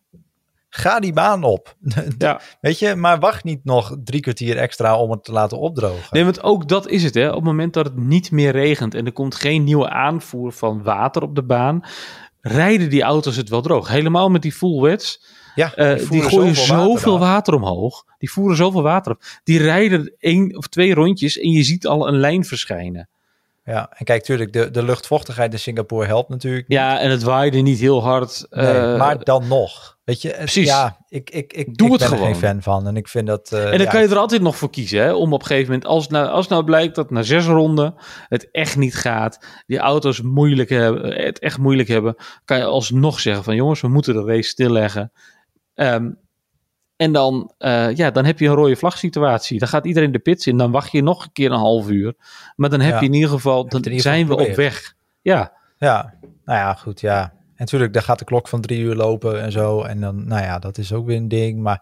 ga 0.75 0.99
die 0.99 1.13
baan 1.13 1.43
op. 1.43 1.75
Ja. 2.17 2.41
Weet 2.61 2.79
je, 2.79 2.95
maar 2.95 3.19
wacht 3.19 3.43
niet 3.43 3.63
nog 3.63 3.97
drie 4.03 4.19
kwartier 4.21 4.57
extra 4.57 4.97
om 4.97 5.11
het 5.11 5.23
te 5.23 5.31
laten 5.31 5.59
opdrogen. 5.59 6.07
Nee, 6.11 6.23
want 6.23 6.43
ook 6.43 6.67
dat 6.67 6.87
is 6.87 7.03
het. 7.03 7.13
Hè. 7.13 7.27
Op 7.27 7.35
het 7.35 7.43
moment 7.43 7.73
dat 7.73 7.85
het 7.85 7.97
niet 7.97 8.31
meer 8.31 8.51
regent 8.51 8.93
en 8.95 9.05
er 9.05 9.11
komt 9.11 9.35
geen 9.35 9.63
nieuwe 9.63 9.89
aanvoer 9.89 10.51
van 10.51 10.83
water 10.83 11.21
op 11.21 11.35
de 11.35 11.43
baan, 11.43 11.83
rijden 12.41 12.89
die 12.89 13.01
auto's 13.01 13.35
het 13.35 13.49
wel 13.49 13.61
droog. 13.61 13.87
Helemaal 13.87 14.29
met 14.29 14.41
die 14.41 14.51
full 14.51 14.81
wets. 14.81 15.25
ja, 15.55 15.73
Eh, 15.75 16.09
die, 16.09 16.21
gooien 16.21 16.55
zoveel 16.55 16.77
zoveel 16.77 17.19
water 17.19 17.19
water, 17.19 17.53
omhoog. 17.53 18.03
Die 18.17 18.31
voeren 18.31 18.57
zoveel 18.57 18.81
water 18.81 19.11
op. 19.11 19.21
Die 19.43 19.59
rijden 19.59 20.15
één 20.17 20.57
of 20.57 20.67
twee 20.67 20.93
rondjes 20.93 21.39
en 21.39 21.49
je 21.49 21.63
ziet 21.63 21.87
al 21.87 22.07
een 22.07 22.17
lijn 22.17 22.45
verschijnen. 22.45 23.09
Ja, 23.65 23.89
en 23.93 24.05
kijk, 24.05 24.23
tuurlijk, 24.23 24.53
de, 24.53 24.71
de 24.71 24.83
luchtvochtigheid 24.83 25.53
in 25.53 25.59
Singapore 25.59 26.05
helpt 26.05 26.29
natuurlijk. 26.29 26.65
Ja, 26.67 26.99
en 26.99 27.09
het 27.09 27.23
waaide 27.23 27.57
niet 27.59 27.79
heel 27.79 28.03
hard. 28.03 28.45
Nee, 28.49 28.65
eh, 28.65 28.97
maar 28.97 29.23
dan 29.23 29.47
nog. 29.47 29.97
Weet 30.03 30.21
je, 30.21 30.29
precies. 30.37 30.67
Ja, 30.67 30.97
ik, 31.09 31.29
ik, 31.29 31.53
ik, 31.53 31.75
Doe 31.77 31.85
ik 31.87 31.91
het 31.93 32.01
ben 32.01 32.11
er 32.11 32.17
gewoon. 32.17 32.31
geen 32.33 32.41
fan 32.49 32.61
van. 32.61 32.87
En 32.87 32.97
ik 32.97 33.07
vind 33.07 33.27
dat. 33.27 33.51
eh, 33.51 33.63
en 33.65 33.71
dan 33.71 33.81
ja, 33.81 33.89
kan 33.91 34.01
je 34.01 34.07
er 34.07 34.17
altijd 34.17 34.41
nog 34.41 34.55
voor 34.57 34.69
kiezen. 34.69 35.01
Hè? 35.01 35.13
Om 35.13 35.33
op 35.33 35.39
een 35.41 35.47
gegeven 35.47 35.71
moment, 35.71 35.87
als 35.89 36.07
nou, 36.07 36.27
als 36.27 36.47
nou 36.47 36.63
blijkt 36.63 36.95
dat 36.95 37.09
na 37.11 37.21
zes 37.21 37.45
ronden 37.45 37.95
het 38.27 38.51
echt 38.51 38.77
niet 38.77 38.95
gaat. 38.95 39.45
Die 39.65 39.77
auto's 39.79 40.21
moeilijk 40.21 40.69
hebben, 40.69 41.23
het 41.23 41.39
echt 41.39 41.57
moeilijk 41.57 41.87
hebben. 41.87 42.15
Kan 42.45 42.57
je 42.57 42.63
alsnog 42.65 43.19
zeggen 43.19 43.43
van 43.43 43.55
jongens, 43.55 43.81
we 43.81 43.87
moeten 43.87 44.13
de 44.13 44.23
race 44.23 44.49
stilleggen. 44.49 45.11
Ehm, 45.73 46.09
en 47.03 47.11
dan, 47.11 47.53
eh, 47.57 47.95
ja, 47.95 48.11
dan 48.11 48.25
heb 48.25 48.39
je 48.39 48.47
een 48.47 48.53
rode 48.55 48.75
vlag 48.75 48.97
situatie. 48.97 49.59
Dan 49.59 49.67
gaat 49.67 49.85
iedereen 49.85 50.11
de 50.11 50.19
pits 50.19 50.47
in. 50.47 50.57
Dan 50.57 50.71
wacht 50.71 50.91
je 50.91 51.01
nog 51.03 51.23
een 51.23 51.31
keer 51.31 51.51
een 51.51 51.57
half 51.57 51.89
uur. 51.89 52.13
Maar 52.55 52.69
dan 52.69 52.79
heb 52.79 52.93
Ja. 52.93 52.99
je 52.99 53.05
in 53.05 53.13
ieder 53.13 53.29
geval, 53.29 53.67
dan 53.69 53.81
ieder 53.83 53.99
zijn 54.01 54.27
we 54.27 54.35
op 54.35 54.55
weg. 54.55 54.93
Ja, 55.21 55.51
Ja, 55.77 56.13
nou 56.45 56.59
ja, 56.59 56.73
goed, 56.73 57.01
ja. 57.01 57.21
En 57.23 57.33
natuurlijk, 57.57 57.93
daar 57.93 58.03
gaat 58.03 58.19
de 58.19 58.25
klok 58.25 58.47
van 58.47 58.61
drie 58.61 58.79
uur 58.81 58.95
lopen 58.95 59.41
en 59.41 59.51
zo. 59.51 59.81
En 59.83 59.99
dan, 60.01 60.27
nou 60.27 60.41
ja, 60.43 60.59
dat 60.59 60.77
is 60.77 60.93
ook 60.93 61.05
weer 61.05 61.17
een 61.17 61.27
ding. 61.27 61.59
Maar 61.59 61.77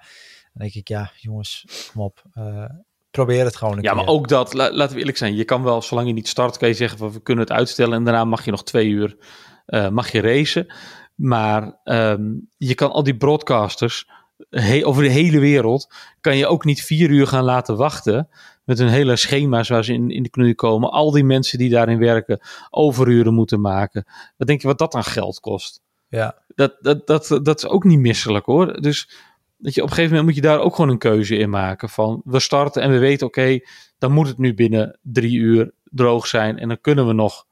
dan 0.54 0.62
denk 0.62 0.74
ik, 0.74 0.88
ja, 0.88 1.12
jongens, 1.16 1.66
kom 1.94 2.02
op. 2.04 2.24
eh, 2.34 2.66
probeer 3.12 3.44
het 3.46 3.56
gewoon 3.56 3.78
een 3.78 3.84
ja 3.84 3.94
keer. 3.94 3.98
maar 4.04 4.14
ook 4.14 4.28
dat, 4.28 4.54
la- 4.54 4.72
laten 4.72 4.94
we 4.94 5.00
eerlijk 5.00 5.18
zijn. 5.18 5.36
Je 5.36 5.44
kan 5.46 5.64
wel, 5.64 5.82
zolang 5.82 6.08
je 6.08 6.14
niet 6.14 6.28
start, 6.28 6.58
kan 6.58 6.68
je 6.68 6.74
zeggen 6.74 6.98
van 6.98 7.12
we 7.12 7.22
kunnen 7.22 7.44
het 7.44 7.54
uitstellen. 7.54 7.94
En 7.98 8.04
daarna 8.04 8.26
mag 8.26 8.46
je 8.46 8.52
nog 8.52 8.64
twee 8.64 8.88
uur 8.88 9.18
eh, 9.66 9.90
mag 9.90 10.12
je 10.12 10.22
racen. 10.22 10.74
Maar 11.16 11.78
ehm, 11.84 12.22
je 12.58 12.76
kan 12.76 12.92
al 12.92 13.04
die 13.04 13.18
broadcasters 13.18 14.10
he- 14.50 14.86
over 14.86 15.04
de 15.04 15.10
hele 15.10 15.40
wereld, 15.40 15.94
kan 16.22 16.38
je 16.38 16.48
ook 16.48 16.66
niet 16.66 16.82
vier 16.84 17.10
uur 17.10 17.28
gaan 17.28 17.44
laten 17.44 17.78
wachten. 17.78 18.30
Met 18.64 18.78
hun 18.80 18.88
hele 18.90 19.16
schema's 19.16 19.70
waar 19.70 19.84
ze 19.84 19.94
in, 19.94 20.10
in 20.10 20.24
de 20.24 20.30
knoei 20.30 20.56
komen. 20.56 20.92
Al 20.92 21.12
die 21.12 21.24
mensen 21.24 21.58
die 21.58 21.70
daarin 21.70 21.98
werken, 22.00 22.40
overuren 22.70 23.34
moeten 23.34 23.62
maken. 23.62 24.06
Wat 24.38 24.48
denk 24.48 24.62
je 24.62 24.68
wat 24.68 24.78
dat 24.78 24.96
aan 24.96 25.04
geld 25.04 25.40
kost? 25.40 25.82
Ja, 26.08 26.44
Dat, 26.56 26.78
dat, 26.80 27.08
dat, 27.08 27.40
dat 27.44 27.58
is 27.58 27.68
ook 27.68 27.84
niet 27.84 28.00
misselijk 28.00 28.46
hoor. 28.46 28.82
Dus 28.82 29.10
dat 29.58 29.74
je 29.74 29.82
op 29.82 29.88
een 29.90 29.94
gegeven 29.96 30.16
moment 30.16 30.36
moet 30.36 30.44
je 30.44 30.50
daar 30.50 30.60
ook 30.60 30.76
gewoon 30.76 30.90
een 30.92 30.98
keuze 30.98 31.36
in 31.38 31.50
maken. 31.50 31.90
Van 31.90 32.22
we 32.26 32.40
starten 32.40 32.82
en 32.82 32.92
we 32.92 32.98
weten, 32.98 33.28
oké, 33.28 33.60
dan 33.98 34.12
moet 34.12 34.28
het 34.28 34.38
nu 34.38 34.54
binnen 34.54 35.00
drie 35.02 35.36
uur 35.38 35.74
droog 35.84 36.28
zijn. 36.28 36.60
En 36.60 36.68
dan 36.68 36.82
kunnen 36.82 37.08
we 37.08 37.14
nog 37.14 37.46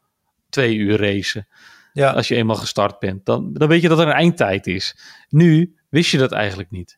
twee 0.49 0.75
uur 0.75 0.97
racen. 0.99 1.47
ja. 1.93 2.11
Als 2.11 2.27
je 2.27 2.35
eenmaal 2.35 2.55
gestart 2.55 2.99
bent. 2.99 3.25
Dan, 3.25 3.53
dan 3.53 3.67
weet 3.67 3.81
je 3.81 3.87
dat 3.89 3.99
er 3.99 4.07
een 4.07 4.13
eindtijd 4.13 4.67
is. 4.67 4.97
Nu 5.29 5.75
wist 5.89 6.11
je 6.11 6.17
dat 6.17 6.31
eigenlijk 6.31 6.71
niet. 6.71 6.97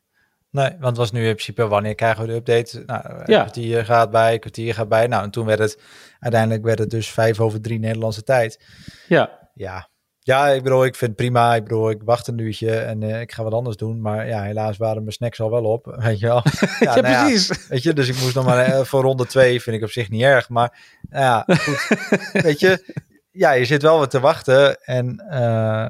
Nee, 0.50 0.68
want 0.70 0.84
het 0.84 0.96
was 0.96 1.12
nu 1.12 1.20
in 1.26 1.32
principe 1.34 1.68
wanneer 1.68 1.94
krijgen 1.94 2.20
we 2.22 2.28
de 2.28 2.34
update? 2.34 2.82
Nou, 2.86 3.02
een 3.08 3.22
Ja. 3.32 3.40
kwartier 3.40 3.84
gaat 3.84 4.10
bij, 4.10 4.32
een 4.32 4.40
kwartier 4.40 4.74
gaat 4.74 4.88
bij. 4.88 5.06
Nou, 5.06 5.24
en 5.24 5.30
toen 5.30 5.46
werd 5.46 5.58
het, 5.58 5.78
uiteindelijk 6.18 6.64
werd 6.64 6.78
het 6.78 6.90
dus 6.90 7.10
vijf 7.10 7.40
over 7.40 7.60
drie 7.60 7.78
Nederlandse 7.78 8.22
tijd. 8.22 8.64
Ja, 9.08 9.48
Ja, 9.54 9.88
ja 10.18 10.48
ik 10.48 10.62
bedoel, 10.62 10.84
ik 10.84 10.94
vind 10.96 11.10
het 11.10 11.20
prima. 11.20 11.54
Ik 11.54 11.62
bedoel, 11.62 11.90
ik 11.90 12.02
wacht 12.04 12.26
een 12.26 12.38
uurtje 12.38 12.74
en 12.78 13.02
eh, 13.02 13.20
ik 13.20 13.32
ga 13.32 13.42
wat 13.42 13.52
anders 13.52 13.76
doen. 13.76 14.00
Maar 14.00 14.26
ja, 14.28 14.42
helaas 14.42 14.76
waren 14.76 15.00
mijn 15.02 15.12
snacks 15.12 15.40
al 15.40 15.50
wel 15.50 15.64
op, 15.64 15.86
weet 16.04 16.18
je 16.18 16.26
wel. 16.26 16.42
Ja, 16.80 16.94
nou 17.00 17.08
ja, 17.08 17.46
Weet 17.68 17.82
je, 17.82 17.92
dus 17.92 18.08
ik 18.08 18.20
moest 18.20 18.34
nog 18.34 18.44
maar 18.44 18.58
eh, 18.64 18.84
voor 18.84 19.02
ronde 19.02 19.26
twee, 19.26 19.62
vind 19.62 19.76
ik 19.76 19.82
op 19.82 19.90
zich 19.90 20.10
niet 20.10 20.22
erg. 20.22 20.48
Maar 20.48 20.78
nou 21.08 21.24
ja, 21.24 21.54
goed. 21.56 21.88
weet 22.42 22.60
je, 22.60 23.02
ja, 23.32 23.52
je 23.52 23.64
zit 23.64 23.82
wel 23.82 23.98
wat 23.98 24.10
te 24.10 24.20
wachten. 24.20 24.80
En 24.84 25.18
eh, 25.28 25.40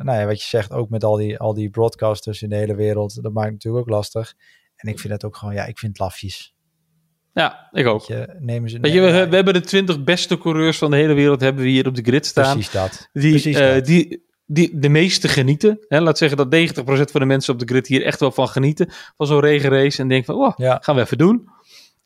nou 0.04 0.18
ja, 0.18 0.26
wat 0.26 0.42
je 0.42 0.48
zegt, 0.48 0.72
ook 0.72 0.90
met 0.90 1.04
al 1.04 1.16
die, 1.16 1.38
al 1.38 1.54
die 1.54 1.70
broadcasters 1.70 2.42
in 2.42 2.48
de 2.48 2.56
hele 2.56 2.74
wereld, 2.74 3.22
dat 3.22 3.32
maakt 3.32 3.46
het 3.46 3.52
natuurlijk 3.54 3.84
ook 3.84 3.94
lastig. 3.94 4.34
En 4.76 4.88
ik 4.88 4.98
vind 4.98 5.12
het 5.12 5.24
ook 5.24 5.36
gewoon, 5.36 5.54
ja, 5.54 5.64
ik 5.64 5.78
vind 5.78 5.92
het 5.92 6.00
lafjes. 6.00 6.54
ja 7.32 7.68
ik 7.72 7.86
ook. 7.86 8.04
Je, 8.04 8.36
nemen 8.38 8.70
ze... 8.70 8.80
Weet 8.80 8.92
je, 8.92 9.00
we, 9.00 9.28
we 9.28 9.34
hebben 9.34 9.54
de 9.54 9.60
20 9.60 10.04
beste 10.04 10.38
coureurs 10.38 10.78
van 10.78 10.90
de 10.90 10.96
hele 10.96 11.14
wereld 11.14 11.40
hebben 11.40 11.62
we 11.64 11.70
hier 11.70 11.86
op 11.86 11.94
de 11.94 12.02
grid 12.02 12.26
staan. 12.26 12.52
Precies 12.52 12.72
dat. 12.72 13.08
die, 13.12 13.30
Precies 13.30 13.56
eh, 13.56 13.74
dat. 13.74 13.84
die, 13.84 14.24
die 14.46 14.78
de 14.78 14.88
meeste 14.88 15.28
genieten. 15.28 15.78
Hè? 15.88 16.00
Laat 16.00 16.18
zeggen 16.18 16.36
dat 16.36 16.54
90% 16.54 17.10
van 17.10 17.20
de 17.20 17.26
mensen 17.26 17.52
op 17.52 17.58
de 17.58 17.66
grid 17.66 17.86
hier 17.86 18.04
echt 18.04 18.20
wel 18.20 18.32
van 18.32 18.48
genieten. 18.48 18.90
Van 19.16 19.26
zo'n 19.26 19.40
regenrace. 19.40 20.02
En 20.02 20.08
denken 20.08 20.34
van, 20.34 20.44
oh, 20.44 20.52
Ja. 20.56 20.78
gaan 20.82 20.94
we 20.94 21.00
even 21.00 21.18
doen. 21.18 21.48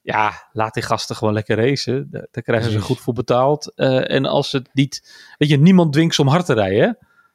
Ja, 0.07 0.32
laat 0.52 0.74
die 0.74 0.82
gasten 0.82 1.16
gewoon 1.16 1.34
lekker 1.34 1.57
racen. 1.57 2.09
Daar, 2.11 2.26
daar 2.30 2.42
krijgen 2.42 2.70
ze 2.70 2.80
goed 2.80 3.00
voor 3.00 3.14
betaald. 3.14 3.72
Eh, 3.74 4.11
en 4.11 4.24
als 4.24 4.52
het 4.52 4.68
niet... 4.72 5.16
Weet 5.38 5.48
je, 5.48 5.59
niemand 5.59 5.92
dwingt 5.92 6.14
ze 6.14 6.20
om 6.20 6.28
hard 6.28 6.46
te 6.46 6.54
rijden. 6.54 6.80
Hè? 6.82 6.90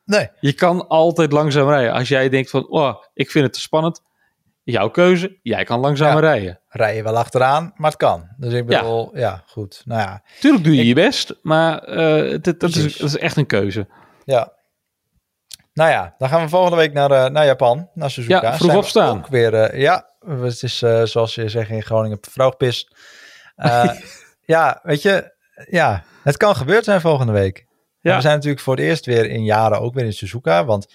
Nee, 0.06 0.30
Je 0.40 0.54
kan 0.54 0.88
altijd 0.88 1.32
langzaam 1.32 1.70
rijden. 1.70 1.94
Als 1.94 2.08
jij 2.08 2.30
denkt 2.30 2.50
van, 2.50 2.68
oh, 2.70 2.96
ik 3.14 3.32
vind 3.32 3.44
het 3.46 3.54
te 3.54 3.60
spannend. 3.60 4.02
Jouw 4.64 4.90
keuze. 4.90 5.38
Jij 5.42 5.64
kan 5.64 5.80
langzamer 5.80 6.22
rijden. 6.22 6.60
rij 6.68 6.96
je 6.96 7.04
wel 7.04 7.18
achteraan, 7.18 7.74
maar 7.76 7.90
het 7.90 8.00
kan. 8.00 8.28
Dus 8.38 8.54
ik 8.54 8.70
Ja. 8.70 8.80
bedoel, 8.82 9.18
ja, 9.18 9.44
goed. 9.48 9.82
Nou 9.86 10.02
ja, 10.02 10.24
Tuurlijk 10.40 10.64
doe 10.64 10.76
je 10.76 10.86
je 10.86 10.94
best. 10.94 11.36
Maar 11.42 11.82
het- 11.82 12.46
het- 12.46 12.60
dat, 12.60 12.70
is, 12.70 12.80
Precies. 12.80 12.98
dat 12.98 13.10
is 13.10 13.18
echt 13.18 13.38
een 13.38 13.46
keuze. 13.46 13.88
Ja. 14.26 14.52
Nou 15.74 15.90
ja, 15.90 16.16
dan 16.18 16.30
gaan 16.30 16.42
we 16.44 16.50
volgende 16.50 16.78
week 16.78 16.94
naar, 16.94 17.12
eh, 17.12 17.30
naar 17.30 17.46
Japan, 17.46 17.90
naar 17.94 18.12
Suzuka. 18.12 18.42
Ja, 18.42 18.58
vroeg 18.58 18.76
opstaan. 18.76 19.18
Ook 19.18 19.28
weer, 19.28 19.78
ja, 19.80 20.10
het 20.28 20.64
is 20.64 20.82
eh, 20.82 21.04
zoals 21.04 21.36
je 21.36 21.50
zegt 21.50 21.70
in 21.70 21.84
Groningen, 21.84 22.18
vroegpis. 22.22 22.92
Eh 23.56 23.94
ja, 24.46 24.80
weet 24.84 25.02
je, 25.02 25.34
ja, 25.70 26.04
het 26.24 26.38
kan 26.38 26.56
gebeurd 26.56 26.84
zijn 26.84 27.02
volgende 27.02 27.32
week. 27.32 27.66
Ja. 28.00 28.16
We 28.16 28.22
zijn 28.22 28.36
natuurlijk 28.36 28.62
voor 28.62 28.76
het 28.76 28.84
eerst 28.84 29.06
weer 29.06 29.30
in 29.30 29.44
jaren 29.44 29.80
ook 29.80 29.94
weer 29.94 30.06
in 30.06 30.14
Suzuka, 30.14 30.66
want 30.66 30.94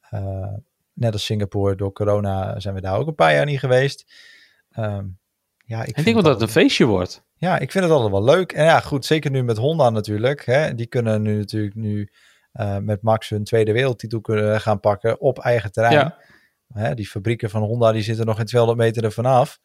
eh, 0.00 0.52
net 0.92 1.12
als 1.12 1.24
Singapore 1.24 1.76
door 1.76 1.92
corona 1.92 2.60
zijn 2.60 2.74
we 2.74 2.80
daar 2.80 2.98
ook 2.98 3.06
een 3.06 3.14
paar 3.14 3.34
jaar 3.34 3.44
niet 3.44 3.58
geweest. 3.58 4.12
Ehm, 4.70 5.06
ja, 5.64 5.82
ik, 5.82 5.96
Ik 5.96 6.04
denk 6.04 6.14
wel 6.14 6.22
dat 6.22 6.32
het 6.32 6.42
een 6.42 6.48
feestje 6.48 6.84
wordt. 6.84 7.22
ja, 7.36 7.58
ik 7.58 7.70
vind 7.70 7.84
het 7.84 7.92
altijd 7.92 8.10
wel 8.12 8.24
leuk. 8.24 8.52
En 8.52 8.64
ja, 8.64 8.80
goed, 8.80 9.06
zeker 9.06 9.30
nu 9.30 9.42
met 9.42 9.56
Honda 9.56 9.90
natuurlijk. 9.90 10.44
Hè, 10.44 10.74
die 10.74 10.86
kunnen 10.86 11.22
nu 11.22 11.36
natuurlijk 11.36 11.74
nu 11.74 12.10
met 12.80 13.02
Max 13.02 13.28
hun 13.28 13.44
tweede 13.44 13.72
wereldtitel 13.72 14.20
kunnen 14.20 14.60
gaan 14.60 14.80
pakken 14.80 15.20
op 15.20 15.38
eigen 15.38 15.72
terrein. 15.72 15.94
Ja. 15.94 16.18
Hè, 16.74 16.94
die 16.94 17.06
fabrieken 17.06 17.50
van 17.50 17.62
Honda 17.62 17.92
die 17.92 18.02
zitten 18.02 18.26
nog 18.26 18.38
in 18.38 18.44
200 18.44 18.80
meter 18.86 19.04
ervan 19.04 19.26
af. 19.26 19.58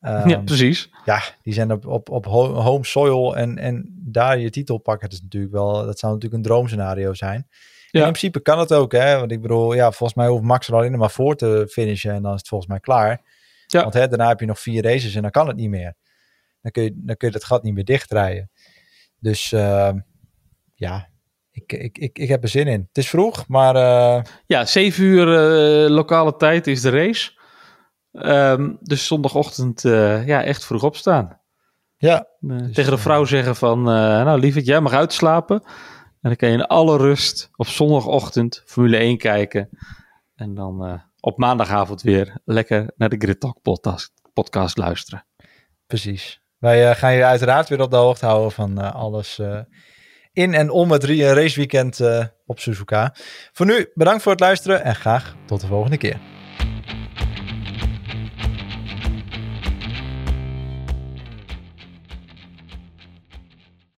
Ehm, 0.00 0.28
ja, 0.28 0.38
precies. 0.40 0.90
ja, 1.04 1.22
die 1.42 1.52
zijn 1.54 1.72
op, 1.72 1.86
op, 1.86 2.08
op 2.10 2.24
ho- 2.24 2.52
home 2.54 2.84
soil 2.84 3.36
en, 3.36 3.58
en 3.58 3.94
daar 3.98 4.38
je 4.38 4.50
titel 4.50 4.78
pakken. 4.78 5.08
Dat 5.08 5.18
is 5.18 5.22
natuurlijk 5.22 5.52
wel, 5.52 5.72
dat 5.86 5.98
zou 5.98 6.12
natuurlijk 6.12 6.42
een 6.42 6.48
droomscenario 6.48 7.14
zijn. 7.14 7.34
En 7.90 8.00
Ja. 8.00 8.06
in 8.06 8.12
principe 8.12 8.40
kan 8.40 8.58
het 8.58 8.72
ook, 8.72 8.92
hè? 8.92 9.18
Want 9.18 9.32
ik 9.32 9.40
bedoel, 9.42 9.72
ja, 9.74 9.84
volgens 9.92 10.14
mij 10.14 10.28
hoeft 10.28 10.42
Max 10.42 10.68
er 10.68 10.74
alleen 10.74 10.98
maar 10.98 11.10
voor 11.10 11.36
te 11.36 11.66
finishen 11.70 12.12
en 12.12 12.22
dan 12.22 12.32
is 12.32 12.38
het 12.38 12.48
volgens 12.48 12.70
mij 12.70 12.80
klaar. 12.80 13.20
Ja. 13.66 13.80
Want 13.82 13.94
hè, 13.94 14.08
daarna 14.08 14.28
heb 14.28 14.40
je 14.40 14.46
nog 14.46 14.60
vier 14.60 14.82
races 14.82 15.14
en 15.14 15.22
dan 15.22 15.30
kan 15.30 15.46
het 15.46 15.56
niet 15.56 15.68
meer. 15.70 15.94
Dan 16.60 16.70
kun 16.72 16.82
je, 16.82 16.92
dan 16.96 17.16
kun 17.16 17.28
je 17.28 17.34
dat 17.34 17.44
gat 17.44 17.62
niet 17.62 17.74
meer 17.74 17.84
dichtdraaien. 17.84 18.50
Dus 19.18 19.52
ehm, 19.52 19.98
ja, 20.74 21.08
ik, 21.52 21.72
ik, 21.72 21.98
ik, 21.98 22.18
ik 22.18 22.28
heb 22.28 22.42
er 22.42 22.48
zin 22.48 22.66
in. 22.66 22.80
Het 22.88 22.98
is 22.98 23.08
vroeg, 23.08 23.48
maar 23.48 23.76
eh, 23.76 24.22
Ja, 24.46 24.64
7 24.64 25.04
uur 25.04 25.26
eh, 25.28 25.90
lokale 25.90 26.36
tijd 26.36 26.66
is 26.66 26.80
de 26.80 26.90
race. 26.90 27.40
Ehm, 28.12 28.74
dus 28.80 29.06
zondagochtend, 29.06 29.84
eh, 29.84 30.26
ja, 30.26 30.42
echt 30.44 30.64
vroeg 30.64 30.82
opstaan. 30.82 31.40
Ja. 31.96 32.26
Dus, 32.40 32.74
tegen 32.74 32.90
de 32.90 32.98
vrouw 32.98 33.24
zeggen 33.24 33.56
van, 33.56 33.82
nou 33.82 34.40
lieverd, 34.40 34.66
jij 34.66 34.80
mag 34.80 34.92
uitslapen. 34.92 35.62
En 36.20 36.28
dan 36.28 36.36
kan 36.36 36.48
je 36.48 36.54
in 36.54 36.66
alle 36.66 36.96
rust 36.96 37.50
op 37.56 37.66
zondagochtend 37.66 38.62
Formule 38.66 38.96
1 38.96 39.18
kijken. 39.18 39.68
En 40.34 40.54
dan 40.54 41.02
op 41.20 41.38
maandagavond 41.38 42.02
weer 42.02 42.40
lekker 42.44 42.92
naar 42.96 43.08
de 43.08 43.16
Grid 43.18 43.40
Talk 43.40 43.62
podcast, 43.62 44.12
podcast 44.32 44.76
luisteren. 44.76 45.26
Precies. 45.86 46.40
Wij 46.58 46.94
gaan 46.94 47.14
je 47.14 47.24
uiteraard 47.24 47.68
weer 47.68 47.80
op 47.80 47.90
de 47.90 47.96
hoogte 47.96 48.26
houden 48.26 48.52
van 48.52 48.92
alles 48.92 49.40
in 50.32 50.54
en 50.54 50.70
om 50.70 50.90
het 50.90 51.04
raceweekend 51.04 52.00
op 52.46 52.60
Suzuka. 52.60 53.14
Voor 53.52 53.66
nu 53.66 53.90
bedankt 53.94 54.22
voor 54.22 54.32
het 54.32 54.40
luisteren 54.40 54.84
en 54.84 54.94
graag 54.94 55.36
tot 55.46 55.60
de 55.60 55.66
volgende 55.66 55.96
keer. 55.96 56.41